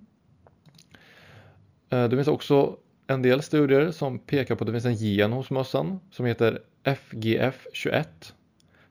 Eh, 1.90 2.10
det 2.10 2.16
finns 2.16 2.28
också 2.28 2.78
en 3.08 3.22
del 3.22 3.42
studier 3.42 3.92
som 3.92 4.20
pekar 4.20 4.56
på 4.56 4.64
att 4.64 4.66
det 4.66 4.74
finns 4.74 4.86
en 4.86 4.96
gen 4.96 5.32
hos 5.32 5.50
mössan 5.50 6.00
som 6.12 6.26
heter 6.26 6.62
FGF21 6.84 8.06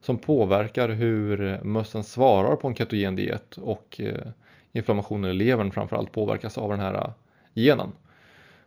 som 0.01 0.17
påverkar 0.17 0.89
hur 0.89 1.59
mössen 1.63 2.03
svarar 2.03 2.55
på 2.55 2.67
en 2.67 2.75
ketogen 2.75 3.15
diet 3.15 3.57
och 3.57 4.01
eh, 4.01 4.27
inflammationen 4.71 5.31
i 5.31 5.33
levern 5.33 5.71
framförallt 5.71 6.11
påverkas 6.11 6.57
av 6.57 6.69
den 6.69 6.79
här 6.79 6.93
eh, 6.93 7.09
genen. 7.53 7.91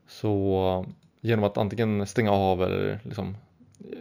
Så 0.07 0.87
genom 1.21 1.45
att 1.45 1.59
antingen 1.59 2.07
stänga 2.07 2.33
av 2.33 2.63
eller 2.63 3.01
liksom 3.03 3.37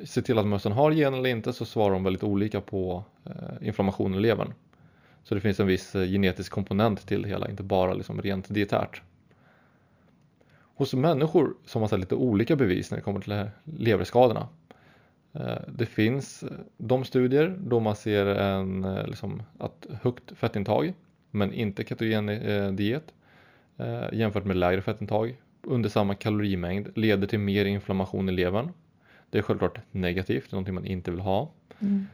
se 0.03 0.21
till 0.21 0.37
att 0.37 0.47
mössen 0.47 0.71
har 0.71 0.91
gen 0.91 1.13
eller 1.13 1.29
inte 1.29 1.53
så 1.53 1.65
svarar 1.65 1.93
de 1.93 2.03
väldigt 2.03 2.23
olika 2.23 2.61
på 2.61 3.03
inflammationen 3.61 4.19
i 4.19 4.21
levern. 4.21 4.53
Så 5.23 5.35
det 5.35 5.41
finns 5.41 5.59
en 5.59 5.67
viss 5.67 5.93
genetisk 5.93 6.51
komponent 6.51 7.07
till 7.07 7.21
det 7.21 7.29
hela, 7.29 7.49
inte 7.49 7.63
bara 7.63 7.93
liksom 7.93 8.21
rent 8.21 8.49
dietärt. 8.49 9.01
Hos 10.79 10.93
människor 10.93 11.55
så 11.65 11.75
har 11.75 11.79
man 11.79 11.89
sett 11.89 11.99
lite 11.99 12.15
olika 12.15 12.55
bevis 12.55 12.91
när 12.91 12.97
det 12.97 13.01
kommer 13.01 13.19
till 13.19 13.49
leverskadorna. 13.63 14.47
Eh, 15.33 15.57
det 15.67 15.85
finns 15.85 16.43
eh, 16.43 16.49
de 16.77 17.05
studier 17.05 17.57
då 17.59 17.79
man 17.79 17.95
ser 17.95 18.25
en, 18.25 18.83
eh, 18.83 19.07
liksom, 19.07 19.43
att 19.57 19.87
högt 20.01 20.37
fettintag 20.37 20.93
men 21.31 21.53
inte 21.53 21.83
ketogen 21.83 22.25
diet 22.75 23.13
jämfört 24.11 24.45
med 24.45 24.57
lägre 24.57 24.81
fettintag 24.81 25.37
under 25.63 25.89
samma 25.89 26.15
kalorimängd 26.15 26.97
leder 26.97 27.27
till 27.27 27.39
mer 27.39 27.65
inflammation 27.65 28.29
i 28.29 28.31
levern. 28.31 28.71
Det 29.29 29.37
är 29.37 29.41
självklart 29.41 29.79
negativt, 29.91 30.51
någonting 30.51 30.75
man 30.75 30.85
inte 30.85 31.11
vill 31.11 31.19
ha. 31.19 31.51
Mm. 31.79 32.05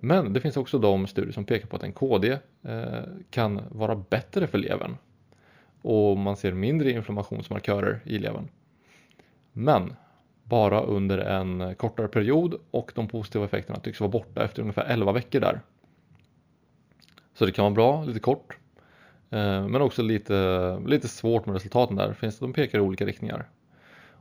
Men 0.00 0.32
det 0.32 0.40
finns 0.40 0.56
också 0.56 0.78
de 0.78 1.06
studier 1.06 1.32
som 1.32 1.44
pekar 1.44 1.66
på 1.66 1.76
att 1.76 1.82
en 1.82 1.92
KD 1.92 2.38
kan 3.30 3.60
vara 3.68 3.94
bättre 4.10 4.46
för 4.46 4.58
levern 4.58 4.96
och 5.82 6.16
man 6.16 6.36
ser 6.36 6.52
mindre 6.52 6.90
inflammationsmarkörer 6.90 8.00
i 8.04 8.18
levern. 8.18 8.48
Men 9.52 9.94
bara 10.44 10.80
under 10.80 11.18
en 11.18 11.74
kortare 11.74 12.08
period 12.08 12.54
och 12.70 12.92
de 12.94 13.08
positiva 13.08 13.44
effekterna 13.44 13.78
tycks 13.78 14.00
vara 14.00 14.10
borta 14.10 14.44
efter 14.44 14.62
ungefär 14.62 14.84
11 14.84 15.12
veckor 15.12 15.40
där. 15.40 15.60
Så 17.34 17.46
det 17.46 17.52
kan 17.52 17.62
vara 17.62 17.74
bra, 17.74 18.04
lite 18.04 18.20
kort, 18.20 18.58
eh, 19.30 19.68
men 19.68 19.82
också 19.82 20.02
lite, 20.02 20.78
lite 20.86 21.08
svårt 21.08 21.46
med 21.46 21.54
resultaten 21.54 21.96
där. 21.96 22.12
Finns, 22.12 22.38
de 22.38 22.52
pekar 22.52 22.78
i 22.78 22.82
olika 22.82 23.06
riktningar. 23.06 23.48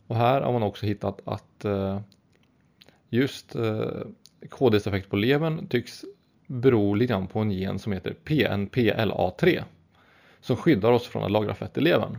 Och 0.07 0.16
här 0.16 0.41
har 0.41 0.53
man 0.53 0.64
också 0.64 0.86
hittat 0.86 1.22
att 1.26 1.66
eh, 1.66 1.99
just 3.10 3.55
eh, 3.55 3.89
KDs 4.49 4.88
effekt 4.88 5.10
på 5.10 5.16
levern 5.16 5.68
tycks 5.68 6.05
bero 6.47 6.93
lite 6.93 7.14
grann 7.14 7.28
på 7.28 7.39
en 7.39 7.51
gen 7.51 7.80
som 7.80 7.93
heter 7.93 8.16
PNPLA3 8.26 9.64
som 10.41 10.55
skyddar 10.55 10.91
oss 10.91 11.07
från 11.07 11.23
att 11.23 11.31
lagra 11.31 11.53
fett 11.53 11.77
i 11.77 11.81
levern. 11.81 12.17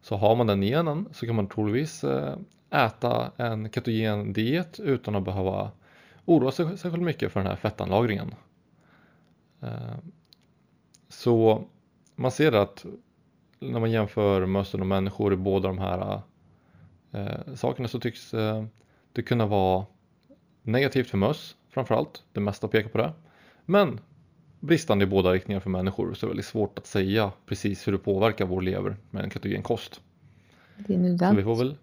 Så 0.00 0.16
har 0.16 0.36
man 0.36 0.46
den 0.46 0.62
genen 0.62 1.08
så 1.12 1.26
kan 1.26 1.34
man 1.34 1.48
troligtvis 1.48 2.04
eh, 2.04 2.36
äta 2.70 3.32
en 3.36 3.70
ketogen 3.70 4.32
diet 4.32 4.80
utan 4.80 5.16
att 5.16 5.24
behöva 5.24 5.70
oroa 6.24 6.50
sig 6.50 6.78
särskilt 6.78 7.04
mycket 7.04 7.32
för 7.32 7.40
den 7.40 7.46
här 7.46 7.56
fettanlagringen. 7.56 8.34
Eh, 9.60 9.96
så 11.08 11.64
man 12.14 12.30
ser 12.30 12.52
att 12.52 12.86
när 13.58 13.80
man 13.80 13.90
jämför 13.90 14.46
möss 14.46 14.74
och 14.74 14.86
människor 14.86 15.32
i 15.32 15.36
båda 15.36 15.68
de 15.68 15.78
här 15.78 16.20
eh, 17.12 17.54
sakerna 17.54 17.88
så 17.88 18.00
tycks 18.00 18.30
det 19.12 19.22
kunna 19.22 19.46
vara 19.46 19.86
negativt 20.62 21.10
för 21.10 21.18
möss 21.18 21.56
framförallt. 21.68 22.22
Det 22.32 22.40
mesta 22.40 22.68
pekar 22.68 22.88
på 22.88 22.98
det. 22.98 23.12
Men 23.64 24.00
bristande 24.60 25.04
i 25.04 25.06
båda 25.06 25.32
riktningar 25.32 25.60
för 25.60 25.70
människor 25.70 26.14
så 26.14 26.26
är 26.26 26.28
det 26.28 26.30
väldigt 26.30 26.46
svårt 26.46 26.78
att 26.78 26.86
säga 26.86 27.32
precis 27.46 27.88
hur 27.88 27.92
det 27.92 27.98
påverkar 27.98 28.46
vår 28.46 28.62
lever 28.62 28.96
med 29.10 29.24
en 29.24 29.30
ketogen 29.30 29.62
kost. 29.62 30.00
Är 30.76 30.92
individuellt. 30.92 31.32
Så 31.32 31.36
vi 31.36 31.42
får 31.42 31.56
väl... 31.56 31.76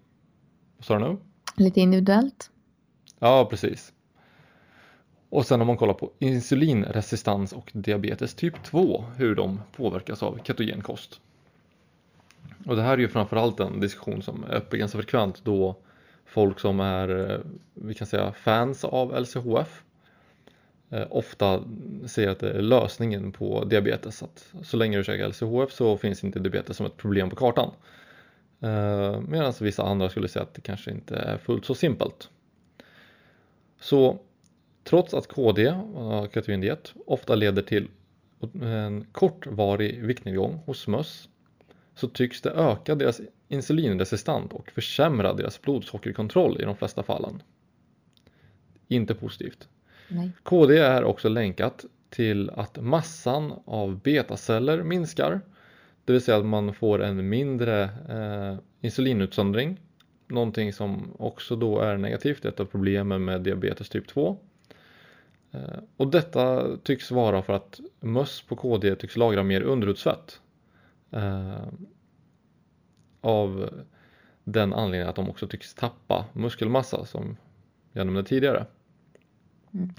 Vad 0.76 0.84
sa 0.84 0.98
du 0.98 1.08
nu? 1.08 1.16
Lite 1.56 1.80
individuellt. 1.80 2.50
Ja, 3.18 3.46
precis. 3.50 3.92
Och 5.28 5.46
sen 5.46 5.60
om 5.60 5.66
man 5.66 5.76
kollar 5.76 5.94
på 5.94 6.12
insulinresistans 6.18 7.52
och 7.52 7.70
diabetes 7.74 8.34
typ 8.34 8.64
2, 8.64 9.04
hur 9.16 9.34
de 9.34 9.60
påverkas 9.76 10.22
av 10.22 10.38
ketogen 10.44 10.80
kost. 10.80 11.20
Och 12.66 12.76
det 12.76 12.82
här 12.82 12.92
är 12.92 12.98
ju 12.98 13.08
framförallt 13.08 13.60
en 13.60 13.80
diskussion 13.80 14.22
som 14.22 14.44
är 14.44 14.56
uppe 14.56 14.78
ganska 14.78 14.98
frekvent 14.98 15.44
då 15.44 15.76
folk 16.24 16.60
som 16.60 16.80
är, 16.80 17.30
eh, 17.30 17.38
vi 17.74 17.94
kan 17.94 18.06
säga 18.06 18.32
fans 18.32 18.84
av 18.84 19.20
LCHF 19.20 19.82
Eh, 20.90 21.06
ofta 21.10 21.64
säger 22.06 22.28
att 22.28 22.38
det 22.38 22.50
är 22.50 22.62
lösningen 22.62 23.32
på 23.32 23.64
diabetes. 23.64 24.22
Att 24.22 24.54
så 24.62 24.76
länge 24.76 24.98
du 24.98 25.04
käkar 25.04 25.28
LCHF 25.28 25.72
så 25.72 25.96
finns 25.96 26.24
inte 26.24 26.38
diabetes 26.38 26.76
som 26.76 26.86
ett 26.86 26.96
problem 26.96 27.30
på 27.30 27.36
kartan. 27.36 27.70
Eh, 28.60 29.20
medan 29.20 29.52
vissa 29.60 29.82
andra 29.82 30.08
skulle 30.08 30.28
säga 30.28 30.42
att 30.42 30.54
det 30.54 30.60
kanske 30.60 30.90
inte 30.90 31.16
är 31.16 31.38
fullt 31.38 31.64
så 31.64 31.74
simpelt. 31.74 32.30
Så 33.80 34.18
trots 34.84 35.14
att 35.14 35.28
KD, 35.28 35.66
eh, 35.66 36.28
ketogendiet, 36.34 36.94
ofta 37.06 37.34
leder 37.34 37.62
till 37.62 37.88
en 38.62 39.06
kortvarig 39.12 40.02
viktnedgång 40.02 40.62
hos 40.66 40.86
möss 40.86 41.28
så 41.94 42.08
tycks 42.08 42.42
det 42.42 42.50
öka 42.50 42.94
deras 42.94 43.20
insulinresistans 43.48 44.52
och 44.52 44.70
försämra 44.70 45.32
deras 45.32 45.62
blodsockerkontroll 45.62 46.60
i 46.60 46.64
de 46.64 46.76
flesta 46.76 47.02
fallen. 47.02 47.42
Inte 48.88 49.14
positivt. 49.14 49.68
Nej. 50.08 50.30
KD 50.42 50.78
är 50.78 51.04
också 51.04 51.28
länkat 51.28 51.84
till 52.10 52.50
att 52.50 52.78
massan 52.80 53.52
av 53.64 54.00
betaceller 54.00 54.82
minskar. 54.82 55.40
Det 56.04 56.12
vill 56.12 56.22
säga 56.22 56.36
att 56.36 56.46
man 56.46 56.74
får 56.74 57.02
en 57.02 57.28
mindre 57.28 57.82
eh, 58.08 58.58
insulinutsöndring. 58.80 59.80
Någonting 60.28 60.72
som 60.72 61.12
också 61.18 61.56
då 61.56 61.80
är 61.80 61.96
negativt, 61.96 62.44
ett 62.44 62.60
av 62.60 62.64
problemen 62.64 63.24
med 63.24 63.40
diabetes 63.40 63.88
typ 63.88 64.08
2. 64.08 64.38
Eh, 65.52 65.60
och 65.96 66.08
detta 66.08 66.66
tycks 66.76 67.10
vara 67.10 67.42
för 67.42 67.52
att 67.52 67.80
möss 68.00 68.42
på 68.42 68.56
KD 68.56 68.96
tycks 68.96 69.16
lagra 69.16 69.42
mer 69.42 69.60
underhudsfett. 69.60 70.40
Eh, 71.10 71.66
av 73.20 73.70
den 74.44 74.72
anledningen 74.72 75.08
att 75.08 75.16
de 75.16 75.30
också 75.30 75.46
tycks 75.46 75.74
tappa 75.74 76.24
muskelmassa 76.32 77.04
som 77.04 77.36
jag 77.92 78.06
nämnde 78.06 78.24
tidigare. 78.24 78.66
Mm. 79.76 79.94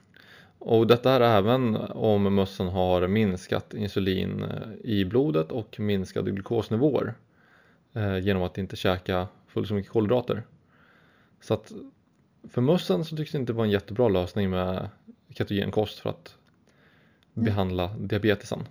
Och 0.59 0.87
detta 0.87 1.11
är 1.11 1.21
även 1.21 1.75
om 1.75 2.35
mössen 2.35 2.67
har 2.67 3.07
minskat 3.07 3.73
insulin 3.73 4.43
eh, 4.43 4.91
i 4.91 5.05
blodet 5.05 5.51
och 5.51 5.79
minskade 5.79 6.31
glukosnivåer 6.31 7.13
eh, 7.93 8.17
genom 8.17 8.43
att 8.43 8.57
inte 8.57 8.75
käka 8.75 9.27
fullt 9.47 9.67
så 9.67 9.73
mycket 9.73 9.91
kolhydrater. 9.91 10.43
Så 11.41 11.53
att 11.53 11.71
för 12.49 12.61
mössen 12.61 13.05
så 13.05 13.17
tycks 13.17 13.31
det 13.31 13.37
inte 13.37 13.53
vara 13.53 13.65
en 13.65 13.71
jättebra 13.71 14.07
lösning 14.07 14.49
med 14.49 14.89
ketogenkost 15.29 15.99
för 15.99 16.09
att 16.09 16.35
mm. 17.35 17.45
behandla 17.45 17.87
diabetesen. 17.97 18.67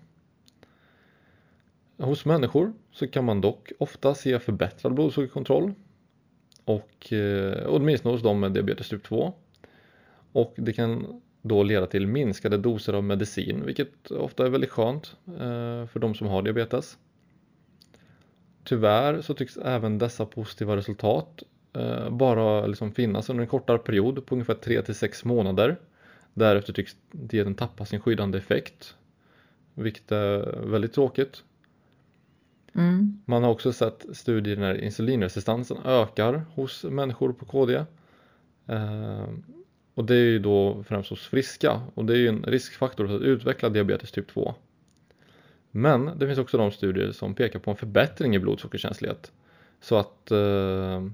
Hos 1.96 2.24
människor 2.24 2.72
så 2.92 3.06
kan 3.06 3.24
man 3.24 3.40
dock 3.40 3.72
ofta 3.78 4.14
se 4.14 4.38
förbättrad 4.38 4.94
blodsockerkontroll 4.94 5.72
och 6.64 7.12
eh, 7.12 7.66
åtminstone 7.66 8.14
hos 8.14 8.22
dem 8.22 8.40
med 8.40 8.52
diabetes 8.52 8.88
typ 8.88 9.04
2. 9.04 9.34
Och 10.36 10.54
det 10.56 10.72
kan 10.72 11.20
då 11.42 11.62
leda 11.62 11.86
till 11.86 12.06
minskade 12.06 12.56
doser 12.56 12.92
av 12.92 13.04
medicin 13.04 13.66
vilket 13.66 14.10
ofta 14.10 14.46
är 14.46 14.50
väldigt 14.50 14.70
skönt 14.70 15.16
eh, 15.26 15.86
för 15.86 15.98
de 15.98 16.14
som 16.14 16.26
har 16.26 16.42
diabetes. 16.42 16.98
Tyvärr 18.64 19.20
så 19.20 19.34
tycks 19.34 19.56
även 19.56 19.98
dessa 19.98 20.26
positiva 20.26 20.76
resultat 20.76 21.42
eh, 21.72 22.10
bara 22.10 22.66
liksom 22.66 22.92
finnas 22.92 23.30
under 23.30 23.42
en 23.42 23.48
kortare 23.48 23.78
period 23.78 24.26
på 24.26 24.34
ungefär 24.34 24.54
3-6 24.54 25.26
månader. 25.26 25.76
Därefter 26.34 26.72
tycks 26.72 26.96
dieten 27.10 27.54
tappa 27.54 27.84
sin 27.84 28.00
skyddande 28.00 28.38
effekt 28.38 28.96
vilket 29.74 30.12
är 30.12 30.60
väldigt 30.66 30.92
tråkigt 30.92 31.42
Mm. 32.74 33.22
Man 33.24 33.42
har 33.42 33.50
också 33.50 33.72
sett 33.72 34.06
studier 34.12 34.56
när 34.56 34.80
insulinresistansen 34.80 35.76
ökar 35.84 36.44
hos 36.54 36.84
människor 36.84 37.32
på 37.32 37.44
KD. 37.44 37.84
Och 39.96 40.04
det 40.04 40.14
är 40.14 40.24
ju 40.24 40.38
då 40.38 40.84
främst 40.88 41.10
hos 41.10 41.26
friska 41.26 41.80
och 41.94 42.04
det 42.04 42.12
är 42.12 42.16
ju 42.16 42.28
en 42.28 42.42
riskfaktor 42.42 43.06
för 43.06 43.16
att 43.16 43.22
utveckla 43.22 43.68
diabetes 43.68 44.10
typ 44.12 44.28
2. 44.28 44.54
Men 45.70 46.18
det 46.18 46.26
finns 46.26 46.38
också 46.38 46.58
de 46.58 46.70
studier 46.70 47.12
som 47.12 47.34
pekar 47.34 47.58
på 47.58 47.70
en 47.70 47.76
förbättring 47.76 48.34
i 48.34 48.38
blodsockerkänslighet. 48.38 49.32
Så 49.80 49.96
att, 49.96 50.30
eh, 50.30 51.06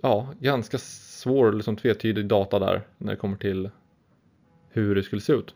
ja, 0.00 0.28
ganska 0.40 0.78
svår, 0.78 1.52
liksom 1.52 1.76
tvetydig 1.76 2.26
data 2.26 2.58
där 2.58 2.82
när 2.98 3.12
det 3.12 3.16
kommer 3.16 3.36
till 3.36 3.70
hur 4.68 4.94
det 4.94 5.02
skulle 5.02 5.22
se 5.22 5.32
ut. 5.32 5.54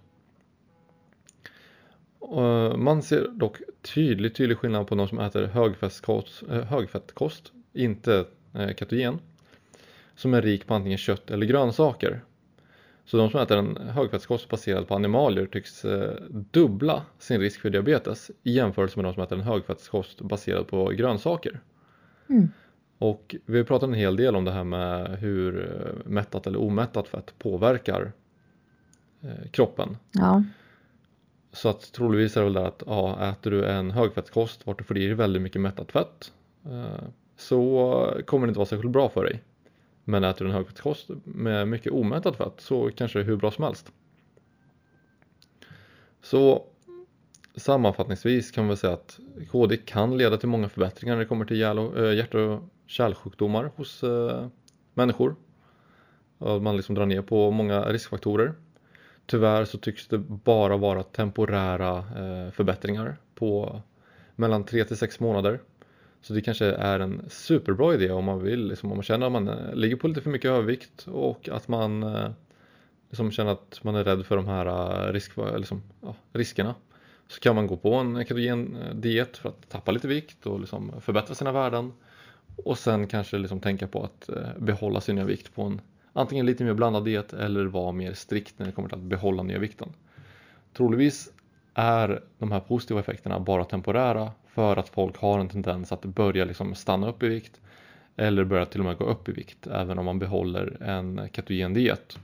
Eh, 2.36 2.76
man 2.76 3.02
ser 3.02 3.28
dock 3.28 3.58
tydlig, 3.82 4.34
tydlig 4.34 4.58
skillnad 4.58 4.86
på 4.86 4.94
de 4.94 5.08
som 5.08 5.18
äter 5.18 5.46
högfettkost, 5.46 6.42
eh, 6.50 6.62
högfettkost 6.62 7.52
inte 7.72 8.24
eh, 8.54 8.74
ketogen, 8.74 9.18
som 10.16 10.34
är 10.34 10.42
rik 10.42 10.66
på 10.66 10.74
antingen 10.74 10.98
kött 10.98 11.30
eller 11.30 11.46
grönsaker. 11.46 12.24
Så 13.04 13.16
de 13.16 13.30
som 13.30 13.40
äter 13.40 13.58
en 13.58 13.76
högfettkost 13.76 14.48
baserad 14.48 14.88
på 14.88 14.94
animalier 14.94 15.46
tycks 15.46 15.84
eh, 15.84 16.14
dubbla 16.30 17.02
sin 17.18 17.40
risk 17.40 17.60
för 17.60 17.70
diabetes 17.70 18.30
i 18.42 18.52
jämförelse 18.52 18.98
med 18.98 19.04
de 19.04 19.14
som 19.14 19.22
äter 19.22 19.38
en 19.38 19.44
högfettkost 19.44 20.20
baserad 20.20 20.66
på 20.66 20.90
grönsaker. 20.90 21.60
Mm. 22.28 22.48
Och 22.98 23.36
vi 23.46 23.58
har 23.58 23.64
pratat 23.64 23.88
en 23.88 23.94
hel 23.94 24.16
del 24.16 24.36
om 24.36 24.44
det 24.44 24.52
här 24.52 24.64
med 24.64 25.18
hur 25.18 25.74
mättat 26.04 26.46
eller 26.46 26.60
omättat 26.60 27.08
fett 27.08 27.38
påverkar 27.38 28.12
kroppen. 29.50 29.96
Ja. 30.12 30.44
Så 31.52 31.68
att 31.68 31.92
troligtvis 31.92 32.36
är 32.36 32.40
det 32.40 32.44
väl 32.44 32.52
där 32.52 32.64
att 32.64 32.82
ja, 32.86 33.30
äter 33.30 33.50
du 33.50 33.66
en 33.66 33.90
högfettkost 33.90 34.66
vart 34.66 34.78
du 34.78 34.84
får 34.84 34.98
i 34.98 35.06
dig 35.06 35.14
väldigt 35.14 35.42
mycket 35.42 35.60
mättat 35.60 35.92
fett 35.92 36.32
eh, 36.66 37.04
så 37.36 38.20
kommer 38.26 38.46
det 38.46 38.50
inte 38.50 38.58
vara 38.58 38.66
särskilt 38.66 38.92
bra 38.92 39.08
för 39.08 39.24
dig. 39.24 39.42
Men 40.04 40.24
äter 40.24 40.44
du 40.44 40.50
en 40.50 40.56
högfettkost 40.56 41.10
med 41.24 41.68
mycket 41.68 41.92
omättat 41.92 42.36
fett 42.36 42.54
så 42.58 42.90
kanske 42.90 43.18
det 43.18 43.22
är 43.22 43.26
hur 43.26 43.36
bra 43.36 43.50
som 43.50 43.64
helst. 43.64 43.92
Så 46.22 46.64
sammanfattningsvis 47.56 48.50
kan 48.50 48.68
vi 48.68 48.76
säga 48.76 48.92
att 48.92 49.18
KD 49.50 49.76
kan 49.76 50.16
leda 50.16 50.36
till 50.36 50.48
många 50.48 50.68
förbättringar 50.68 51.14
när 51.14 51.20
det 51.20 51.28
kommer 51.28 51.44
till 51.44 51.62
eh, 51.62 52.12
hjärt 52.16 52.34
och 52.34 52.60
kärlsjukdomar 52.86 53.70
hos 53.76 54.02
eh, 54.02 54.46
människor. 54.94 55.36
Man 56.38 56.76
liksom 56.76 56.94
drar 56.94 57.06
ner 57.06 57.22
på 57.22 57.50
många 57.50 57.82
riskfaktorer. 57.82 58.54
Tyvärr 59.26 59.64
så 59.64 59.78
tycks 59.78 60.08
det 60.08 60.18
bara 60.18 60.76
vara 60.76 61.02
temporära 61.02 61.98
eh, 61.98 62.50
förbättringar 62.52 63.16
på 63.34 63.82
mellan 64.36 64.64
3 64.64 64.84
till 64.84 64.96
6 64.96 65.20
månader. 65.20 65.60
Så 66.24 66.32
det 66.32 66.40
kanske 66.40 66.66
är 66.66 67.00
en 67.00 67.22
superbra 67.28 67.94
idé 67.94 68.10
om 68.10 68.24
man 68.24 68.42
vill, 68.42 68.68
liksom, 68.68 68.90
om 68.90 68.96
man 68.96 69.02
känner 69.02 69.26
att 69.26 69.32
man 69.32 69.48
eh, 69.48 69.74
ligger 69.74 69.96
på 69.96 70.08
lite 70.08 70.20
för 70.20 70.30
mycket 70.30 70.50
övervikt 70.50 71.06
och 71.08 71.48
att 71.48 71.68
man 71.68 72.02
eh, 72.02 72.30
liksom 73.10 73.30
känner 73.30 73.52
att 73.52 73.80
man 73.82 73.94
är 73.94 74.04
rädd 74.04 74.26
för 74.26 74.36
de 74.36 74.46
här 74.46 74.66
eh, 74.66 75.12
risk, 75.12 75.32
liksom, 75.56 75.82
ja, 76.00 76.14
riskerna. 76.32 76.74
Så 77.28 77.40
kan 77.40 77.54
man 77.54 77.66
gå 77.66 77.76
på 77.76 77.94
en 77.94 78.24
ketogen 78.24 78.76
diet 78.94 79.36
för 79.36 79.48
att 79.48 79.68
tappa 79.68 79.92
lite 79.92 80.08
vikt 80.08 80.46
och 80.46 80.60
liksom 80.60 80.92
förbättra 81.00 81.34
sina 81.34 81.52
värden. 81.52 81.92
Och 82.56 82.78
sen 82.78 83.06
kanske 83.06 83.38
liksom 83.38 83.60
tänka 83.60 83.86
på 83.86 84.04
att 84.04 84.30
behålla 84.58 85.00
sin 85.00 85.16
nya 85.16 85.24
vikt 85.24 85.54
på 85.54 85.62
en 85.62 85.80
antingen 86.12 86.46
lite 86.46 86.64
mer 86.64 86.74
blandad 86.74 87.04
diet 87.04 87.32
eller 87.32 87.64
vara 87.64 87.92
mer 87.92 88.12
strikt 88.12 88.58
när 88.58 88.66
det 88.66 88.72
kommer 88.72 88.88
till 88.88 88.98
att 88.98 89.04
behålla 89.04 89.42
nya 89.42 89.58
vikten. 89.58 89.88
Troligtvis 90.72 91.32
är 91.74 92.22
de 92.38 92.52
här 92.52 92.60
positiva 92.60 93.00
effekterna 93.00 93.40
bara 93.40 93.64
temporära 93.64 94.30
för 94.54 94.76
att 94.76 94.88
folk 94.88 95.16
har 95.16 95.38
en 95.38 95.48
tendens 95.48 95.92
att 95.92 96.04
börja 96.04 96.44
liksom 96.44 96.74
stanna 96.74 97.08
upp 97.08 97.22
i 97.22 97.28
vikt 97.28 97.60
eller 98.16 98.44
börjar 98.44 98.64
till 98.64 98.80
och 98.80 98.86
med 98.86 98.98
gå 98.98 99.04
upp 99.04 99.28
i 99.28 99.32
vikt 99.32 99.66
även 99.66 99.98
om 99.98 100.04
man 100.04 100.18
behåller 100.18 100.82
en 100.82 101.28
ketogen 101.32 101.74
diet. 101.74 102.18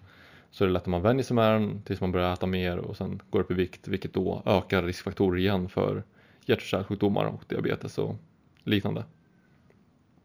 Så 0.51 0.65
är 0.65 0.69
det 0.69 0.73
lätt 0.73 0.83
att 0.83 0.89
man 0.89 1.03
vänjer 1.03 1.25
sig 1.25 1.35
med 1.35 1.53
den 1.53 1.83
tills 1.83 2.01
man 2.01 2.13
börjar 2.13 2.33
äta 2.33 2.47
mer 2.47 2.77
och 2.79 2.97
sen 2.97 3.23
går 3.31 3.41
upp 3.41 3.51
i 3.51 3.55
vikt 3.55 3.89
vilket 3.89 4.15
då 4.15 4.43
ökar 4.47 4.83
riskfaktorer 4.83 5.39
igen 5.39 5.69
för 5.69 6.03
hjärt 6.47 6.59
och 6.59 6.65
kärlsjukdomar 6.65 7.25
och 7.25 7.45
diabetes 7.49 7.99
och 7.99 8.17
liknande. 8.65 9.05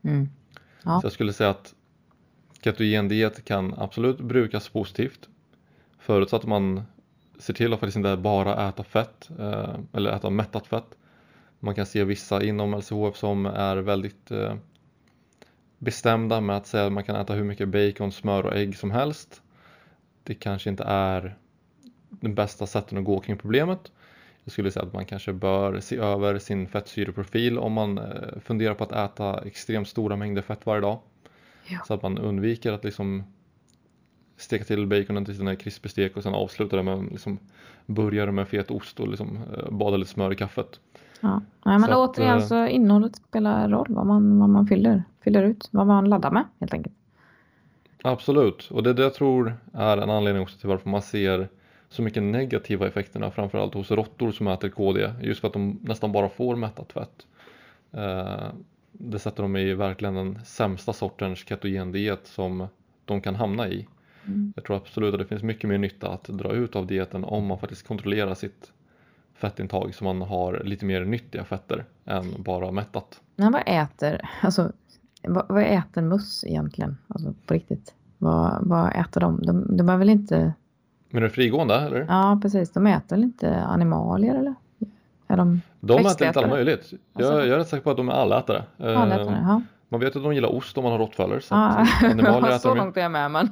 Mm. 0.01 0.29
Ja. 0.83 1.01
Så 1.01 1.05
jag 1.05 1.13
skulle 1.13 1.33
säga 1.33 1.49
att 1.49 1.75
ketogen 2.61 3.07
diet 3.07 3.45
kan 3.45 3.73
absolut 3.77 4.17
brukas 4.17 4.69
positivt 4.69 5.29
förutsatt 5.99 6.41
att 6.41 6.47
man 6.49 6.83
ser 7.37 7.53
till 7.53 7.73
att 7.73 7.79
faktiskt 7.79 7.97
inte 7.97 8.17
bara 8.17 8.69
äta 8.69 8.83
fett 8.83 9.29
eh, 9.39 9.75
eller 9.93 10.11
äta 10.11 10.29
mättat 10.29 10.67
fett. 10.67 10.97
Man 11.59 11.75
kan 11.75 11.85
se 11.85 12.03
vissa 12.03 12.43
inom 12.43 12.73
LCHF 12.73 13.17
som 13.17 13.45
är 13.45 13.77
väldigt 13.77 14.31
eh, 14.31 14.55
bestämda 15.77 16.41
med 16.41 16.57
att 16.57 16.67
säga 16.67 16.85
att 16.85 16.91
man 16.91 17.03
kan 17.03 17.15
äta 17.15 17.33
hur 17.33 17.43
mycket 17.43 17.69
bacon, 17.69 18.11
smör 18.11 18.45
och 18.45 18.55
ägg 18.55 18.77
som 18.77 18.91
helst. 18.91 19.41
Det 20.23 20.33
kanske 20.33 20.69
inte 20.69 20.83
är 20.83 21.37
den 22.09 22.35
bästa 22.35 22.67
sätten 22.67 22.97
att 22.97 23.03
gå 23.03 23.19
kring 23.19 23.37
problemet. 23.37 23.91
Jag 24.43 24.51
skulle 24.51 24.71
säga 24.71 24.85
att 24.85 24.93
man 24.93 25.05
kanske 25.05 25.33
bör 25.33 25.79
se 25.79 25.97
över 25.97 26.39
sin 26.39 26.67
fettsyreprofil 26.67 27.57
om 27.57 27.73
man 27.73 27.97
eh, 27.97 28.39
funderar 28.41 28.73
på 28.73 28.83
att 28.83 28.91
äta 28.91 29.43
extremt 29.45 29.87
stora 29.87 30.15
mängder 30.15 30.41
fett 30.41 30.65
varje 30.65 30.81
dag. 30.81 30.99
Ja. 31.67 31.79
Så 31.87 31.93
att 31.93 32.01
man 32.01 32.17
undviker 32.17 32.71
att 32.71 32.83
liksom 32.83 33.23
steka 34.37 34.63
till 34.63 34.87
baconen 34.87 35.25
till 35.25 35.37
sina 35.37 35.55
krispig 35.55 35.91
stek 35.91 36.17
och 36.17 36.23
sen 36.23 36.33
avsluta 36.33 36.75
det 36.75 36.83
med 36.83 37.07
liksom 37.11 37.39
burgare 37.85 38.31
med 38.31 38.47
fet 38.47 38.71
ost 38.71 38.99
och 38.99 39.07
liksom 39.07 39.39
eh, 39.57 39.71
bada 39.71 39.97
lite 39.97 40.11
smör 40.11 40.33
i 40.33 40.35
kaffet. 40.35 40.79
Ja, 41.21 41.41
Nej, 41.65 41.79
men 41.79 41.89
så 41.89 42.05
återigen 42.05 42.37
att, 42.37 42.47
så 42.47 42.67
innehållet 42.67 43.15
spelar 43.15 43.69
roll 43.69 43.87
vad 43.89 44.05
man, 44.05 44.39
vad 44.39 44.49
man 44.49 44.67
fyller, 44.67 45.03
fyller 45.21 45.43
ut, 45.43 45.69
vad 45.71 45.87
man 45.87 46.09
laddar 46.09 46.31
med 46.31 46.43
helt 46.59 46.73
enkelt. 46.73 46.95
Absolut, 48.03 48.71
och 48.71 48.83
det 48.83 48.93
det 48.93 49.03
jag 49.03 49.13
tror 49.13 49.57
är 49.73 49.97
en 49.97 50.09
anledning 50.09 50.43
också 50.43 50.57
till 50.59 50.69
varför 50.69 50.89
man 50.89 51.01
ser 51.01 51.49
så 51.89 52.01
mycket 52.01 52.23
negativa 52.23 52.87
effekterna 52.87 53.31
framförallt 53.31 53.73
hos 53.73 53.91
råttor 53.91 54.31
som 54.31 54.47
äter 54.47 54.69
KD 54.69 55.11
just 55.21 55.41
för 55.41 55.47
att 55.47 55.53
de 55.53 55.79
nästan 55.83 56.11
bara 56.11 56.29
får 56.29 56.55
mättat 56.55 56.91
fett. 56.91 57.27
Eh, 57.91 58.47
det 58.91 59.19
sätter 59.19 59.43
dem 59.43 59.55
i 59.55 59.73
verkligen 59.73 60.15
den 60.15 60.39
sämsta 60.45 60.93
sortens 60.93 61.39
ketogendiet 61.39 62.27
som 62.27 62.67
de 63.05 63.21
kan 63.21 63.35
hamna 63.35 63.67
i. 63.67 63.87
Mm. 64.25 64.53
Jag 64.55 64.65
tror 64.65 64.77
absolut 64.77 65.13
att 65.13 65.19
det 65.19 65.25
finns 65.25 65.43
mycket 65.43 65.69
mer 65.69 65.77
nytta 65.77 66.09
att 66.09 66.23
dra 66.23 66.51
ut 66.51 66.75
av 66.75 66.87
dieten 66.87 67.23
om 67.23 67.45
man 67.45 67.59
faktiskt 67.59 67.87
kontrollerar 67.87 68.33
sitt 68.33 68.71
fettintag 69.35 69.95
så 69.95 70.03
man 70.03 70.21
har 70.21 70.61
lite 70.63 70.85
mer 70.85 71.05
nyttiga 71.05 71.43
fetter 71.43 71.85
än 72.05 72.33
bara 72.37 72.71
mättat. 72.71 73.21
Men 73.35 73.51
vad 73.51 73.63
äter, 73.65 74.29
alltså, 74.41 74.71
vad, 75.21 75.45
vad 75.49 75.63
äter 75.63 76.01
möss 76.01 76.43
egentligen? 76.43 76.97
Alltså 77.07 77.33
på 77.45 77.53
riktigt. 77.53 77.93
Vad, 78.17 78.67
vad 78.67 78.95
äter 78.95 79.21
de? 79.21 79.41
de? 79.41 79.77
De 79.77 79.89
är 79.89 79.97
väl 79.97 80.09
inte... 80.09 80.53
Men 81.09 81.23
är 81.23 81.29
frigående 81.29 81.75
eller? 81.75 82.05
Ja 82.09 82.39
precis, 82.41 82.71
de 82.71 82.87
äter 82.87 83.15
väl 83.15 83.23
inte 83.23 83.63
animalier 83.63 84.35
eller? 84.35 84.55
Är 85.27 85.37
de 85.37 85.61
de 85.79 86.05
äter 86.05 86.27
inte 86.27 86.39
allt 86.39 86.49
möjligt. 86.49 86.91
Jag, 86.91 86.99
alltså. 87.13 87.33
jag 87.33 87.47
är 87.47 87.57
rätt 87.57 87.67
säker 87.67 87.83
på 87.83 87.91
att 87.91 87.97
de 87.97 88.09
är 88.09 88.13
allätare. 88.13 88.63
allätare 88.77 89.39
ja. 89.47 89.61
Man 89.95 89.99
vet 89.99 90.15
att 90.15 90.23
de 90.23 90.33
gillar 90.33 90.55
ost 90.55 90.77
om 90.77 90.83
man 90.83 90.91
har 90.91 90.99
rottweiler. 90.99 91.39
Så, 91.39 91.55
ah, 91.55 91.85
så, 92.51 92.59
så 92.59 92.75
långt 92.75 92.97
är 92.97 93.01
jag 93.01 93.11
med. 93.11 93.31
Men, 93.31 93.49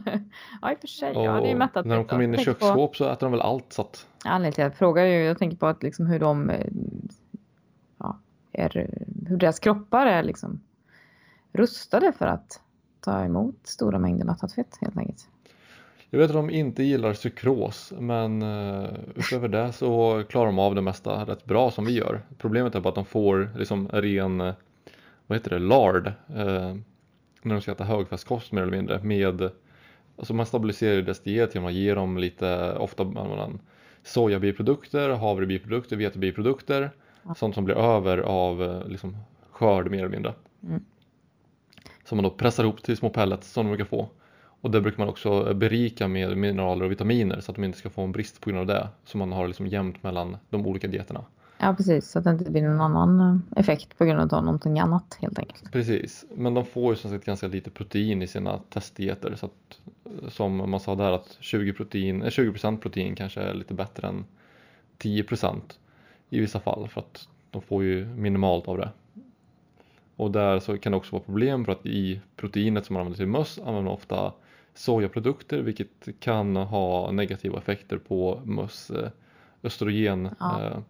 ja, 0.61 0.71
i 0.71 0.75
och 0.75 0.79
för 0.79 0.87
sig. 0.87 1.15
Och 1.15 1.25
ja, 1.25 1.41
det 1.41 1.51
är 1.51 1.55
mättat 1.55 1.85
när 1.85 1.95
de 1.95 2.05
kommer 2.05 2.23
in 2.23 2.35
i 2.35 2.37
köksskåp 2.37 2.91
på... 2.91 2.97
så 2.97 3.09
äter 3.09 3.25
de 3.25 3.31
väl 3.31 3.41
allt. 3.41 3.73
Så 3.73 3.81
att... 3.81 4.07
Anledningen 4.25 4.53
till 4.53 4.63
jag 4.63 4.75
frågar 4.75 5.05
ju, 5.05 5.23
jag 5.23 5.39
tänker 5.39 5.57
på 5.57 5.67
att 5.67 5.83
liksom 5.83 6.05
hur 6.05 6.19
de, 6.19 6.49
eh, 6.49 6.65
ja, 7.97 8.19
är, 8.51 8.89
hur 9.27 9.37
deras 9.37 9.59
kroppar 9.59 10.05
är 10.05 10.23
liksom 10.23 10.61
rustade 11.53 12.11
för 12.11 12.25
att 12.25 12.61
ta 12.99 13.23
emot 13.23 13.59
stora 13.63 13.99
mängder 13.99 14.25
mättat 14.25 14.53
fett 14.53 14.77
helt 14.81 14.97
enkelt. 14.97 15.27
Jag 16.09 16.19
vet 16.19 16.29
att 16.29 16.35
de 16.35 16.49
inte 16.49 16.83
gillar 16.83 17.13
sukros 17.13 17.93
men 17.99 18.41
uh, 18.41 18.89
utöver 19.15 19.47
det 19.47 19.71
så 19.71 20.23
klarar 20.29 20.45
de 20.45 20.59
av 20.59 20.75
det 20.75 20.81
mesta 20.81 21.25
rätt 21.25 21.45
bra 21.45 21.71
som 21.71 21.85
vi 21.85 21.91
gör. 21.91 22.21
Problemet 22.37 22.75
är 22.75 22.79
bara 22.79 22.89
att 22.89 22.95
de 22.95 23.05
får 23.05 23.49
liksom 23.55 23.87
ren 23.87 24.53
vad 25.27 25.37
heter 25.37 25.49
det, 25.49 25.59
lard 25.59 26.07
eh, 26.07 26.75
när 27.41 27.55
de 27.55 27.61
ska 27.61 27.71
äta 27.71 27.83
högfestkost 27.83 28.51
mer 28.51 28.61
eller 28.61 28.71
mindre 28.71 28.99
med 29.03 29.51
Alltså 30.17 30.33
man 30.33 30.45
stabiliserar 30.45 31.01
deras 31.01 31.19
diet 31.19 31.55
genom 31.55 31.67
att 31.67 31.73
ge 31.73 31.93
dem 31.93 32.17
lite, 32.17 32.73
ofta 32.73 33.05
sojabiprodukter, 34.03 35.09
havrebiprodukter, 35.09 35.95
vetebiprodukter 35.95 36.91
ja. 37.23 37.35
Sånt 37.35 37.55
som 37.55 37.65
blir 37.65 37.75
över 37.75 38.17
av 38.17 38.63
eh, 38.63 38.87
liksom, 38.87 39.17
skörd 39.51 39.91
mer 39.91 39.99
eller 39.99 40.09
mindre 40.09 40.33
mm. 40.63 40.85
Som 42.05 42.17
man 42.17 42.23
då 42.23 42.29
pressar 42.29 42.63
ihop 42.63 42.83
till 42.83 42.97
små 42.97 43.09
pellets 43.09 43.51
som 43.51 43.65
de 43.65 43.69
brukar 43.69 43.85
få 43.85 44.09
och 44.61 44.71
det 44.71 44.81
brukar 44.81 44.99
man 44.99 45.09
också 45.09 45.53
berika 45.53 46.07
med 46.07 46.37
mineraler 46.37 46.85
och 46.85 46.91
vitaminer 46.91 47.39
så 47.39 47.51
att 47.51 47.55
de 47.55 47.63
inte 47.63 47.77
ska 47.77 47.89
få 47.89 48.01
en 48.01 48.11
brist 48.11 48.41
på 48.41 48.49
grund 48.49 48.59
av 48.59 48.65
det 48.65 48.87
så 49.05 49.17
man 49.17 49.31
har 49.31 49.47
liksom 49.47 49.67
jämnt 49.67 50.03
mellan 50.03 50.37
de 50.49 50.67
olika 50.67 50.87
dieterna 50.87 51.25
Ja, 51.57 51.73
precis. 51.77 52.11
Så 52.11 52.19
att 52.19 52.25
det 52.25 52.31
inte 52.31 52.51
blir 52.51 52.61
någon 52.61 52.81
annan 52.81 53.19
eh, 53.19 53.59
effekt 53.59 53.97
på 53.97 54.05
grund 54.05 54.33
av 54.33 54.43
någonting 54.43 54.79
annat 54.79 55.17
helt 55.21 55.39
enkelt. 55.39 55.71
Precis, 55.71 56.25
men 56.35 56.53
de 56.53 56.65
får 56.65 56.93
ju 56.93 56.99
som 56.99 57.11
sagt 57.11 57.25
ganska 57.25 57.47
lite 57.47 57.69
protein 57.69 58.21
i 58.21 58.27
sina 58.27 58.57
testdieter. 58.57 59.35
Så 59.35 59.45
att, 59.45 59.79
som 60.33 60.69
man 60.71 60.79
sa 60.79 60.95
där 60.95 61.11
att 61.11 61.37
20%, 61.41 61.73
protein, 61.73 62.23
20% 62.23 62.77
protein 62.77 63.15
kanske 63.15 63.41
är 63.41 63.53
lite 63.53 63.73
bättre 63.73 64.07
än 64.07 64.25
10% 64.99 65.61
i 66.29 66.39
vissa 66.39 66.59
fall 66.59 66.87
för 66.87 67.01
att 67.01 67.27
de 67.51 67.61
får 67.61 67.83
ju 67.83 68.05
minimalt 68.05 68.67
av 68.67 68.77
det. 68.77 68.89
Och 70.15 70.31
där 70.31 70.59
så 70.59 70.77
kan 70.77 70.91
det 70.91 70.97
också 70.97 71.15
vara 71.15 71.23
problem 71.23 71.65
för 71.65 71.71
att 71.71 71.85
i 71.85 72.21
proteinet 72.35 72.85
som 72.85 72.93
man 72.93 73.01
använder 73.01 73.17
till 73.17 73.27
möss 73.27 73.59
använder 73.59 73.81
man 73.81 73.93
ofta 73.93 74.33
sojaprodukter 74.73 75.61
vilket 75.61 76.19
kan 76.19 76.55
ha 76.55 77.11
negativa 77.11 77.57
effekter 77.57 77.97
på 77.97 78.41
möss 78.45 78.89
eh, 78.89 79.09
östrogen 79.63 80.29
ja. 80.39 80.83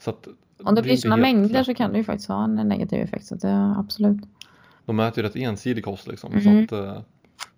Eh, 0.00 0.04
så 0.04 0.10
att 0.10 0.28
Om 0.62 0.74
det 0.74 0.82
blir 0.82 0.96
sådana 0.96 1.22
mängder 1.22 1.62
så 1.62 1.74
kan 1.74 1.92
det 1.92 1.98
ju 1.98 2.04
faktiskt 2.04 2.28
ha 2.28 2.44
en 2.44 2.54
negativ 2.54 3.00
effekt. 3.00 3.26
Så 3.26 3.34
det, 3.34 3.74
absolut. 3.78 4.22
De 4.86 5.00
äter 5.00 5.22
ju 5.22 5.28
rätt 5.28 5.36
ensidig 5.36 5.84
kost 5.84 6.08
liksom. 6.08 6.32
Mm. 6.32 6.68
Så 6.68 6.76
att, 6.76 6.84
eh, 6.84 7.02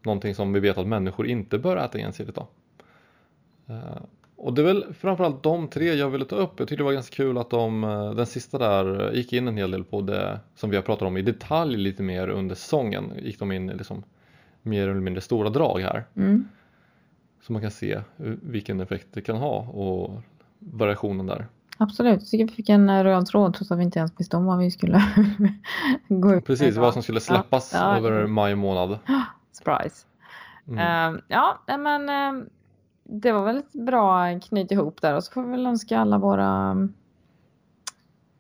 någonting 0.02 0.34
som 0.34 0.52
vi 0.52 0.60
vet 0.60 0.78
att 0.78 0.86
människor 0.86 1.26
inte 1.26 1.58
bör 1.58 1.76
äta 1.76 1.98
ensidigt 1.98 2.34
då. 2.34 2.48
Eh, 3.66 4.02
och 4.36 4.54
det 4.54 4.62
är 4.62 4.64
väl 4.64 4.94
framförallt 4.94 5.42
de 5.42 5.68
tre 5.68 5.94
jag 5.94 6.10
ville 6.10 6.24
ta 6.24 6.36
upp. 6.36 6.52
Jag 6.56 6.68
tyckte 6.68 6.82
det 6.82 6.84
var 6.84 6.92
ganska 6.92 7.16
kul 7.16 7.38
att 7.38 7.50
de, 7.50 7.84
eh, 7.84 8.14
den 8.14 8.26
sista 8.26 8.58
där 8.58 9.12
gick 9.12 9.32
in 9.32 9.48
en 9.48 9.56
hel 9.56 9.70
del 9.70 9.84
på 9.84 10.00
det 10.00 10.40
som 10.54 10.70
vi 10.70 10.76
har 10.76 10.82
pratat 10.82 11.08
om 11.08 11.16
i 11.16 11.22
detalj 11.22 11.76
lite 11.76 12.02
mer 12.02 12.28
under 12.28 12.54
säsongen. 12.54 13.12
Gick 13.22 13.38
de 13.38 13.52
in 13.52 13.70
i 13.70 13.74
liksom 13.74 14.02
mer 14.62 14.88
eller 14.88 15.00
mindre 15.00 15.20
stora 15.20 15.50
drag 15.50 15.80
här. 15.80 16.04
Mm. 16.16 16.48
Så 17.42 17.52
man 17.52 17.62
kan 17.62 17.70
se 17.70 18.00
vilken 18.42 18.80
effekt 18.80 19.06
det 19.10 19.20
kan 19.20 19.36
ha 19.36 19.58
och 19.58 20.22
variationen 20.58 21.26
där. 21.26 21.46
Absolut, 21.78 22.20
jag 22.20 22.28
tycker 22.28 22.46
vi 22.46 22.52
fick 22.52 22.68
en 22.68 22.90
eh, 22.90 23.04
röd 23.04 23.26
tråd 23.26 23.54
trots 23.54 23.70
att 23.70 23.78
vi 23.78 23.82
inte 23.82 23.98
ens 23.98 24.12
visste 24.20 24.36
om 24.36 24.44
vad 24.44 24.58
vi 24.58 24.70
skulle 24.70 25.02
gå 26.08 26.34
upp 26.34 26.46
Precis, 26.46 26.76
vad 26.76 26.92
som 26.92 27.02
skulle 27.02 27.20
släppas 27.20 27.72
ja, 27.74 27.78
ja. 27.78 27.96
över 27.96 28.26
maj 28.26 28.54
månad. 28.54 28.98
Surprise. 29.52 30.06
Mm. 30.68 31.14
Uh, 31.14 31.20
ja, 31.28 31.58
men 31.66 32.08
uh, 32.08 32.44
det 33.04 33.32
var 33.32 33.44
väl 33.44 33.56
ett 33.56 33.72
bra 33.72 34.40
knyt 34.40 34.70
ihop 34.70 35.02
där 35.02 35.16
och 35.16 35.24
så 35.24 35.32
får 35.32 35.42
vi 35.42 35.50
väl 35.50 35.66
önska 35.66 35.98
alla 35.98 36.18
våra 36.18 36.46
mm, 36.46 36.92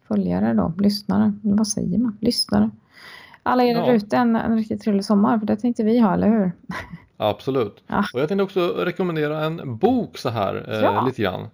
följare 0.08 0.54
då, 0.54 0.72
lyssnare, 0.78 1.32
vad 1.42 1.68
säger 1.68 1.98
man, 1.98 2.18
lyssnare. 2.20 2.70
Alla 3.42 3.64
er 3.64 3.74
ja. 3.74 3.92
ute 3.92 4.16
en, 4.16 4.36
en 4.36 4.56
riktigt 4.56 4.82
trevlig 4.82 5.04
sommar 5.04 5.38
för 5.38 5.46
det 5.46 5.56
tänkte 5.56 5.82
vi 5.82 5.98
ha, 5.98 6.14
eller 6.14 6.28
hur? 6.28 6.52
Absolut. 7.16 7.82
Ja. 7.86 8.04
Och 8.14 8.20
jag 8.20 8.28
tänkte 8.28 8.42
också 8.42 8.68
rekommendera 8.68 9.44
en 9.44 9.76
bok 9.76 10.18
så 10.18 10.28
här 10.28 10.64
eh, 10.68 10.80
ja. 10.80 11.06
lite 11.06 11.22
grann 11.22 11.48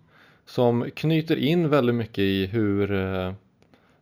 som 0.49 0.91
knyter 0.95 1.37
in 1.37 1.69
väldigt 1.69 1.95
mycket 1.95 2.19
i 2.19 2.47
hur 2.47 2.93
eh, 2.93 3.33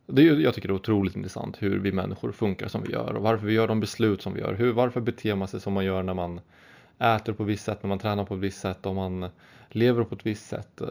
det 0.05 0.27
är, 0.27 0.35
jag 0.35 0.53
tycker 0.53 0.67
det 0.67 0.71
är 0.71 0.75
otroligt 0.75 1.15
intressant 1.15 1.61
hur 1.61 1.79
vi 1.79 1.91
människor 1.91 2.31
funkar 2.31 2.67
som 2.67 2.83
vi 2.83 2.91
gör 2.91 3.13
och 3.13 3.23
varför 3.23 3.47
vi 3.47 3.53
gör 3.53 3.67
de 3.67 3.79
beslut 3.79 4.21
som 4.21 4.33
vi 4.33 4.39
gör. 4.39 4.53
Hur, 4.53 4.71
varför 4.71 5.01
beter 5.01 5.35
man 5.35 5.47
sig 5.47 5.59
som 5.59 5.73
man 5.73 5.85
gör 5.85 6.03
när 6.03 6.13
man 6.13 6.39
äter 6.99 7.33
på 7.33 7.43
ett 7.43 7.49
visst 7.49 7.65
sätt, 7.65 7.83
när 7.83 7.87
man 7.87 7.99
tränar 7.99 8.25
på 8.25 8.33
ett 8.33 8.39
visst 8.39 8.59
sätt, 8.59 8.85
om 8.85 8.95
man 8.95 9.29
lever 9.69 10.03
på 10.03 10.15
ett 10.15 10.25
visst 10.25 10.47
sätt. 10.49 10.81
Eh, 10.81 10.87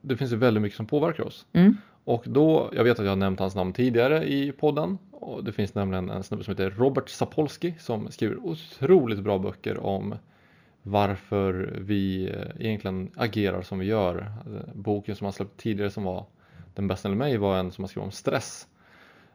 det 0.00 0.16
finns 0.16 0.32
ju 0.32 0.36
väldigt 0.36 0.62
mycket 0.62 0.76
som 0.76 0.86
påverkar 0.86 1.24
oss. 1.24 1.46
Mm. 1.52 1.76
Och 2.04 2.24
då, 2.26 2.70
jag 2.72 2.84
vet 2.84 2.98
att 2.98 3.04
jag 3.04 3.12
har 3.12 3.16
nämnt 3.16 3.40
hans 3.40 3.54
namn 3.54 3.72
tidigare 3.72 4.28
i 4.28 4.52
podden. 4.52 4.98
Och 5.10 5.44
det 5.44 5.52
finns 5.52 5.74
nämligen 5.74 6.10
en 6.10 6.22
snubbe 6.22 6.44
som 6.44 6.52
heter 6.52 6.70
Robert 6.70 7.08
Sapolsky 7.08 7.72
som 7.78 8.10
skriver 8.10 8.36
otroligt 8.46 9.18
bra 9.18 9.38
böcker 9.38 9.78
om 9.78 10.14
varför 10.82 11.78
vi 11.80 12.30
eh, 12.30 12.66
egentligen 12.66 13.10
agerar 13.16 13.62
som 13.62 13.78
vi 13.78 13.86
gör. 13.86 14.32
Eh, 14.46 14.74
boken 14.74 15.16
som 15.16 15.24
han 15.24 15.32
släppt 15.32 15.60
tidigare 15.60 15.90
som 15.90 16.04
var 16.04 16.26
den 16.74 16.88
bästa 16.88 17.08
enligt 17.08 17.18
mig 17.18 17.36
var 17.36 17.58
en 17.58 17.72
som 17.72 17.84
han 17.84 17.88
skrev 17.88 18.04
om 18.04 18.10
stress. 18.10 18.66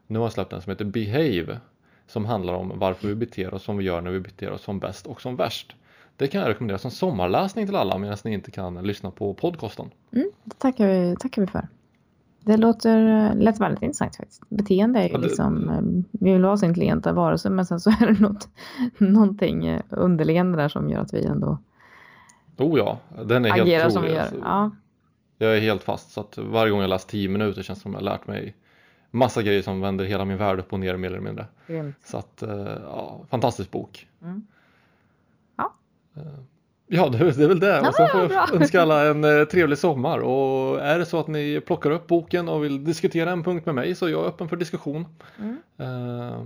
Nu 0.08 0.20
har 0.20 0.26
han 0.26 0.32
släppt 0.32 0.54
en 0.54 0.62
som 0.62 0.70
heter 0.70 0.86
Behave 0.86 1.60
som 2.08 2.26
handlar 2.26 2.54
om 2.54 2.72
varför 2.76 3.08
vi 3.08 3.16
beter 3.16 3.54
oss 3.54 3.64
som 3.64 3.78
vi 3.78 3.84
gör 3.84 4.02
när 4.02 4.12
vi 4.12 4.20
beter 4.20 4.52
oss 4.52 4.62
som 4.62 4.80
bäst 4.80 5.08
och 5.08 5.22
som 5.22 5.36
värst. 5.36 5.76
Det 6.18 6.28
kan 6.28 6.42
jag 6.42 6.50
rekommendera 6.50 6.78
som 6.78 6.92
sommarläsning 6.92 7.66
till 7.66 7.76
alla 7.76 7.98
medan 7.98 8.18
ni 8.24 8.34
inte 8.34 8.52
kan 8.52 8.84
lyssna 8.84 9.12
på 9.12 9.34
podcasten. 9.34 9.92
Mm, 10.12 10.32
det 10.44 10.56
tackar 10.58 10.88
vi, 10.88 11.16
tackar 11.20 11.42
vi 11.42 11.48
för 11.48 11.68
det 12.46 12.58
låter 12.58 13.34
lät 13.36 13.60
väldigt 13.60 13.84
intressant 13.84 14.16
faktiskt. 14.16 14.50
Beteende 14.50 15.00
är 15.00 15.04
ju 15.04 15.10
ja, 15.10 15.18
det, 15.18 15.24
liksom, 15.24 15.70
eh, 15.70 16.10
vi 16.12 16.34
vill 16.34 16.44
ha 16.44 16.58
så 16.58 16.66
intelligenta 16.66 17.14
varelser 17.14 17.50
men 17.50 17.66
sen 17.66 17.80
så 17.80 17.90
är 18.02 18.14
det 18.14 18.20
något, 18.20 18.50
någonting 18.98 19.82
underliggande 19.90 20.58
där 20.58 20.70
som 20.70 20.90
gör 20.90 21.02
att 21.02 21.14
vi 21.14 21.26
ändå 21.26 21.58
Oh 22.58 22.78
ja, 22.78 23.00
den 23.26 23.46
är 23.46 23.50
helt 23.50 23.64
agerar 23.64 23.90
som 23.90 24.04
vi 24.04 24.10
gör. 24.10 24.20
Alltså. 24.20 24.38
Ja. 24.44 24.72
Jag 25.38 25.58
är 25.58 25.62
helt 25.62 25.84
fast 25.84 26.12
så 26.12 26.22
att 26.22 26.38
varje 26.38 26.72
gång 26.72 26.82
jag 26.82 26.90
läst 26.90 27.10
10 27.10 27.30
minuter 27.30 27.64
känns 27.64 27.80
det 27.80 27.84
som 27.84 27.94
jag 27.94 28.04
lärt 28.04 28.28
mig 28.28 28.56
massa 29.12 29.42
grejer 29.42 29.62
som 29.62 29.82
vänder 29.82 30.06
hela 30.06 30.26
min 30.26 30.38
värld 30.38 30.60
upp 30.60 30.74
och 30.74 30.80
ner 30.80 30.98
mer 30.98 31.08
eller 31.08 31.20
mindre. 31.20 31.46
Grymt. 31.68 31.96
Så 32.06 32.18
att, 32.18 32.44
ja, 32.84 33.26
fantastisk 33.30 33.72
bok. 33.72 34.08
Mm. 34.22 34.48
Ja. 35.56 35.74
Ja, 36.96 37.10
det, 37.10 37.18
är 37.18 37.48
väl 37.48 37.60
det. 37.60 37.80
Och 37.80 37.96
så 37.96 38.08
får 38.08 38.32
jag 38.32 38.54
önska 38.54 38.82
alla 38.82 39.06
en 39.10 39.24
eh, 39.24 39.46
trevlig 39.46 39.78
sommar. 39.78 40.20
Och 40.20 40.82
är 40.82 41.00
det 41.00 41.06
så 41.06 41.20
att 41.20 41.28
ni 41.28 41.62
plockar 41.66 41.92
upp 41.92 42.08
boken 42.08 42.50
och 42.50 42.64
vill 42.64 42.84
diskutera 42.84 43.32
en 43.32 43.44
punkt 43.44 43.66
med 43.66 43.76
mig 43.76 43.96
så 43.96 44.06
är 44.06 44.10
jag 44.10 44.26
öppen 44.26 44.50
för 44.50 44.56
diskussion. 44.56 45.06
Mm. 45.40 45.58
Uh, 45.80 46.46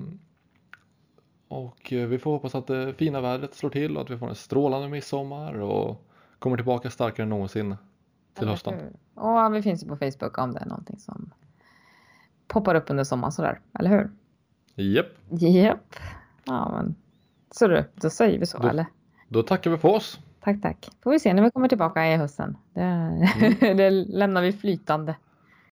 och 1.47 1.93
eh, 1.93 2.07
vi 2.07 2.19
får 2.19 2.31
hoppas 2.31 2.55
att 2.55 2.67
det 2.67 2.93
fina 2.93 3.21
vädret 3.21 3.55
slår 3.55 3.69
till 3.69 3.97
och 3.97 4.03
att 4.03 4.09
vi 4.09 4.17
får 4.17 4.29
en 4.29 4.35
strålande 4.35 4.87
midsommar 4.87 5.53
och 5.59 6.05
kommer 6.39 6.57
tillbaka 6.57 6.89
starkare 6.89 7.23
än 7.23 7.29
någonsin 7.29 7.75
till 8.33 8.47
hösten. 8.47 8.75
Och 9.15 9.55
vi 9.55 9.61
finns 9.61 9.83
ju 9.83 9.87
på 9.87 9.95
Facebook 9.95 10.37
om 10.37 10.53
det 10.53 10.59
är 10.59 10.65
någonting 10.65 10.99
som 10.99 11.33
poppar 12.47 12.75
upp 12.75 12.89
under 12.89 13.03
sommaren 13.03 13.31
sådär, 13.31 13.59
eller 13.79 13.89
hur? 13.89 14.11
Japp. 14.75 15.07
Japp. 15.29 15.95
Ja, 16.43 16.71
men 16.71 16.95
så 17.51 17.67
du, 17.67 17.83
då 17.95 18.09
säger 18.09 18.39
vi 18.39 18.45
så, 18.45 18.57
då, 18.57 18.67
eller? 18.67 18.85
Då 19.27 19.43
tackar 19.43 19.71
vi 19.71 19.77
för 19.77 19.89
oss. 19.89 20.19
Tack, 20.47 20.61
tack. 20.61 20.89
Får 21.03 21.11
vi 21.11 21.19
se 21.19 21.33
när 21.33 21.43
vi 21.43 21.51
kommer 21.51 21.67
tillbaka 21.67 22.07
i 22.07 22.17
hösten. 22.17 22.57
Det, 22.73 22.81
mm. 22.81 23.55
det 23.77 23.89
lämnar 23.89 24.41
vi 24.41 24.53
flytande. 24.53 25.15